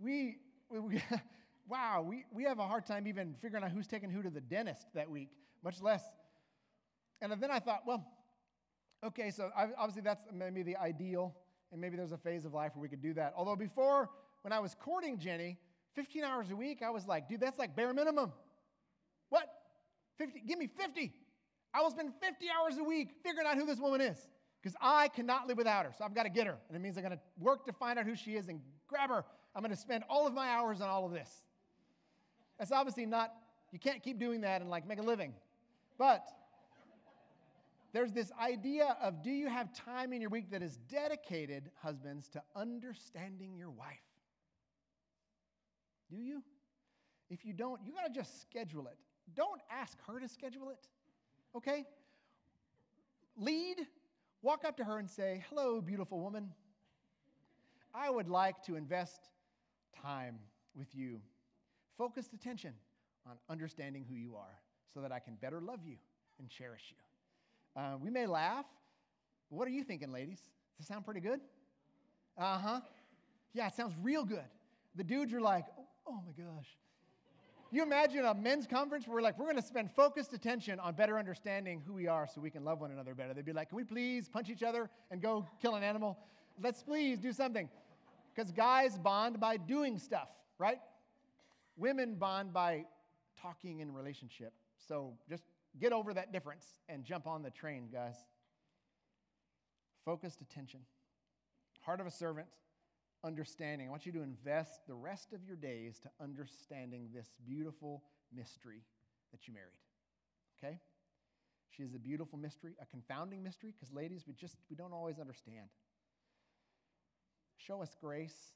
We, 0.00 0.38
we, 0.70 0.80
we 0.80 1.02
wow, 1.68 2.04
we, 2.06 2.24
we 2.32 2.44
have 2.44 2.58
a 2.58 2.66
hard 2.66 2.86
time 2.86 3.06
even 3.06 3.34
figuring 3.40 3.64
out 3.64 3.70
who's 3.70 3.86
taking 3.86 4.10
who 4.10 4.22
to 4.22 4.30
the 4.30 4.40
dentist 4.40 4.86
that 4.94 5.10
week, 5.10 5.28
much 5.62 5.80
less. 5.80 6.02
And 7.20 7.32
then 7.32 7.50
I 7.50 7.58
thought, 7.58 7.82
well, 7.86 8.06
okay, 9.04 9.30
so 9.30 9.50
obviously 9.56 10.02
that's 10.02 10.22
maybe 10.32 10.62
the 10.62 10.76
ideal, 10.76 11.34
and 11.72 11.80
maybe 11.80 11.96
there's 11.96 12.12
a 12.12 12.18
phase 12.18 12.44
of 12.44 12.54
life 12.54 12.72
where 12.74 12.82
we 12.82 12.88
could 12.88 13.02
do 13.02 13.12
that. 13.14 13.34
Although 13.36 13.56
before, 13.56 14.08
when 14.42 14.52
I 14.52 14.60
was 14.60 14.74
courting 14.80 15.18
Jenny, 15.18 15.58
15 15.94 16.24
hours 16.24 16.50
a 16.50 16.56
week, 16.56 16.80
I 16.82 16.90
was 16.90 17.06
like, 17.06 17.28
dude, 17.28 17.40
that's 17.40 17.58
like 17.58 17.74
bare 17.74 17.92
minimum. 17.92 18.32
What? 19.30 19.48
50? 20.18 20.42
Give 20.46 20.58
me 20.58 20.68
50. 20.68 21.12
I 21.74 21.82
will 21.82 21.90
spend 21.90 22.12
50 22.22 22.46
hours 22.56 22.78
a 22.78 22.84
week 22.84 23.10
figuring 23.22 23.46
out 23.46 23.56
who 23.56 23.66
this 23.66 23.78
woman 23.78 24.00
is 24.00 24.16
because 24.62 24.76
I 24.80 25.08
cannot 25.08 25.46
live 25.46 25.56
without 25.56 25.84
her. 25.84 25.92
So 25.96 26.04
I've 26.04 26.14
got 26.14 26.24
to 26.24 26.30
get 26.30 26.46
her. 26.46 26.56
And 26.68 26.76
it 26.76 26.80
means 26.80 26.96
I'm 26.96 27.04
going 27.04 27.16
to 27.16 27.22
work 27.38 27.64
to 27.66 27.72
find 27.72 27.98
out 27.98 28.06
who 28.06 28.16
she 28.16 28.32
is 28.32 28.48
and 28.48 28.60
grab 28.88 29.10
her. 29.10 29.24
I'm 29.54 29.62
going 29.62 29.74
to 29.74 29.80
spend 29.80 30.04
all 30.08 30.26
of 30.26 30.34
my 30.34 30.48
hours 30.48 30.80
on 30.80 30.88
all 30.88 31.06
of 31.06 31.12
this. 31.12 31.30
That's 32.58 32.72
obviously 32.72 33.06
not, 33.06 33.32
you 33.72 33.78
can't 33.78 34.02
keep 34.02 34.18
doing 34.18 34.40
that 34.42 34.60
and 34.60 34.68
like 34.68 34.86
make 34.86 34.98
a 34.98 35.02
living. 35.02 35.32
But 35.96 36.24
there's 37.92 38.12
this 38.12 38.32
idea 38.40 38.96
of 39.00 39.22
do 39.22 39.30
you 39.30 39.48
have 39.48 39.72
time 39.72 40.12
in 40.12 40.20
your 40.20 40.30
week 40.30 40.50
that 40.50 40.62
is 40.62 40.78
dedicated, 40.88 41.70
husbands, 41.80 42.28
to 42.30 42.42
understanding 42.54 43.56
your 43.56 43.70
wife? 43.70 43.96
Do 46.10 46.16
you? 46.16 46.42
If 47.30 47.44
you 47.44 47.52
don't, 47.52 47.80
you 47.84 47.92
got 47.92 48.12
to 48.12 48.12
just 48.12 48.40
schedule 48.42 48.86
it. 48.86 48.96
Don't 49.34 49.60
ask 49.70 49.98
her 50.06 50.18
to 50.18 50.28
schedule 50.28 50.70
it, 50.70 50.86
okay? 51.54 51.84
Lead 53.36 53.86
walk 54.42 54.64
up 54.64 54.76
to 54.78 54.84
her 54.84 54.98
and 54.98 55.08
say, 55.08 55.44
Hello, 55.48 55.80
beautiful 55.80 56.20
woman. 56.20 56.52
I 57.94 58.10
would 58.10 58.28
like 58.28 58.62
to 58.64 58.76
invest 58.76 59.20
time 60.02 60.38
with 60.74 60.94
you. 60.94 61.20
Focused 61.96 62.32
attention 62.32 62.72
on 63.26 63.36
understanding 63.48 64.04
who 64.08 64.14
you 64.14 64.36
are 64.36 64.60
so 64.92 65.00
that 65.00 65.12
I 65.12 65.18
can 65.18 65.34
better 65.40 65.60
love 65.60 65.80
you 65.84 65.96
and 66.38 66.48
cherish 66.48 66.90
you. 66.90 67.80
Uh, 67.82 67.96
we 68.00 68.10
may 68.10 68.26
laugh. 68.26 68.66
What 69.48 69.66
are 69.66 69.70
you 69.70 69.82
thinking, 69.82 70.12
ladies? 70.12 70.40
Does 70.76 70.86
it 70.86 70.88
sound 70.88 71.04
pretty 71.04 71.20
good? 71.20 71.40
Uh 72.36 72.58
huh. 72.58 72.80
Yeah, 73.52 73.66
it 73.66 73.74
sounds 73.74 73.94
real 74.02 74.24
good. 74.24 74.44
The 74.94 75.04
dudes 75.04 75.32
are 75.32 75.40
like, 75.40 75.64
oh, 75.78 75.86
oh 76.06 76.22
my 76.26 76.32
gosh. 76.44 76.68
You 77.70 77.82
imagine 77.82 78.24
a 78.24 78.32
men's 78.32 78.66
conference 78.66 79.06
where 79.06 79.16
we're 79.16 79.22
like, 79.22 79.38
we're 79.38 79.44
going 79.44 79.56
to 79.56 79.62
spend 79.62 79.90
focused 79.90 80.32
attention 80.32 80.80
on 80.80 80.94
better 80.94 81.18
understanding 81.18 81.82
who 81.86 81.92
we 81.92 82.06
are 82.06 82.26
so 82.26 82.40
we 82.40 82.50
can 82.50 82.64
love 82.64 82.80
one 82.80 82.90
another 82.92 83.14
better. 83.14 83.34
They'd 83.34 83.44
be 83.44 83.52
like, 83.52 83.68
can 83.68 83.76
we 83.76 83.84
please 83.84 84.26
punch 84.26 84.48
each 84.48 84.62
other 84.62 84.88
and 85.10 85.20
go 85.20 85.46
kill 85.60 85.74
an 85.74 85.82
animal? 85.82 86.18
Let's 86.62 86.82
please 86.82 87.18
do 87.18 87.30
something. 87.30 87.68
Because 88.34 88.52
guys 88.52 88.98
bond 88.98 89.38
by 89.38 89.58
doing 89.58 89.98
stuff, 89.98 90.28
right? 90.58 90.78
Women 91.76 92.14
bond 92.14 92.54
by 92.54 92.86
talking 93.40 93.80
in 93.80 93.92
relationship. 93.92 94.54
So 94.78 95.12
just 95.28 95.44
get 95.78 95.92
over 95.92 96.14
that 96.14 96.32
difference 96.32 96.64
and 96.88 97.04
jump 97.04 97.26
on 97.26 97.42
the 97.42 97.50
train, 97.50 97.88
guys. 97.92 98.16
Focused 100.06 100.40
attention. 100.40 100.80
Heart 101.82 102.00
of 102.00 102.06
a 102.06 102.10
servant 102.10 102.46
understanding. 103.24 103.88
I 103.88 103.90
want 103.90 104.06
you 104.06 104.12
to 104.12 104.22
invest 104.22 104.86
the 104.86 104.94
rest 104.94 105.32
of 105.32 105.44
your 105.44 105.56
days 105.56 105.98
to 106.00 106.10
understanding 106.20 107.08
this 107.12 107.30
beautiful 107.46 108.02
mystery 108.34 108.82
that 109.32 109.46
you 109.46 109.54
married. 109.54 109.78
Okay? 110.58 110.78
She 111.70 111.82
is 111.82 111.94
a 111.94 111.98
beautiful 111.98 112.38
mystery, 112.38 112.74
a 112.80 112.86
confounding 112.86 113.42
mystery, 113.42 113.72
because 113.72 113.92
ladies, 113.92 114.24
we 114.26 114.34
just 114.34 114.56
we 114.70 114.76
don't 114.76 114.92
always 114.92 115.18
understand. 115.18 115.68
Show 117.56 117.82
us 117.82 117.94
grace 118.00 118.52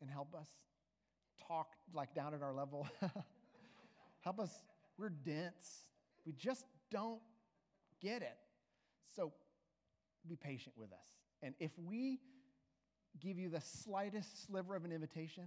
and 0.00 0.10
help 0.10 0.34
us 0.34 0.48
talk 1.46 1.68
like 1.94 2.14
down 2.14 2.34
at 2.34 2.42
our 2.42 2.52
level. 2.52 2.86
help 4.20 4.40
us. 4.40 4.50
We're 4.98 5.10
dense. 5.10 5.88
We 6.26 6.32
just 6.32 6.64
don't 6.90 7.20
get 8.00 8.22
it. 8.22 8.36
So 9.14 9.32
be 10.28 10.36
patient 10.36 10.74
with 10.76 10.92
us. 10.92 11.06
And 11.42 11.54
if 11.58 11.70
we 11.78 12.20
give 13.20 13.38
you 13.38 13.48
the 13.48 13.60
slightest 13.60 14.46
sliver 14.46 14.76
of 14.76 14.84
an 14.84 14.92
invitation, 14.92 15.44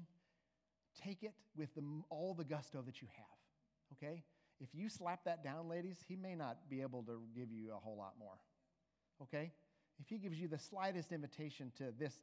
take 1.03 1.23
it 1.23 1.33
with 1.55 1.73
the, 1.75 1.83
all 2.09 2.33
the 2.33 2.43
gusto 2.43 2.81
that 2.85 3.01
you 3.01 3.07
have, 3.15 3.97
okay? 3.97 4.23
If 4.59 4.69
you 4.73 4.89
slap 4.89 5.23
that 5.25 5.43
down, 5.43 5.69
ladies, 5.69 5.97
he 6.07 6.15
may 6.15 6.35
not 6.35 6.69
be 6.69 6.81
able 6.81 7.03
to 7.03 7.21
give 7.35 7.51
you 7.51 7.71
a 7.71 7.79
whole 7.79 7.97
lot 7.97 8.13
more, 8.19 8.37
okay? 9.23 9.51
If 9.99 10.09
he 10.09 10.17
gives 10.17 10.39
you 10.39 10.47
the 10.47 10.59
slightest 10.59 11.11
invitation 11.11 11.71
to 11.77 11.93
this 11.97 12.15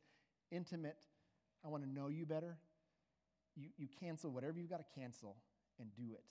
intimate, 0.50 0.98
I 1.64 1.68
want 1.68 1.84
to 1.84 1.90
know 1.90 2.08
you 2.08 2.26
better, 2.26 2.56
you, 3.56 3.68
you 3.76 3.88
cancel 4.00 4.30
whatever 4.30 4.58
you've 4.58 4.70
got 4.70 4.78
to 4.78 5.00
cancel 5.00 5.36
and 5.80 5.88
do 5.96 6.14
it 6.14 6.24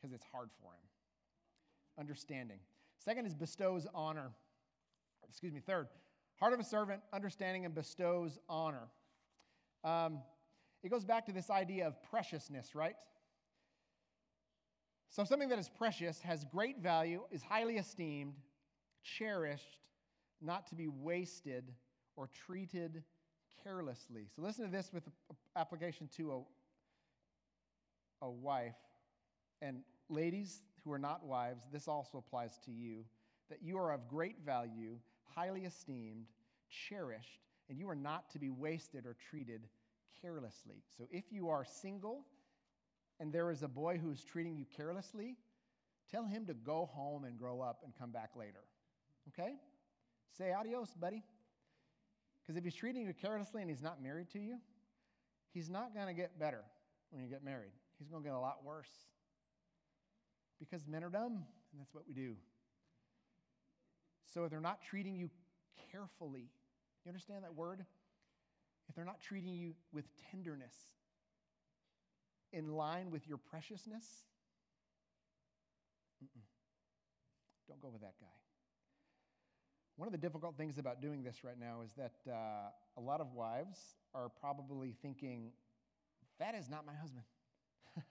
because 0.00 0.14
it's 0.14 0.24
hard 0.32 0.50
for 0.60 0.72
him. 0.72 0.88
Understanding. 1.98 2.58
Second 2.98 3.26
is 3.26 3.34
bestows 3.34 3.86
honor. 3.94 4.30
Excuse 5.28 5.52
me. 5.52 5.60
Third, 5.60 5.88
Heart 6.40 6.52
of 6.52 6.60
a 6.60 6.64
servant, 6.64 7.02
understanding 7.12 7.64
and 7.64 7.74
bestows 7.74 8.38
honor. 8.48 8.88
Um, 9.84 10.20
it 10.82 10.90
goes 10.90 11.04
back 11.04 11.26
to 11.26 11.32
this 11.32 11.50
idea 11.50 11.86
of 11.86 12.00
preciousness, 12.02 12.74
right? 12.74 12.94
So, 15.10 15.24
something 15.24 15.48
that 15.48 15.58
is 15.58 15.68
precious, 15.68 16.20
has 16.20 16.44
great 16.44 16.78
value, 16.78 17.22
is 17.30 17.42
highly 17.42 17.76
esteemed, 17.76 18.34
cherished, 19.02 19.80
not 20.40 20.68
to 20.68 20.74
be 20.74 20.86
wasted 20.86 21.72
or 22.14 22.28
treated 22.46 23.02
carelessly. 23.64 24.26
So, 24.36 24.42
listen 24.42 24.64
to 24.64 24.70
this 24.70 24.90
with 24.92 25.04
application 25.56 26.08
to 26.18 26.46
a, 28.22 28.26
a 28.26 28.30
wife. 28.30 28.76
And, 29.60 29.80
ladies 30.08 30.62
who 30.84 30.92
are 30.92 30.98
not 30.98 31.24
wives, 31.24 31.64
this 31.72 31.88
also 31.88 32.18
applies 32.18 32.58
to 32.64 32.70
you 32.70 33.04
that 33.50 33.62
you 33.62 33.78
are 33.78 33.92
of 33.92 34.08
great 34.08 34.36
value, 34.44 34.98
highly 35.38 35.64
esteemed, 35.64 36.26
cherished, 36.68 37.46
and 37.68 37.78
you 37.78 37.88
are 37.88 37.94
not 37.94 38.28
to 38.30 38.38
be 38.40 38.50
wasted 38.50 39.06
or 39.06 39.16
treated 39.30 39.68
carelessly. 40.20 40.82
So 40.96 41.06
if 41.12 41.24
you 41.30 41.48
are 41.48 41.64
single 41.64 42.24
and 43.20 43.32
there 43.32 43.50
is 43.52 43.62
a 43.62 43.68
boy 43.68 43.98
who 43.98 44.10
is 44.10 44.24
treating 44.24 44.56
you 44.56 44.64
carelessly, 44.76 45.36
tell 46.10 46.24
him 46.24 46.46
to 46.46 46.54
go 46.54 46.90
home 46.92 47.24
and 47.24 47.38
grow 47.38 47.60
up 47.60 47.82
and 47.84 47.92
come 47.96 48.10
back 48.10 48.30
later. 48.36 48.64
Okay? 49.28 49.54
Say 50.36 50.52
adios, 50.52 50.90
buddy. 50.98 51.22
Because 52.42 52.56
if 52.56 52.64
he's 52.64 52.74
treating 52.74 53.06
you 53.06 53.12
carelessly 53.12 53.62
and 53.62 53.70
he's 53.70 53.82
not 53.82 54.02
married 54.02 54.30
to 54.30 54.40
you, 54.40 54.56
he's 55.52 55.70
not 55.70 55.94
going 55.94 56.08
to 56.08 56.14
get 56.14 56.38
better 56.38 56.64
when 57.10 57.22
you 57.22 57.28
get 57.28 57.44
married. 57.44 57.72
He's 57.98 58.08
going 58.08 58.24
to 58.24 58.28
get 58.28 58.34
a 58.34 58.40
lot 58.40 58.64
worse. 58.64 58.90
Because 60.58 60.88
men 60.88 61.04
are 61.04 61.10
dumb, 61.10 61.44
and 61.70 61.80
that's 61.80 61.94
what 61.94 62.04
we 62.08 62.14
do. 62.14 62.34
So 64.32 64.44
if 64.44 64.50
they're 64.50 64.60
not 64.60 64.80
treating 64.82 65.16
you 65.16 65.30
carefully, 65.90 66.50
you 67.04 67.08
understand 67.08 67.44
that 67.44 67.54
word? 67.54 67.84
If 68.88 68.94
they're 68.94 69.04
not 69.04 69.20
treating 69.20 69.54
you 69.54 69.74
with 69.92 70.04
tenderness, 70.30 70.74
in 72.52 72.72
line 72.72 73.10
with 73.10 73.26
your 73.26 73.38
preciousness, 73.38 74.04
mm-mm. 76.22 76.42
don't 77.68 77.80
go 77.80 77.88
with 77.88 78.00
that 78.00 78.14
guy. 78.20 78.26
One 79.96 80.06
of 80.06 80.12
the 80.12 80.18
difficult 80.18 80.56
things 80.56 80.78
about 80.78 81.02
doing 81.02 81.22
this 81.22 81.42
right 81.42 81.58
now 81.58 81.80
is 81.84 81.92
that 81.94 82.14
uh, 82.30 82.70
a 82.96 83.00
lot 83.00 83.20
of 83.20 83.32
wives 83.32 83.78
are 84.14 84.30
probably 84.40 84.94
thinking, 85.02 85.50
that 86.38 86.54
is 86.54 86.70
not 86.70 86.86
my 86.86 86.94
husband. 86.94 87.24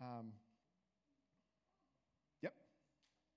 um, 0.00 0.32
yep, 2.40 2.54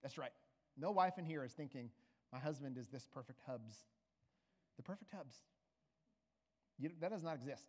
that's 0.04 0.18
right. 0.18 0.32
No 0.78 0.92
wife 0.92 1.18
in 1.18 1.26
here 1.26 1.44
is 1.44 1.54
thinking, 1.54 1.90
my 2.32 2.40
husband 2.40 2.78
is 2.78 2.88
this 2.88 3.08
perfect 3.12 3.42
hubs. 3.48 3.86
The 4.78 4.84
perfect 4.84 5.12
hubs. 5.12 5.38
You, 6.78 6.92
that 7.02 7.10
does 7.10 7.24
not 7.24 7.36
exist. 7.36 7.66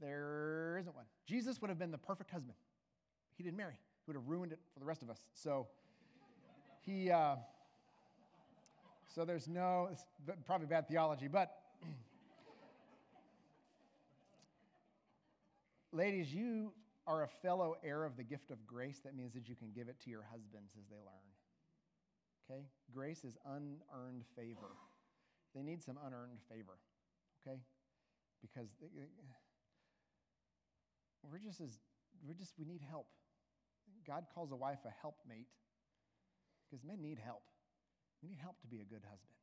There 0.00 0.76
isn't 0.80 0.94
one. 0.94 1.06
Jesus 1.26 1.60
would 1.60 1.70
have 1.70 1.78
been 1.78 1.90
the 1.90 1.98
perfect 1.98 2.30
husband. 2.30 2.56
He 3.36 3.42
didn't 3.42 3.56
marry, 3.56 3.74
he 4.04 4.10
would 4.10 4.16
have 4.16 4.28
ruined 4.28 4.52
it 4.52 4.58
for 4.74 4.80
the 4.80 4.86
rest 4.86 5.02
of 5.02 5.08
us. 5.08 5.20
So, 5.32 5.68
he, 6.80 7.10
uh, 7.10 7.36
so 9.14 9.24
there's 9.24 9.48
no, 9.48 9.88
probably 10.44 10.66
bad 10.66 10.88
theology, 10.88 11.28
but 11.28 11.56
ladies, 15.92 16.34
you 16.34 16.72
are 17.06 17.22
a 17.22 17.28
fellow 17.28 17.76
heir 17.82 18.04
of 18.04 18.16
the 18.16 18.24
gift 18.24 18.50
of 18.50 18.66
grace. 18.66 19.00
That 19.04 19.14
means 19.16 19.32
that 19.34 19.48
you 19.48 19.54
can 19.54 19.70
give 19.74 19.88
it 19.88 20.00
to 20.04 20.10
your 20.10 20.24
husbands 20.30 20.74
as 20.78 20.86
they 20.88 20.96
learn. 20.96 21.32
Okay? 22.44 22.62
Grace 22.92 23.24
is 23.24 23.36
unearned 23.46 24.24
favor. 24.36 24.74
They 25.54 25.62
need 25.62 25.82
some 25.82 25.98
unearned 26.04 26.40
favor, 26.48 26.78
okay? 27.40 27.60
Because 28.40 28.68
they, 28.80 28.88
we're 31.22 31.38
just 31.38 31.60
as, 31.60 31.78
we're 32.26 32.34
just, 32.34 32.54
we 32.58 32.64
need 32.64 32.80
help. 32.88 33.06
God 34.06 34.24
calls 34.34 34.50
a 34.50 34.56
wife 34.56 34.80
a 34.86 34.92
helpmate 35.00 35.46
because 36.64 36.82
men 36.84 37.02
need 37.02 37.18
help. 37.18 37.42
We 38.22 38.28
need 38.28 38.38
help 38.40 38.60
to 38.62 38.66
be 38.66 38.80
a 38.80 38.84
good 38.84 39.02
husband. 39.04 39.36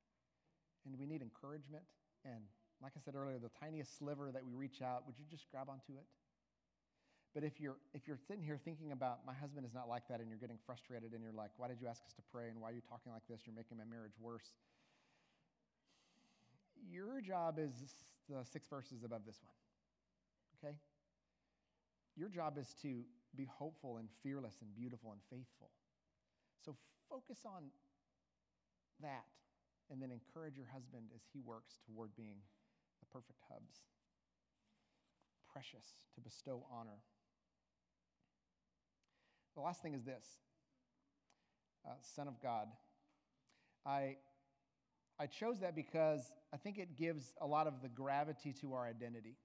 And 0.86 0.97
we 0.97 1.06
need 1.06 1.22
encouragement. 1.22 1.84
And 2.26 2.43
like 2.82 2.93
I 2.97 3.00
said 3.04 3.16
earlier, 3.16 3.38
the 3.38 3.52
tiniest 3.60 3.97
sliver 3.97 4.32
that 4.32 4.43
we 4.43 4.54
reach 4.54 4.82
out, 4.82 5.06
would 5.06 5.20
you 5.20 5.26
just 5.30 5.50
grab 5.52 5.70
onto 5.70 6.00
it? 6.00 6.08
But 7.34 7.43
if 7.43 7.59
you're, 7.59 7.77
if 7.93 8.07
you're 8.07 8.17
sitting 8.17 8.43
here 8.43 8.57
thinking 8.57 8.91
about, 8.91 9.19
my 9.25 9.34
husband 9.34 9.65
is 9.65 9.73
not 9.73 9.88
like 9.88 10.07
that, 10.09 10.19
and 10.19 10.30
you're 10.30 10.39
getting 10.39 10.57
frustrated, 10.65 11.13
and 11.13 11.21
you're 11.21 11.32
like, 11.32 11.51
why 11.57 11.67
did 11.67 11.80
you 11.80 11.88
ask 11.88 12.01
us 12.05 12.13
to 12.13 12.23
pray, 12.34 12.49
and 12.49 12.59
why 12.59 12.69
are 12.69 12.73
you 12.73 12.82
talking 12.82 13.11
like 13.11 13.21
this? 13.30 13.41
You're 13.45 13.55
making 13.55 13.77
my 13.77 13.86
marriage 13.86 14.17
worse. 14.19 14.49
Your 16.89 17.21
job 17.21 17.59
is 17.59 17.71
the 18.27 18.43
six 18.43 18.67
verses 18.67 19.03
above 19.03 19.25
this 19.27 19.39
one, 19.43 19.53
okay? 20.57 20.75
Your 22.17 22.30
job 22.30 22.57
is 22.57 22.73
to 22.82 23.05
be 23.36 23.45
hopeful 23.45 23.97
and 23.97 24.09
fearless 24.23 24.55
and 24.61 24.73
beautiful 24.73 25.11
and 25.11 25.21
faithful. 25.30 25.69
So 26.65 26.75
focus 27.09 27.45
on 27.45 27.69
that, 29.01 29.30
and 29.91 30.01
then 30.01 30.09
encourage 30.09 30.57
your 30.57 30.67
husband 30.73 31.13
as 31.13 31.21
he 31.32 31.41
works 31.41 31.77
toward 31.86 32.15
being 32.15 32.41
the 33.01 33.05
perfect 33.13 33.39
hubs. 33.49 33.86
Precious 35.51 35.86
to 36.15 36.21
bestow 36.21 36.65
honor. 36.73 37.05
The 39.60 39.66
last 39.66 39.82
thing 39.82 39.93
is 39.93 40.05
this 40.05 40.26
uh, 41.86 41.91
Son 42.16 42.30
of 42.30 42.41
God. 42.41 42.70
I, 43.86 44.16
I 45.20 45.26
chose 45.26 45.60
that 45.60 45.76
because 45.76 46.32
I 46.53 46.55
think 46.55 46.78
it 46.78 46.95
gives 46.95 47.34
a 47.41 47.45
lot 47.45 47.68
of 47.68 47.82
the 47.82 47.89
gravity 47.89 48.53
to 48.62 48.74
our 48.74 48.88
identity. 48.88 49.36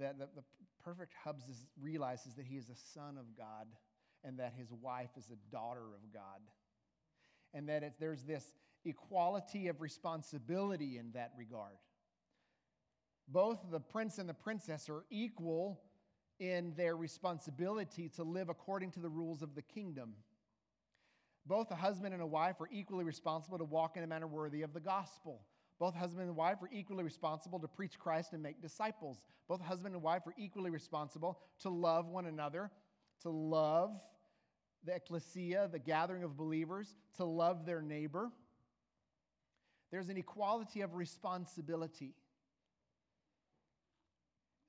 That 0.00 0.18
the, 0.18 0.26
the 0.34 0.42
perfect 0.82 1.12
Hubs 1.22 1.44
is, 1.44 1.68
realizes 1.80 2.34
that 2.34 2.46
he 2.46 2.56
is 2.56 2.68
a 2.68 2.74
son 2.74 3.16
of 3.16 3.36
God 3.38 3.68
and 4.24 4.40
that 4.40 4.54
his 4.58 4.72
wife 4.72 5.10
is 5.16 5.30
a 5.30 5.52
daughter 5.52 5.94
of 5.94 6.12
God. 6.12 6.40
And 7.54 7.68
that 7.68 8.00
there's 8.00 8.24
this 8.24 8.44
equality 8.84 9.68
of 9.68 9.80
responsibility 9.80 10.98
in 10.98 11.12
that 11.12 11.30
regard. 11.38 11.76
Both 13.28 13.60
the 13.70 13.78
prince 13.78 14.18
and 14.18 14.28
the 14.28 14.34
princess 14.34 14.88
are 14.88 15.04
equal 15.10 15.80
in 16.42 16.72
their 16.76 16.96
responsibility 16.96 18.08
to 18.08 18.24
live 18.24 18.48
according 18.48 18.90
to 18.90 18.98
the 18.98 19.08
rules 19.08 19.42
of 19.42 19.54
the 19.54 19.62
kingdom. 19.62 20.14
Both 21.46 21.70
a 21.70 21.76
husband 21.76 22.12
and 22.14 22.22
a 22.22 22.26
wife 22.26 22.60
are 22.60 22.68
equally 22.72 23.04
responsible 23.04 23.58
to 23.58 23.64
walk 23.64 23.96
in 23.96 24.02
a 24.02 24.08
manner 24.08 24.26
worthy 24.26 24.62
of 24.62 24.72
the 24.72 24.80
gospel. 24.80 25.42
Both 25.78 25.94
husband 25.94 26.26
and 26.26 26.36
wife 26.36 26.58
are 26.60 26.70
equally 26.72 27.04
responsible 27.04 27.60
to 27.60 27.68
preach 27.68 27.96
Christ 27.96 28.32
and 28.32 28.42
make 28.42 28.60
disciples. 28.60 29.22
Both 29.48 29.60
husband 29.60 29.94
and 29.94 30.02
wife 30.02 30.26
are 30.26 30.34
equally 30.36 30.70
responsible 30.70 31.38
to 31.60 31.70
love 31.70 32.08
one 32.08 32.26
another, 32.26 32.72
to 33.22 33.30
love 33.30 33.96
the 34.84 34.96
ecclesia, 34.96 35.68
the 35.70 35.78
gathering 35.78 36.24
of 36.24 36.36
believers, 36.36 36.96
to 37.18 37.24
love 37.24 37.66
their 37.66 37.80
neighbor. 37.80 38.32
There's 39.92 40.08
an 40.08 40.16
equality 40.16 40.80
of 40.80 40.94
responsibility. 40.96 42.14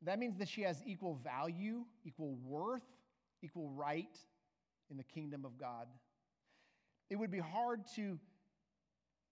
That 0.05 0.19
means 0.19 0.37
that 0.37 0.49
she 0.49 0.61
has 0.63 0.81
equal 0.85 1.15
value, 1.23 1.85
equal 2.03 2.35
worth, 2.43 2.83
equal 3.41 3.69
right 3.69 4.17
in 4.89 4.97
the 4.97 5.03
kingdom 5.03 5.45
of 5.45 5.57
God. 5.57 5.87
It 7.09 7.15
would 7.15 7.31
be 7.31 7.39
hard 7.39 7.81
to 7.95 8.19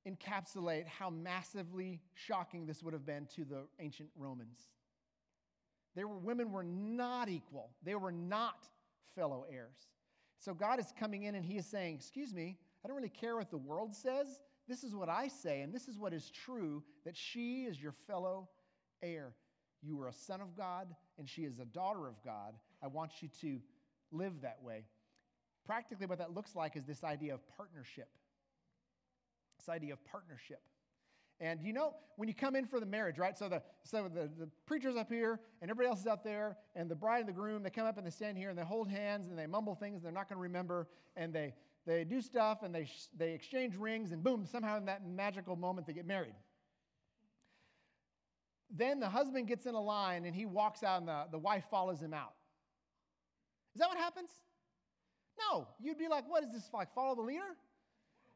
encapsulate 0.08 0.88
how 0.88 1.10
massively 1.10 2.00
shocking 2.14 2.66
this 2.66 2.82
would 2.82 2.94
have 2.94 3.06
been 3.06 3.28
to 3.36 3.46
the 3.46 3.64
ancient 3.80 4.10
Romans. 4.16 4.70
There 5.96 6.08
were, 6.08 6.18
women 6.18 6.52
were 6.52 6.64
not 6.64 7.30
equal, 7.30 7.72
they 7.84 7.96
were 7.96 8.12
not 8.12 8.68
fellow 9.16 9.46
heirs. 9.52 9.90
So 10.40 10.54
God 10.54 10.80
is 10.80 10.94
coming 10.98 11.24
in 11.24 11.36
and 11.36 11.46
He 11.46 11.58
is 11.58 11.66
saying, 11.66 11.96
Excuse 11.96 12.34
me, 12.34 12.58
I 12.84 12.88
don't 12.88 12.98
really 12.98 13.10
care 13.10 13.36
what 13.36 13.52
the 13.52 13.58
world 13.58 13.96
says. 13.96 14.40
This 14.68 14.84
is 14.84 14.96
what 14.96 15.10
I 15.10 15.28
say, 15.28 15.62
and 15.62 15.74
this 15.74 15.88
is 15.88 16.00
what 16.00 16.14
is 16.14 16.32
true 16.32 16.84
that 17.04 17.16
she 17.16 17.64
is 17.64 17.82
your 17.82 17.94
fellow 18.08 18.48
heir. 19.04 19.34
You 19.82 20.00
are 20.02 20.08
a 20.08 20.14
son 20.14 20.42
of 20.42 20.56
God, 20.56 20.88
and 21.18 21.28
she 21.28 21.44
is 21.44 21.60
a 21.60 21.66
daughter 21.66 22.08
of 22.08 22.16
God. 22.24 22.54
I 22.84 22.88
want 22.88 23.12
you 23.22 23.30
to 23.42 23.60
live 24.12 24.42
that 24.42 24.60
way. 24.64 24.86
Practically, 25.66 26.06
what 26.06 26.20
that 26.20 26.34
looks 26.34 26.56
like 26.56 26.76
is 26.76 26.86
this 26.86 27.04
idea 27.04 27.34
of 27.34 27.42
partnership. 27.58 28.10
This 29.60 29.70
idea 29.70 29.94
of 29.94 30.04
partnership. 30.06 30.62
And 31.40 31.60
you 31.64 31.74
know, 31.74 31.96
when 32.18 32.30
you 32.30 32.36
come 32.36 32.56
in 32.56 32.68
for 32.68 32.80
the 32.80 32.86
marriage, 32.86 33.18
right? 33.18 33.36
So 33.36 33.50
the 33.50 33.64
so 33.84 34.08
the, 34.14 34.30
the 34.38 34.48
preacher's 34.68 34.96
up 34.96 35.12
here 35.12 35.40
and 35.62 35.72
everybody 35.72 35.90
else 35.90 36.02
is 36.02 36.08
out 36.08 36.24
there, 36.24 36.56
and 36.76 36.90
the 36.90 36.96
bride 36.96 37.22
and 37.22 37.28
the 37.28 37.34
groom, 37.34 37.64
they 37.64 37.72
come 37.72 37.88
up 37.88 37.98
and 37.98 38.06
they 38.06 38.12
stand 38.12 38.38
here 38.38 38.50
and 38.50 38.58
they 38.58 38.64
hold 38.64 38.88
hands 38.88 39.28
and 39.28 39.38
they 39.38 39.48
mumble 39.48 39.74
things 39.74 40.04
they're 40.04 40.12
not 40.12 40.30
going 40.30 40.38
to 40.38 40.42
remember, 40.42 40.88
and 41.16 41.34
they 41.34 41.56
they 41.88 42.04
do 42.04 42.22
stuff 42.22 42.60
and 42.62 42.74
they 42.76 42.88
they 43.18 43.34
exchange 43.34 43.76
rings, 43.76 44.12
and 44.12 44.24
boom, 44.24 44.46
somehow 44.46 44.78
in 44.78 44.86
that 44.86 45.08
magical 45.08 45.56
moment 45.56 45.88
they 45.88 45.94
get 45.94 46.06
married. 46.06 46.36
Then 48.74 49.00
the 49.00 49.10
husband 49.10 49.48
gets 49.48 49.66
in 49.66 49.76
a 49.76 49.82
line 49.82 50.26
and 50.26 50.36
he 50.36 50.46
walks 50.46 50.84
out 50.84 51.00
and 51.00 51.08
the, 51.08 51.26
the 51.32 51.40
wife 51.40 51.66
follows 51.70 52.00
him 52.00 52.14
out. 52.14 52.34
Is 53.76 53.80
that 53.80 53.90
what 53.90 53.98
happens? 53.98 54.30
No. 55.40 55.68
You'd 55.80 55.98
be 55.98 56.08
like, 56.08 56.30
what 56.30 56.44
is 56.44 56.52
this 56.52 56.70
like? 56.74 56.94
Follow 56.94 57.16
the 57.16 57.22
leader? 57.22 57.56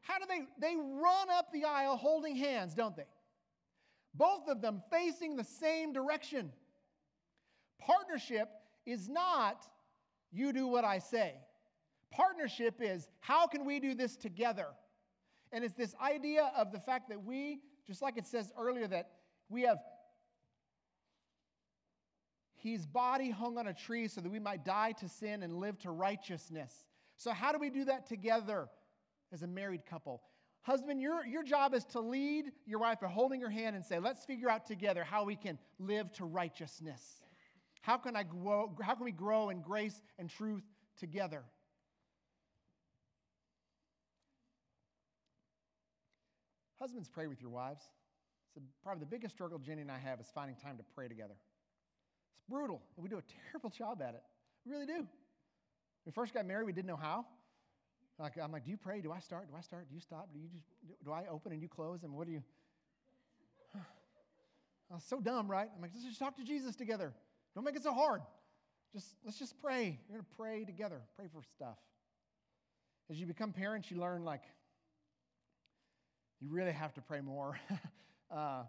How 0.00 0.18
do 0.18 0.24
they? 0.28 0.46
They 0.60 0.76
run 0.76 1.30
up 1.30 1.52
the 1.52 1.64
aisle 1.64 1.96
holding 1.96 2.36
hands, 2.36 2.74
don't 2.74 2.96
they? 2.96 3.06
Both 4.14 4.48
of 4.48 4.62
them 4.62 4.82
facing 4.90 5.36
the 5.36 5.44
same 5.44 5.92
direction. 5.92 6.52
Partnership 7.80 8.48
is 8.86 9.08
not 9.08 9.64
you 10.32 10.52
do 10.52 10.66
what 10.66 10.84
I 10.84 10.98
say. 10.98 11.34
Partnership 12.10 12.76
is 12.80 13.08
how 13.20 13.46
can 13.46 13.64
we 13.64 13.80
do 13.80 13.94
this 13.94 14.16
together? 14.16 14.68
And 15.52 15.64
it's 15.64 15.74
this 15.74 15.94
idea 16.00 16.50
of 16.56 16.72
the 16.72 16.80
fact 16.80 17.08
that 17.08 17.22
we, 17.24 17.60
just 17.86 18.00
like 18.00 18.16
it 18.16 18.26
says 18.26 18.52
earlier, 18.58 18.86
that 18.88 19.10
we 19.48 19.62
have 19.62 19.78
his 22.66 22.86
body 22.86 23.30
hung 23.30 23.58
on 23.58 23.66
a 23.66 23.74
tree 23.74 24.08
so 24.08 24.20
that 24.20 24.30
we 24.30 24.38
might 24.38 24.64
die 24.64 24.92
to 24.92 25.08
sin 25.08 25.42
and 25.42 25.58
live 25.58 25.78
to 25.80 25.90
righteousness. 25.90 26.72
So, 27.16 27.32
how 27.32 27.52
do 27.52 27.58
we 27.58 27.70
do 27.70 27.84
that 27.86 28.06
together? 28.06 28.68
as 29.32 29.42
a 29.42 29.46
married 29.46 29.86
couple. 29.86 30.22
Husband, 30.62 31.00
your, 31.00 31.24
your 31.24 31.44
job 31.44 31.74
is 31.74 31.84
to 31.86 32.00
lead 32.00 32.52
your 32.66 32.80
wife 32.80 33.00
by 33.00 33.08
holding 33.08 33.40
her 33.40 33.50
hand 33.50 33.76
and 33.76 33.84
say, 33.84 33.98
let's 33.98 34.24
figure 34.24 34.50
out 34.50 34.66
together 34.66 35.04
how 35.04 35.24
we 35.24 35.36
can 35.36 35.58
live 35.78 36.10
to 36.12 36.24
righteousness. 36.24 37.22
How 37.82 37.96
can, 37.96 38.16
I 38.16 38.24
grow, 38.24 38.74
how 38.82 38.94
can 38.94 39.04
we 39.04 39.12
grow 39.12 39.50
in 39.50 39.60
grace 39.60 40.02
and 40.18 40.28
truth 40.28 40.64
together? 40.98 41.44
Husbands, 46.80 47.08
pray 47.08 47.28
with 47.28 47.40
your 47.40 47.50
wives. 47.50 47.84
So 48.54 48.60
probably 48.82 49.00
the 49.00 49.06
biggest 49.06 49.34
struggle 49.34 49.58
Jenny 49.58 49.82
and 49.82 49.90
I 49.90 49.98
have 49.98 50.20
is 50.20 50.26
finding 50.34 50.56
time 50.56 50.78
to 50.78 50.84
pray 50.94 51.08
together. 51.08 51.34
It's 52.36 52.48
brutal, 52.48 52.82
and 52.96 53.02
we 53.02 53.08
do 53.08 53.18
a 53.18 53.22
terrible 53.50 53.70
job 53.70 54.02
at 54.02 54.14
it. 54.14 54.22
We 54.64 54.72
really 54.72 54.86
do. 54.86 54.98
When 54.98 55.06
we 56.04 56.12
first 56.12 56.34
got 56.34 56.46
married, 56.46 56.66
we 56.66 56.72
didn't 56.72 56.88
know 56.88 56.96
how. 56.96 57.26
Like, 58.18 58.38
I'm 58.42 58.52
like, 58.52 58.64
do 58.64 58.70
you 58.70 58.76
pray? 58.76 59.00
Do 59.00 59.12
I 59.12 59.18
start? 59.18 59.48
Do 59.50 59.56
I 59.56 59.60
start? 59.60 59.88
Do 59.88 59.94
you 59.94 60.00
stop? 60.00 60.28
Do 60.32 60.38
you 60.38 60.48
just 60.48 60.64
do 61.04 61.12
I 61.12 61.24
open 61.30 61.52
and 61.52 61.60
you 61.60 61.68
close? 61.68 62.02
And 62.02 62.14
what 62.14 62.26
do 62.26 62.32
you? 62.32 62.42
I 63.74 64.94
was 64.94 65.04
so 65.04 65.20
dumb, 65.20 65.50
right? 65.50 65.68
I'm 65.74 65.82
like, 65.82 65.90
let's 65.94 66.06
just 66.06 66.18
talk 66.18 66.36
to 66.36 66.44
Jesus 66.44 66.76
together. 66.76 67.12
Don't 67.54 67.64
make 67.64 67.76
it 67.76 67.82
so 67.82 67.92
hard. 67.92 68.22
Just 68.94 69.08
let's 69.24 69.38
just 69.38 69.60
pray. 69.60 69.98
You're 70.08 70.18
gonna 70.18 70.28
pray 70.36 70.64
together. 70.64 71.02
Pray 71.16 71.26
for 71.32 71.42
stuff. 71.42 71.76
As 73.10 73.20
you 73.20 73.26
become 73.26 73.52
parents, 73.52 73.90
you 73.90 73.98
learn 73.98 74.24
like 74.24 74.42
you 76.40 76.48
really 76.50 76.72
have 76.72 76.94
to 76.94 77.00
pray 77.00 77.20
more. 77.20 77.58
uh, 78.30 78.62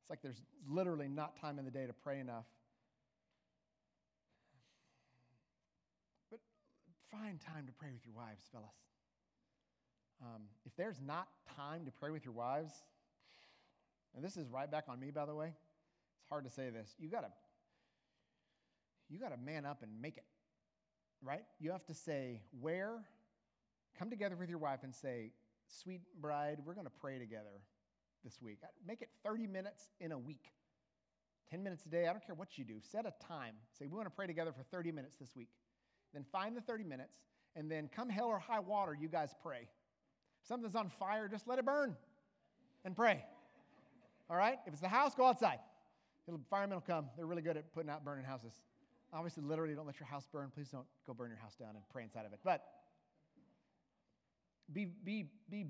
it's 0.00 0.10
like 0.10 0.20
there's 0.22 0.42
literally 0.68 1.08
not 1.08 1.40
time 1.40 1.58
in 1.58 1.64
the 1.64 1.70
day 1.70 1.86
to 1.86 1.92
pray 1.92 2.20
enough. 2.20 2.44
But 6.30 6.40
find 7.20 7.40
time 7.40 7.66
to 7.66 7.72
pray 7.72 7.90
with 7.92 8.04
your 8.04 8.14
wives, 8.14 8.44
fellas. 8.50 8.74
Um, 10.22 10.42
if 10.64 10.74
there's 10.76 11.00
not 11.04 11.28
time 11.56 11.84
to 11.84 11.90
pray 11.90 12.10
with 12.10 12.24
your 12.24 12.34
wives, 12.34 12.72
and 14.14 14.24
this 14.24 14.36
is 14.36 14.48
right 14.48 14.70
back 14.70 14.84
on 14.88 14.98
me, 14.98 15.10
by 15.10 15.26
the 15.26 15.34
way, 15.34 15.48
it's 15.48 16.28
hard 16.28 16.44
to 16.44 16.50
say 16.50 16.70
this. 16.70 16.94
You 16.98 17.08
gotta, 17.08 17.30
you 19.08 19.18
gotta 19.18 19.36
man 19.36 19.66
up 19.66 19.82
and 19.82 19.90
make 20.00 20.16
it, 20.16 20.24
right? 21.22 21.44
You 21.60 21.72
have 21.72 21.84
to 21.86 21.94
say 21.94 22.40
where, 22.60 22.98
come 23.98 24.10
together 24.10 24.36
with 24.36 24.48
your 24.48 24.58
wife 24.58 24.80
and 24.82 24.94
say, 24.94 25.32
sweet 25.66 26.02
bride, 26.20 26.58
we're 26.64 26.74
gonna 26.74 26.90
pray 27.00 27.18
together 27.18 27.62
this 28.22 28.40
week. 28.40 28.58
Make 28.86 29.02
it 29.02 29.10
30 29.24 29.46
minutes 29.46 29.90
in 30.00 30.12
a 30.12 30.18
week. 30.18 30.50
10 31.50 31.62
minutes 31.62 31.84
a 31.84 31.88
day, 31.88 32.08
I 32.08 32.12
don't 32.12 32.24
care 32.24 32.34
what 32.34 32.56
you 32.56 32.64
do. 32.64 32.80
Set 32.80 33.04
a 33.06 33.12
time. 33.24 33.54
Say, 33.78 33.86
we 33.86 33.96
want 33.96 34.06
to 34.06 34.14
pray 34.14 34.26
together 34.26 34.50
for 34.50 34.62
30 34.62 34.92
minutes 34.92 35.16
this 35.16 35.36
week. 35.36 35.50
Then 36.14 36.24
find 36.32 36.56
the 36.56 36.60
30 36.60 36.84
minutes, 36.84 37.18
and 37.56 37.70
then 37.70 37.90
come 37.94 38.08
hell 38.08 38.28
or 38.28 38.38
high 38.38 38.60
water, 38.60 38.96
you 38.98 39.08
guys 39.08 39.34
pray 39.42 39.68
If 40.40 40.48
something's 40.48 40.76
on 40.76 40.88
fire, 40.88 41.28
just 41.28 41.46
let 41.46 41.58
it 41.58 41.66
burn 41.66 41.96
and 42.84 42.96
pray. 42.96 43.24
All 44.30 44.36
right? 44.36 44.58
If 44.66 44.72
it's 44.72 44.80
the 44.80 44.88
house, 44.88 45.14
go 45.14 45.26
outside. 45.26 45.58
It'll, 46.26 46.40
firemen 46.48 46.76
will 46.76 46.84
come. 46.86 47.06
They're 47.16 47.26
really 47.26 47.42
good 47.42 47.56
at 47.56 47.72
putting 47.74 47.90
out 47.90 48.04
burning 48.04 48.24
houses. 48.24 48.62
Obviously, 49.12 49.42
literally, 49.42 49.74
don't 49.74 49.86
let 49.86 50.00
your 50.00 50.06
house 50.06 50.26
burn. 50.32 50.50
Please 50.54 50.68
don't 50.70 50.86
go 51.06 51.12
burn 51.12 51.28
your 51.30 51.38
house 51.38 51.54
down 51.54 51.70
and 51.70 51.84
pray 51.92 52.02
inside 52.02 52.26
of 52.26 52.32
it. 52.32 52.40
But 52.42 52.64
be, 54.72 54.86
be, 55.04 55.26
be 55.50 55.66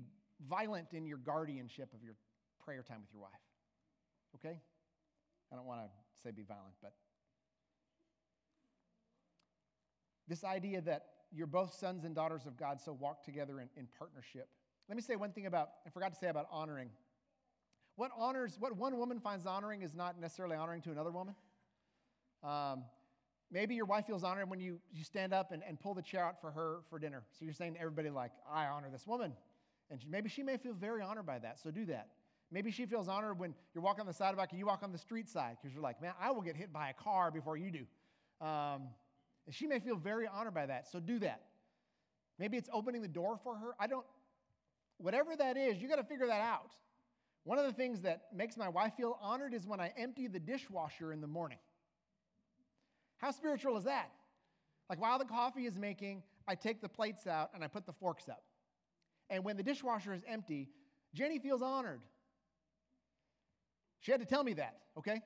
violent 0.47 0.93
in 0.93 1.05
your 1.05 1.17
guardianship 1.17 1.93
of 1.93 2.03
your 2.03 2.15
prayer 2.63 2.83
time 2.83 3.01
with 3.01 3.11
your 3.11 3.21
wife. 3.21 3.31
Okay? 4.35 4.59
I 5.51 5.55
don't 5.55 5.65
want 5.65 5.81
to 5.81 5.89
say 6.23 6.31
be 6.31 6.43
violent, 6.43 6.73
but 6.81 6.93
this 10.27 10.43
idea 10.43 10.81
that 10.81 11.05
you're 11.31 11.47
both 11.47 11.73
sons 11.73 12.03
and 12.03 12.15
daughters 12.15 12.45
of 12.45 12.57
God, 12.57 12.79
so 12.81 12.93
walk 12.93 13.23
together 13.23 13.59
in, 13.59 13.69
in 13.75 13.87
partnership. 13.97 14.47
Let 14.87 14.95
me 14.95 15.01
say 15.01 15.15
one 15.15 15.31
thing 15.31 15.45
about, 15.45 15.69
I 15.85 15.89
forgot 15.89 16.13
to 16.13 16.19
say 16.19 16.27
about 16.27 16.47
honoring. 16.51 16.89
What 17.95 18.11
honors, 18.17 18.57
what 18.59 18.75
one 18.75 18.97
woman 18.97 19.19
finds 19.19 19.45
honoring 19.45 19.81
is 19.81 19.93
not 19.93 20.19
necessarily 20.19 20.55
honoring 20.55 20.81
to 20.83 20.91
another 20.91 21.11
woman. 21.11 21.35
Um, 22.43 22.83
maybe 23.51 23.75
your 23.75 23.85
wife 23.85 24.05
feels 24.05 24.23
honored 24.23 24.49
when 24.49 24.59
you, 24.59 24.79
you 24.93 25.03
stand 25.03 25.33
up 25.33 25.51
and, 25.51 25.63
and 25.67 25.79
pull 25.79 25.93
the 25.93 26.01
chair 26.01 26.23
out 26.23 26.39
for 26.39 26.51
her 26.51 26.79
for 26.89 26.99
dinner. 26.99 27.23
So 27.31 27.45
you're 27.45 27.53
saying 27.53 27.75
to 27.75 27.79
everybody, 27.79 28.09
like, 28.09 28.31
I 28.51 28.65
honor 28.65 28.89
this 28.91 29.07
woman. 29.07 29.33
And 29.89 30.01
she, 30.01 30.07
maybe 30.07 30.29
she 30.29 30.43
may 30.43 30.57
feel 30.57 30.73
very 30.73 31.01
honored 31.01 31.25
by 31.25 31.39
that, 31.39 31.59
so 31.59 31.71
do 31.71 31.85
that. 31.85 32.09
Maybe 32.51 32.71
she 32.71 32.85
feels 32.85 33.07
honored 33.07 33.39
when 33.39 33.55
you're 33.73 33.83
walking 33.83 34.01
on 34.01 34.07
the 34.07 34.13
sidewalk 34.13 34.49
and 34.51 34.59
you 34.59 34.65
walk 34.65 34.83
on 34.83 34.91
the 34.91 34.97
street 34.97 35.27
side 35.27 35.57
because 35.59 35.73
you're 35.73 35.83
like, 35.83 36.01
man, 36.01 36.13
I 36.19 36.31
will 36.31 36.41
get 36.41 36.55
hit 36.55 36.71
by 36.71 36.89
a 36.89 36.93
car 36.93 37.31
before 37.31 37.57
you 37.57 37.71
do. 37.71 38.45
Um, 38.45 38.83
and 39.45 39.53
she 39.53 39.67
may 39.67 39.79
feel 39.79 39.95
very 39.95 40.27
honored 40.27 40.53
by 40.53 40.65
that, 40.65 40.87
so 40.91 40.99
do 40.99 41.19
that. 41.19 41.41
Maybe 42.37 42.57
it's 42.57 42.69
opening 42.73 43.01
the 43.01 43.07
door 43.07 43.39
for 43.43 43.55
her. 43.55 43.75
I 43.79 43.87
don't, 43.87 44.05
Whatever 44.97 45.35
that 45.35 45.57
is, 45.57 45.81
you 45.81 45.87
got 45.87 45.97
to 45.97 46.03
figure 46.03 46.27
that 46.27 46.41
out. 46.41 46.71
One 47.43 47.59
of 47.59 47.65
the 47.65 47.73
things 47.73 48.01
that 48.01 48.23
makes 48.33 48.57
my 48.57 48.69
wife 48.69 48.93
feel 48.95 49.17
honored 49.21 49.53
is 49.53 49.67
when 49.67 49.79
I 49.79 49.93
empty 49.97 50.27
the 50.27 50.39
dishwasher 50.39 51.11
in 51.11 51.21
the 51.21 51.27
morning. 51.27 51.59
How 53.17 53.31
spiritual 53.31 53.77
is 53.77 53.83
that? 53.83 54.11
Like 54.89 55.01
while 55.01 55.19
the 55.19 55.25
coffee 55.25 55.65
is 55.65 55.77
making, 55.77 56.23
I 56.47 56.55
take 56.55 56.81
the 56.81 56.89
plates 56.89 57.27
out 57.27 57.51
and 57.53 57.63
I 57.63 57.67
put 57.67 57.85
the 57.85 57.93
forks 57.93 58.29
up. 58.29 58.43
And 59.29 59.43
when 59.43 59.57
the 59.57 59.63
dishwasher 59.63 60.13
is 60.13 60.21
empty, 60.27 60.69
Jenny 61.13 61.39
feels 61.39 61.61
honored. 61.61 62.01
She 63.99 64.11
had 64.11 64.21
to 64.21 64.25
tell 64.25 64.43
me 64.43 64.53
that, 64.53 64.77
okay? 64.97 65.21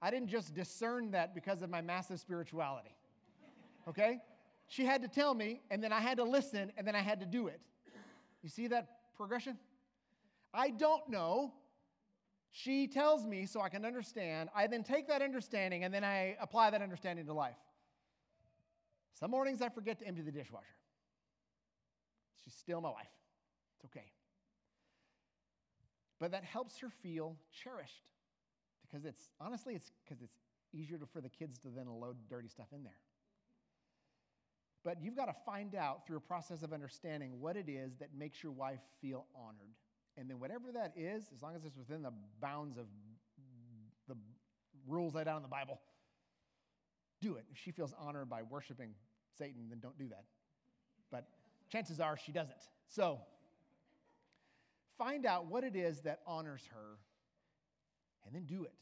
I 0.00 0.10
didn't 0.10 0.28
just 0.28 0.54
discern 0.54 1.10
that 1.12 1.34
because 1.34 1.62
of 1.62 1.70
my 1.70 1.80
massive 1.80 2.20
spirituality, 2.20 2.94
okay? 3.88 4.20
She 4.68 4.84
had 4.84 5.02
to 5.02 5.08
tell 5.08 5.34
me, 5.34 5.60
and 5.70 5.82
then 5.82 5.92
I 5.92 6.00
had 6.00 6.18
to 6.18 6.24
listen, 6.24 6.72
and 6.76 6.86
then 6.86 6.94
I 6.94 7.00
had 7.00 7.20
to 7.20 7.26
do 7.26 7.48
it. 7.48 7.60
You 8.42 8.48
see 8.48 8.68
that 8.68 8.88
progression? 9.16 9.58
I 10.54 10.70
don't 10.70 11.08
know 11.08 11.52
She 12.50 12.88
tells 12.88 13.24
me 13.24 13.46
so 13.46 13.60
I 13.60 13.68
can 13.68 13.84
understand. 13.84 14.50
I 14.54 14.66
then 14.66 14.82
take 14.82 15.06
that 15.08 15.22
understanding 15.22 15.84
and 15.84 15.94
then 15.94 16.04
I 16.04 16.36
apply 16.40 16.70
that 16.70 16.82
understanding 16.82 17.26
to 17.26 17.32
life. 17.32 17.56
Some 19.18 19.30
mornings 19.30 19.62
I 19.62 19.68
forget 19.68 19.98
to 20.00 20.06
empty 20.06 20.22
the 20.22 20.32
dishwasher. 20.32 20.66
She's 22.42 22.54
still 22.54 22.80
my 22.80 22.90
wife. 22.90 23.10
It's 23.76 23.84
okay. 23.84 24.12
But 26.18 26.32
that 26.32 26.44
helps 26.44 26.78
her 26.78 26.90
feel 26.90 27.36
cherished 27.52 28.02
because 28.82 29.04
it's 29.04 29.30
honestly 29.40 29.74
it's 29.74 29.92
because 30.04 30.20
it's 30.22 30.36
easier 30.72 30.98
for 31.12 31.20
the 31.20 31.28
kids 31.28 31.58
to 31.60 31.68
then 31.68 31.86
load 31.86 32.16
dirty 32.28 32.48
stuff 32.48 32.68
in 32.72 32.82
there. 32.82 32.98
But 34.84 35.02
you've 35.02 35.16
got 35.16 35.26
to 35.26 35.34
find 35.44 35.74
out 35.74 36.06
through 36.06 36.16
a 36.16 36.22
process 36.22 36.62
of 36.62 36.72
understanding 36.72 37.38
what 37.40 37.56
it 37.56 37.68
is 37.68 37.96
that 37.98 38.08
makes 38.16 38.42
your 38.42 38.52
wife 38.52 38.80
feel 39.00 39.26
honored. 39.34 39.74
And 40.16 40.28
then, 40.28 40.40
whatever 40.40 40.72
that 40.72 40.94
is, 40.96 41.24
as 41.34 41.42
long 41.42 41.54
as 41.54 41.64
it's 41.64 41.76
within 41.76 42.02
the 42.02 42.12
bounds 42.40 42.76
of 42.76 42.86
the 44.08 44.16
rules 44.88 45.14
laid 45.14 45.28
out 45.28 45.36
in 45.36 45.42
the 45.42 45.48
Bible, 45.48 45.80
do 47.20 47.36
it. 47.36 47.44
If 47.50 47.58
she 47.58 47.70
feels 47.70 47.94
honored 47.98 48.28
by 48.28 48.42
worshiping 48.42 48.94
Satan, 49.38 49.68
then 49.68 49.78
don't 49.80 49.98
do 49.98 50.08
that. 50.08 50.24
But 51.10 51.26
chances 51.70 52.00
are 52.00 52.16
she 52.16 52.32
doesn't. 52.32 52.56
So, 52.88 53.20
find 54.98 55.26
out 55.26 55.46
what 55.46 55.62
it 55.62 55.76
is 55.76 56.00
that 56.00 56.20
honors 56.26 56.62
her 56.72 56.98
and 58.26 58.34
then 58.34 58.44
do 58.44 58.64
it. 58.64 58.74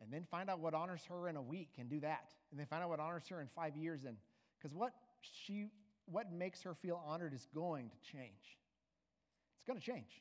And 0.00 0.12
then 0.12 0.24
find 0.30 0.50
out 0.50 0.58
what 0.58 0.74
honors 0.74 1.02
her 1.08 1.28
in 1.28 1.36
a 1.36 1.42
week 1.42 1.70
and 1.78 1.88
do 1.88 2.00
that. 2.00 2.30
And 2.50 2.58
then 2.58 2.66
find 2.66 2.82
out 2.82 2.88
what 2.88 2.98
honors 2.98 3.24
her 3.28 3.40
in 3.40 3.48
five 3.54 3.76
years 3.76 4.04
and 4.04 4.16
because 4.58 4.74
what 4.74 4.92
she 5.22 5.68
what 6.06 6.32
makes 6.32 6.62
her 6.62 6.74
feel 6.74 7.00
honored 7.06 7.32
is 7.32 7.46
going 7.54 7.90
to 7.90 8.12
change. 8.12 8.58
It's 9.56 9.66
going 9.66 9.78
to 9.78 9.84
change. 9.84 10.20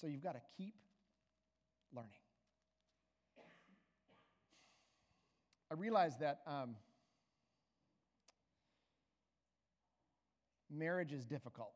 So 0.00 0.06
you've 0.06 0.22
got 0.22 0.34
to 0.34 0.40
keep 0.56 0.74
learning. 1.94 2.10
I 5.70 5.74
realize 5.74 6.16
that 6.18 6.40
um, 6.48 6.74
marriage 10.68 11.12
is 11.12 11.24
difficult. 11.24 11.74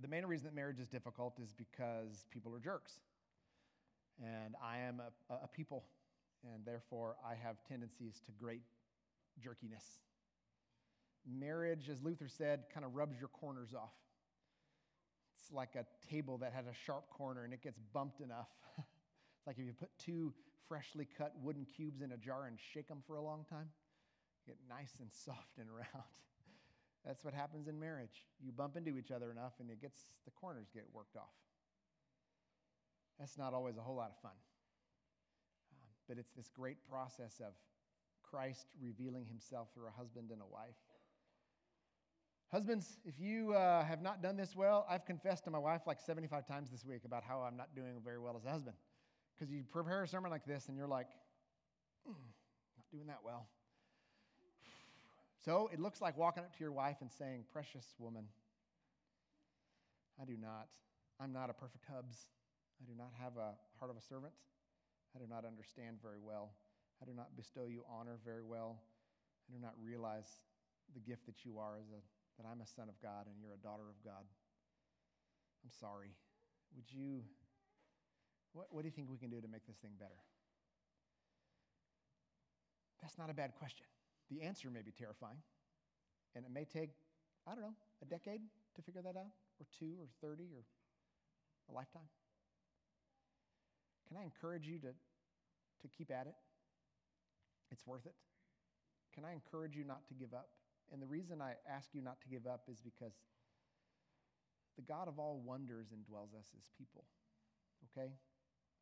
The 0.00 0.06
main 0.06 0.26
reason 0.26 0.46
that 0.46 0.54
marriage 0.54 0.78
is 0.78 0.86
difficult 0.86 1.38
is 1.42 1.52
because 1.52 2.24
people 2.30 2.54
are 2.54 2.60
jerks. 2.60 3.00
And 4.22 4.54
I 4.62 4.78
am 4.78 5.00
a, 5.00 5.34
a 5.34 5.48
people, 5.48 5.84
and 6.44 6.64
therefore 6.64 7.16
I 7.26 7.34
have 7.34 7.56
tendencies 7.68 8.20
to 8.26 8.32
great 8.32 8.62
jerkiness. 9.42 9.98
Marriage, 11.26 11.88
as 11.88 12.02
Luther 12.02 12.28
said, 12.28 12.64
kind 12.72 12.84
of 12.84 12.94
rubs 12.94 13.18
your 13.18 13.28
corners 13.28 13.74
off. 13.74 13.92
It's 15.38 15.52
like 15.52 15.76
a 15.76 15.84
table 16.08 16.38
that 16.38 16.52
has 16.52 16.66
a 16.66 16.74
sharp 16.86 17.08
corner 17.10 17.44
and 17.44 17.52
it 17.52 17.62
gets 17.62 17.78
bumped 17.92 18.20
enough. 18.20 18.48
it's 18.78 19.46
like 19.46 19.58
if 19.58 19.64
you 19.64 19.72
put 19.72 19.90
two 19.98 20.32
freshly 20.68 21.06
cut 21.18 21.32
wooden 21.42 21.64
cubes 21.64 22.02
in 22.02 22.12
a 22.12 22.16
jar 22.16 22.46
and 22.46 22.58
shake 22.72 22.88
them 22.88 23.02
for 23.06 23.16
a 23.16 23.22
long 23.22 23.44
time, 23.48 23.68
get 24.46 24.56
nice 24.68 24.92
and 25.00 25.10
soft 25.12 25.58
and 25.58 25.68
round. 25.70 25.86
That's 27.04 27.24
what 27.24 27.34
happens 27.34 27.68
in 27.68 27.78
marriage. 27.78 28.26
You 28.40 28.52
bump 28.52 28.76
into 28.76 28.96
each 28.96 29.10
other 29.10 29.30
enough 29.30 29.54
and 29.60 29.70
it 29.70 29.80
gets 29.80 30.06
the 30.24 30.30
corners 30.30 30.68
get 30.72 30.84
worked 30.92 31.16
off. 31.16 31.34
That's 33.18 33.36
not 33.38 33.54
always 33.54 33.76
a 33.76 33.80
whole 33.80 33.96
lot 33.96 34.10
of 34.10 34.20
fun. 34.22 34.38
Um, 35.72 35.88
but 36.08 36.18
it's 36.18 36.32
this 36.32 36.48
great 36.48 36.78
process 36.88 37.40
of 37.40 37.54
Christ 38.22 38.66
revealing 38.80 39.26
himself 39.26 39.68
through 39.74 39.88
a 39.88 39.90
husband 39.90 40.30
and 40.30 40.40
a 40.40 40.46
wife. 40.46 40.78
Husbands, 42.52 42.98
if 43.06 43.18
you 43.18 43.54
uh, 43.54 43.82
have 43.82 44.02
not 44.02 44.22
done 44.22 44.36
this 44.36 44.54
well, 44.54 44.84
I've 44.86 45.06
confessed 45.06 45.44
to 45.44 45.50
my 45.50 45.58
wife 45.58 45.82
like 45.86 45.98
75 45.98 46.46
times 46.46 46.70
this 46.70 46.84
week 46.84 47.06
about 47.06 47.24
how 47.26 47.40
I'm 47.40 47.56
not 47.56 47.74
doing 47.74 47.94
very 48.04 48.18
well 48.18 48.36
as 48.36 48.44
a 48.44 48.50
husband. 48.50 48.76
Because 49.34 49.50
you 49.50 49.64
prepare 49.72 50.02
a 50.02 50.08
sermon 50.08 50.30
like 50.30 50.44
this 50.44 50.68
and 50.68 50.76
you're 50.76 50.86
like, 50.86 51.08
mm, 52.06 52.12
not 52.12 52.84
doing 52.92 53.06
that 53.06 53.20
well. 53.24 53.46
So 55.42 55.70
it 55.72 55.80
looks 55.80 56.02
like 56.02 56.18
walking 56.18 56.42
up 56.42 56.52
to 56.52 56.60
your 56.60 56.72
wife 56.72 56.98
and 57.00 57.10
saying, 57.10 57.44
Precious 57.50 57.86
woman, 57.98 58.26
I 60.20 60.26
do 60.26 60.36
not. 60.38 60.68
I'm 61.18 61.32
not 61.32 61.48
a 61.48 61.54
perfect 61.54 61.86
hubs. 61.90 62.26
I 62.82 62.84
do 62.84 62.92
not 62.96 63.12
have 63.18 63.38
a 63.38 63.54
heart 63.78 63.90
of 63.90 63.96
a 63.96 64.02
servant. 64.02 64.34
I 65.16 65.18
do 65.18 65.24
not 65.26 65.46
understand 65.46 65.96
very 66.02 66.20
well. 66.22 66.50
I 67.00 67.06
do 67.06 67.12
not 67.16 67.34
bestow 67.34 67.64
you 67.66 67.82
honor 67.90 68.18
very 68.26 68.42
well. 68.42 68.76
I 69.48 69.56
do 69.56 69.58
not 69.60 69.72
realize 69.82 70.28
the 70.92 71.00
gift 71.00 71.24
that 71.24 71.46
you 71.46 71.58
are 71.58 71.78
as 71.80 71.88
a 71.88 72.21
that 72.38 72.46
I'm 72.46 72.60
a 72.60 72.66
son 72.66 72.88
of 72.88 73.00
God 73.00 73.26
and 73.26 73.36
you're 73.40 73.54
a 73.54 73.62
daughter 73.62 73.88
of 73.88 73.98
God. 74.04 74.24
I'm 75.64 75.70
sorry. 75.70 76.14
Would 76.74 76.90
you, 76.90 77.22
what, 78.52 78.68
what 78.70 78.82
do 78.82 78.88
you 78.88 78.94
think 78.94 79.08
we 79.10 79.18
can 79.18 79.30
do 79.30 79.40
to 79.40 79.48
make 79.48 79.66
this 79.66 79.76
thing 79.76 79.92
better? 79.98 80.18
That's 83.00 83.18
not 83.18 83.30
a 83.30 83.34
bad 83.34 83.54
question. 83.58 83.86
The 84.30 84.42
answer 84.42 84.70
may 84.70 84.82
be 84.82 84.92
terrifying, 84.92 85.42
and 86.34 86.44
it 86.44 86.50
may 86.50 86.64
take, 86.64 86.90
I 87.46 87.54
don't 87.54 87.62
know, 87.62 87.74
a 88.00 88.06
decade 88.06 88.40
to 88.76 88.82
figure 88.82 89.02
that 89.02 89.16
out, 89.16 89.34
or 89.60 89.66
two, 89.78 89.98
or 90.00 90.06
30, 90.22 90.44
or 90.54 90.62
a 91.68 91.72
lifetime. 91.74 92.08
Can 94.08 94.16
I 94.16 94.24
encourage 94.24 94.66
you 94.66 94.78
to, 94.78 94.88
to 94.88 95.88
keep 95.88 96.10
at 96.10 96.26
it? 96.26 96.34
It's 97.70 97.86
worth 97.86 98.06
it. 98.06 98.14
Can 99.14 99.24
I 99.24 99.32
encourage 99.32 99.76
you 99.76 99.84
not 99.84 100.06
to 100.08 100.14
give 100.14 100.32
up? 100.32 100.48
And 100.92 101.00
the 101.00 101.08
reason 101.08 101.40
I 101.40 101.56
ask 101.64 101.88
you 101.96 102.02
not 102.02 102.20
to 102.20 102.28
give 102.28 102.46
up 102.46 102.68
is 102.68 102.84
because 102.84 103.16
the 104.76 104.84
God 104.84 105.08
of 105.08 105.18
all 105.18 105.40
wonders 105.44 105.88
indwells 105.88 106.36
us 106.36 106.52
as 106.52 106.68
people, 106.76 107.04
okay? 107.90 108.12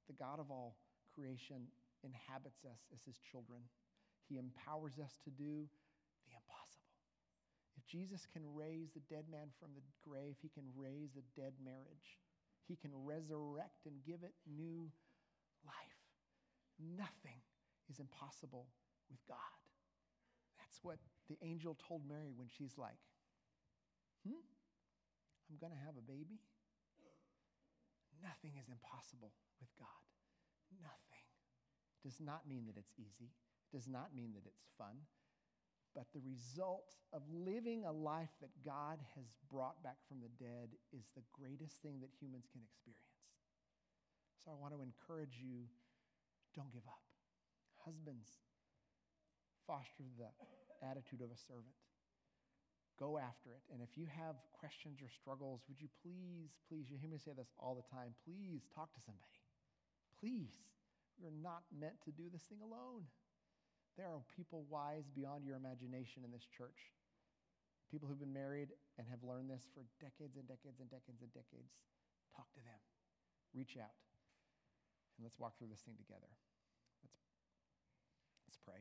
The 0.09 0.19
God 0.19 0.43
of 0.43 0.51
all 0.51 0.77
creation 1.15 1.71
inhabits 2.03 2.67
us 2.67 2.83
as 2.95 3.03
his 3.07 3.19
children. 3.31 3.63
He 4.29 4.39
empowers 4.39 4.99
us 4.99 5.19
to 5.23 5.31
do 5.31 5.71
the 6.27 6.35
impossible. 6.35 6.95
If 7.79 7.87
Jesus 7.87 8.27
can 8.27 8.43
raise 8.55 8.91
the 8.91 9.07
dead 9.07 9.31
man 9.31 9.55
from 9.59 9.71
the 9.75 9.83
grave, 10.03 10.35
he 10.43 10.51
can 10.51 10.67
raise 10.75 11.15
a 11.15 11.27
dead 11.39 11.55
marriage. 11.63 12.19
He 12.67 12.75
can 12.75 12.91
resurrect 12.95 13.87
and 13.87 14.03
give 14.07 14.23
it 14.23 14.35
new 14.47 14.91
life. 15.67 16.03
Nothing 16.79 17.43
is 17.91 17.99
impossible 17.99 18.67
with 19.11 19.19
God. 19.27 19.59
That's 20.71 20.85
what 20.87 21.03
the 21.27 21.35
angel 21.43 21.75
told 21.83 22.07
Mary 22.07 22.31
when 22.31 22.47
she's 22.47 22.79
like, 22.79 23.03
Hmm? 24.23 24.39
I'm 25.51 25.59
going 25.59 25.75
to 25.75 25.83
have 25.83 25.99
a 25.99 26.05
baby? 26.07 26.39
Nothing 28.23 28.55
is 28.55 28.71
impossible 28.71 29.35
with 29.59 29.73
God. 29.75 30.05
Nothing. 30.79 31.27
Does 32.07 32.23
not 32.23 32.47
mean 32.47 32.71
that 32.71 32.79
it's 32.79 32.95
easy, 32.95 33.35
does 33.75 33.89
not 33.89 34.15
mean 34.15 34.31
that 34.39 34.47
it's 34.47 34.63
fun, 34.79 34.95
but 35.91 36.07
the 36.15 36.23
result 36.23 36.95
of 37.13 37.27
living 37.29 37.85
a 37.85 37.93
life 37.93 38.31
that 38.41 38.55
God 38.63 39.03
has 39.19 39.27
brought 39.51 39.83
back 39.83 39.99
from 40.07 40.23
the 40.23 40.31
dead 40.39 40.71
is 40.95 41.11
the 41.17 41.27
greatest 41.35 41.83
thing 41.83 41.99
that 42.01 42.15
humans 42.15 42.47
can 42.47 42.63
experience. 42.63 43.27
So 44.39 44.53
I 44.53 44.55
want 44.55 44.73
to 44.73 44.81
encourage 44.81 45.43
you 45.43 45.67
don't 46.55 46.73
give 46.73 46.87
up. 46.87 47.03
Husbands, 47.85 48.39
foster 49.71 50.03
the 50.19 50.27
attitude 50.83 51.23
of 51.23 51.31
a 51.31 51.39
servant. 51.47 51.79
Go 52.99 53.23
after 53.23 53.55
it. 53.55 53.63
And 53.71 53.79
if 53.79 53.95
you 53.95 54.11
have 54.11 54.35
questions 54.59 54.99
or 54.99 55.07
struggles, 55.07 55.63
would 55.71 55.79
you 55.79 55.87
please, 56.03 56.51
please, 56.67 56.91
you 56.91 56.99
hear 56.99 57.09
me 57.09 57.23
say 57.23 57.31
this 57.39 57.55
all 57.55 57.79
the 57.79 57.87
time, 57.87 58.19
please 58.27 58.67
talk 58.75 58.91
to 58.99 59.01
somebody. 59.07 59.39
Please. 60.19 60.59
You're 61.23 61.37
not 61.37 61.63
meant 61.71 62.03
to 62.09 62.11
do 62.11 62.27
this 62.33 62.43
thing 62.51 62.59
alone. 62.61 63.07
There 63.95 64.11
are 64.11 64.25
people 64.35 64.67
wise 64.67 65.07
beyond 65.13 65.47
your 65.47 65.55
imagination 65.55 66.27
in 66.27 66.33
this 66.35 66.49
church. 66.51 66.91
People 67.93 68.09
who've 68.09 68.21
been 68.21 68.35
married 68.35 68.75
and 68.99 69.07
have 69.07 69.23
learned 69.23 69.53
this 69.53 69.69
for 69.71 69.87
decades 70.03 70.35
and 70.35 70.49
decades 70.51 70.81
and 70.83 70.91
decades 70.91 71.23
and 71.23 71.31
decades. 71.31 71.73
Talk 72.35 72.51
to 72.59 72.63
them. 72.65 72.81
Reach 73.55 73.79
out. 73.79 73.95
And 75.17 75.23
let's 75.23 75.39
walk 75.39 75.59
through 75.59 75.71
this 75.71 75.85
thing 75.85 75.99
together. 76.01 76.31
Let's, 77.05 77.21
let's 78.49 78.61
pray. 78.65 78.81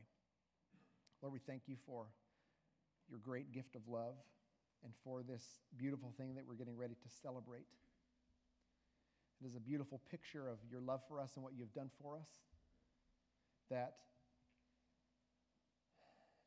Lord, 1.22 1.34
we 1.34 1.40
thank 1.46 1.62
you 1.66 1.76
for 1.86 2.06
your 3.10 3.18
great 3.18 3.52
gift 3.52 3.76
of 3.76 3.82
love 3.88 4.14
and 4.84 4.92
for 5.04 5.22
this 5.22 5.42
beautiful 5.76 6.14
thing 6.16 6.34
that 6.36 6.46
we're 6.46 6.54
getting 6.54 6.76
ready 6.76 6.94
to 6.94 7.08
celebrate. 7.22 7.66
It 9.42 9.46
is 9.46 9.54
a 9.54 9.60
beautiful 9.60 10.00
picture 10.10 10.48
of 10.48 10.56
your 10.70 10.80
love 10.80 11.02
for 11.08 11.20
us 11.20 11.32
and 11.34 11.44
what 11.44 11.52
you've 11.56 11.74
done 11.74 11.90
for 12.00 12.16
us. 12.16 12.28
That 13.70 13.96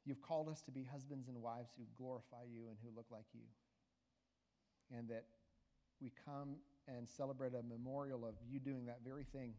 you've 0.05 0.21
called 0.21 0.49
us 0.49 0.61
to 0.63 0.71
be 0.71 0.84
husbands 0.84 1.28
and 1.28 1.41
wives 1.41 1.69
who 1.78 1.84
glorify 1.97 2.43
you 2.51 2.67
and 2.67 2.78
who 2.84 2.89
look 2.95 3.05
like 3.11 3.26
you. 3.34 3.45
And 4.97 5.07
that 5.09 5.26
we 6.01 6.11
come 6.26 6.55
and 6.88 7.07
celebrate 7.07 7.53
a 7.53 7.61
memorial 7.61 8.26
of 8.26 8.34
you 8.49 8.59
doing 8.59 8.88
that 8.88 8.99
very 9.05 9.24
thing, 9.24 9.53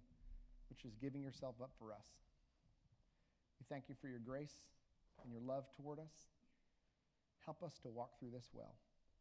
which 0.68 0.84
is 0.84 0.94
giving 1.00 1.22
yourself 1.22 1.54
up 1.62 1.70
for 1.78 1.92
us. 1.92 2.06
We 3.60 3.66
thank 3.68 3.84
you 3.88 3.94
for 4.00 4.08
your 4.08 4.18
grace 4.18 4.54
and 5.22 5.32
your 5.32 5.40
love 5.40 5.64
toward 5.76 5.98
us. 5.98 6.28
Help 7.44 7.62
us 7.62 7.78
to 7.82 7.90
walk 7.90 8.18
through 8.18 8.30
this 8.32 8.48
well. 8.52 8.74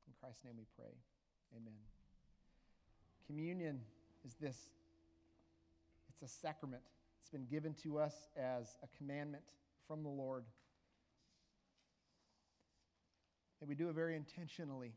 In 0.08 0.14
Christ's 0.20 0.46
name 0.46 0.56
we 0.58 0.66
pray. 0.78 0.94
Amen. 1.56 1.80
Communion 3.28 3.82
is 4.26 4.36
this 4.36 4.58
it's 6.10 6.22
a 6.22 6.28
sacrament. 6.28 6.84
It's 7.22 7.30
been 7.30 7.46
given 7.46 7.74
to 7.84 8.00
us 8.00 8.14
as 8.38 8.78
a 8.84 8.98
commandment 8.98 9.44
from 9.88 10.04
the 10.04 10.10
Lord. 10.10 10.46
And 13.60 13.70
we 13.70 13.76
do 13.76 13.89
it 13.89 13.96
very 13.96 14.16
intentionally. 14.16 14.94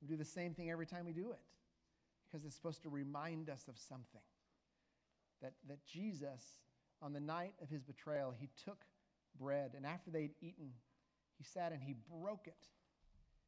We 0.00 0.08
do 0.08 0.16
the 0.16 0.24
same 0.24 0.54
thing 0.54 0.70
every 0.70 0.86
time 0.86 1.04
we 1.06 1.12
do 1.12 1.32
it 1.32 1.40
because 2.26 2.44
it's 2.44 2.54
supposed 2.54 2.82
to 2.82 2.88
remind 2.88 3.50
us 3.50 3.64
of 3.68 3.76
something. 3.78 4.20
That, 5.42 5.54
that 5.68 5.84
Jesus, 5.86 6.42
on 7.02 7.12
the 7.12 7.20
night 7.20 7.54
of 7.62 7.68
his 7.68 7.82
betrayal, 7.82 8.34
he 8.38 8.48
took 8.64 8.84
bread, 9.38 9.72
and 9.76 9.86
after 9.86 10.10
they'd 10.10 10.34
eaten, 10.40 10.72
he 11.36 11.44
sat 11.44 11.72
and 11.72 11.82
he 11.82 11.94
broke 12.20 12.46
it. 12.46 12.66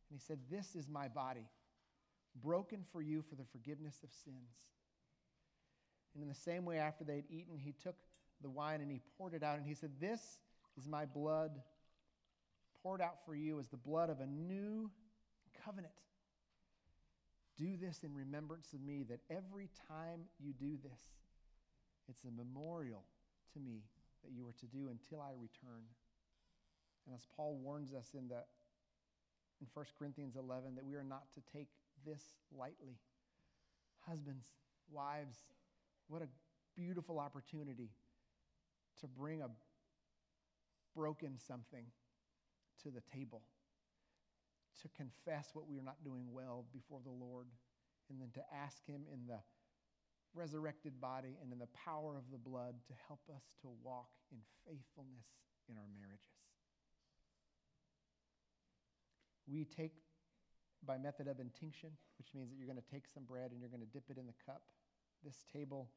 And 0.09 0.19
he 0.19 0.25
said, 0.25 0.39
This 0.51 0.75
is 0.75 0.89
my 0.89 1.09
body, 1.09 1.49
broken 2.43 2.85
for 2.93 3.03
you 3.03 3.23
for 3.23 3.35
the 3.35 3.45
forgiveness 3.53 3.97
of 4.03 4.11
sins. 4.25 4.69
And 6.15 6.23
in 6.23 6.29
the 6.29 6.35
same 6.35 6.65
way, 6.65 6.79
after 6.79 7.05
they'd 7.05 7.31
eaten, 7.31 7.57
he 7.57 7.73
took 7.83 7.97
the 8.43 8.51
wine 8.51 8.81
and 8.81 8.91
he 8.91 9.01
poured 9.17 9.35
it 9.35 9.43
out, 9.43 9.59
and 9.59 9.67
he 9.67 9.75
said, 9.75 9.91
This 10.01 10.21
is 10.79 10.89
my 10.89 11.05
blood 11.05 11.61
poured 12.83 13.01
out 13.01 13.25
for 13.27 13.35
you 13.35 13.59
as 13.61 13.69
the 13.69 13.77
blood 13.77 14.11
of 14.11 14.21
a 14.21 14.27
new 14.27 14.91
covenant. 15.65 15.93
Do 17.59 17.77
this 17.77 18.01
in 18.03 18.15
remembrance 18.15 18.73
of 18.73 18.81
me, 18.81 19.05
that 19.11 19.21
every 19.29 19.69
time 19.87 20.21
you 20.39 20.53
do 20.53 20.79
this, 20.83 21.01
it's 22.09 22.25
a 22.25 22.31
memorial 22.31 23.05
to 23.53 23.61
me 23.61 23.83
that 24.25 24.33
you 24.33 24.47
are 24.47 24.57
to 24.61 24.67
do 24.67 24.89
until 24.91 25.21
I 25.21 25.33
return. 25.33 25.85
And 27.07 27.15
as 27.15 27.27
Paul 27.37 27.59
warns 27.63 27.93
us 27.93 28.11
in, 28.15 28.29
the, 28.29 28.43
in 29.61 29.67
1 29.73 29.87
Corinthians 29.99 30.37
11, 30.37 30.75
that 30.77 30.85
we 30.85 30.95
are 30.95 31.05
not 31.05 31.33
to 31.35 31.41
take 31.53 31.69
this 32.05 32.23
lightly. 32.57 32.99
Husbands, 34.07 34.47
wives, 34.91 35.37
what 36.09 36.23
a 36.23 36.29
beautiful 36.77 37.19
opportunity 37.19 37.91
to 39.01 39.07
bring 39.07 39.43
a 39.43 39.49
broken 40.95 41.39
something 41.39 41.85
to 42.83 42.91
the 42.91 43.03
table, 43.15 43.43
to 44.83 44.89
confess 44.97 45.51
what 45.53 45.69
we 45.69 45.79
are 45.79 45.83
not 45.83 46.03
doing 46.05 46.25
well 46.33 46.65
before 46.73 47.01
the 47.05 47.11
Lord, 47.11 47.47
and 48.09 48.21
then 48.21 48.31
to 48.35 48.41
ask 48.55 48.85
Him 48.87 49.03
in 49.13 49.27
the 49.27 49.39
resurrected 50.35 51.01
body 51.01 51.37
and 51.43 51.53
in 51.53 51.59
the 51.59 51.69
power 51.85 52.17
of 52.17 52.31
the 52.31 52.39
blood 52.39 52.75
to 52.87 52.95
help 53.09 53.21
us 53.35 53.43
to 53.63 53.69
walk 53.83 54.11
in 54.31 54.39
faithfulness 54.67 55.27
in 55.69 55.77
our 55.77 55.89
marriages. 55.95 56.39
We 59.51 59.65
take 59.65 59.93
by 60.87 60.97
method 60.97 61.27
of 61.27 61.41
intinction, 61.41 61.91
which 62.19 62.29
means 62.35 62.51
that 62.51 62.57
you're 62.57 62.71
going 62.71 62.81
to 62.81 62.93
take 62.93 63.07
some 63.07 63.25
bread 63.25 63.51
and 63.51 63.61
you're 63.61 63.71
going 63.71 63.85
to 63.85 63.93
dip 63.93 64.09
it 64.09 64.19
in 64.19 64.27
the 64.27 64.39
cup. 64.47 64.63
This 65.25 65.45
table 65.53 65.91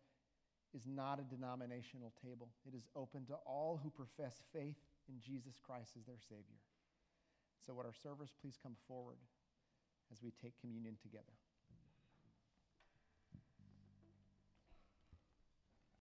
is 0.74 0.88
not 0.88 1.20
a 1.20 1.24
denominational 1.24 2.12
table, 2.26 2.50
it 2.66 2.76
is 2.76 2.90
open 2.96 3.26
to 3.28 3.36
all 3.46 3.80
who 3.82 3.92
profess 3.92 4.42
faith 4.52 4.82
in 5.08 5.22
Jesus 5.22 5.60
Christ 5.62 5.94
as 5.98 6.06
their 6.06 6.18
Savior. 6.18 6.58
So, 7.66 7.74
would 7.76 7.86
our 7.86 7.94
servers 7.94 8.34
please 8.42 8.58
come 8.62 8.76
forward 8.88 9.18
as 10.12 10.24
we 10.24 10.32
take 10.32 10.60
communion 10.60 10.98
together? 11.02 11.32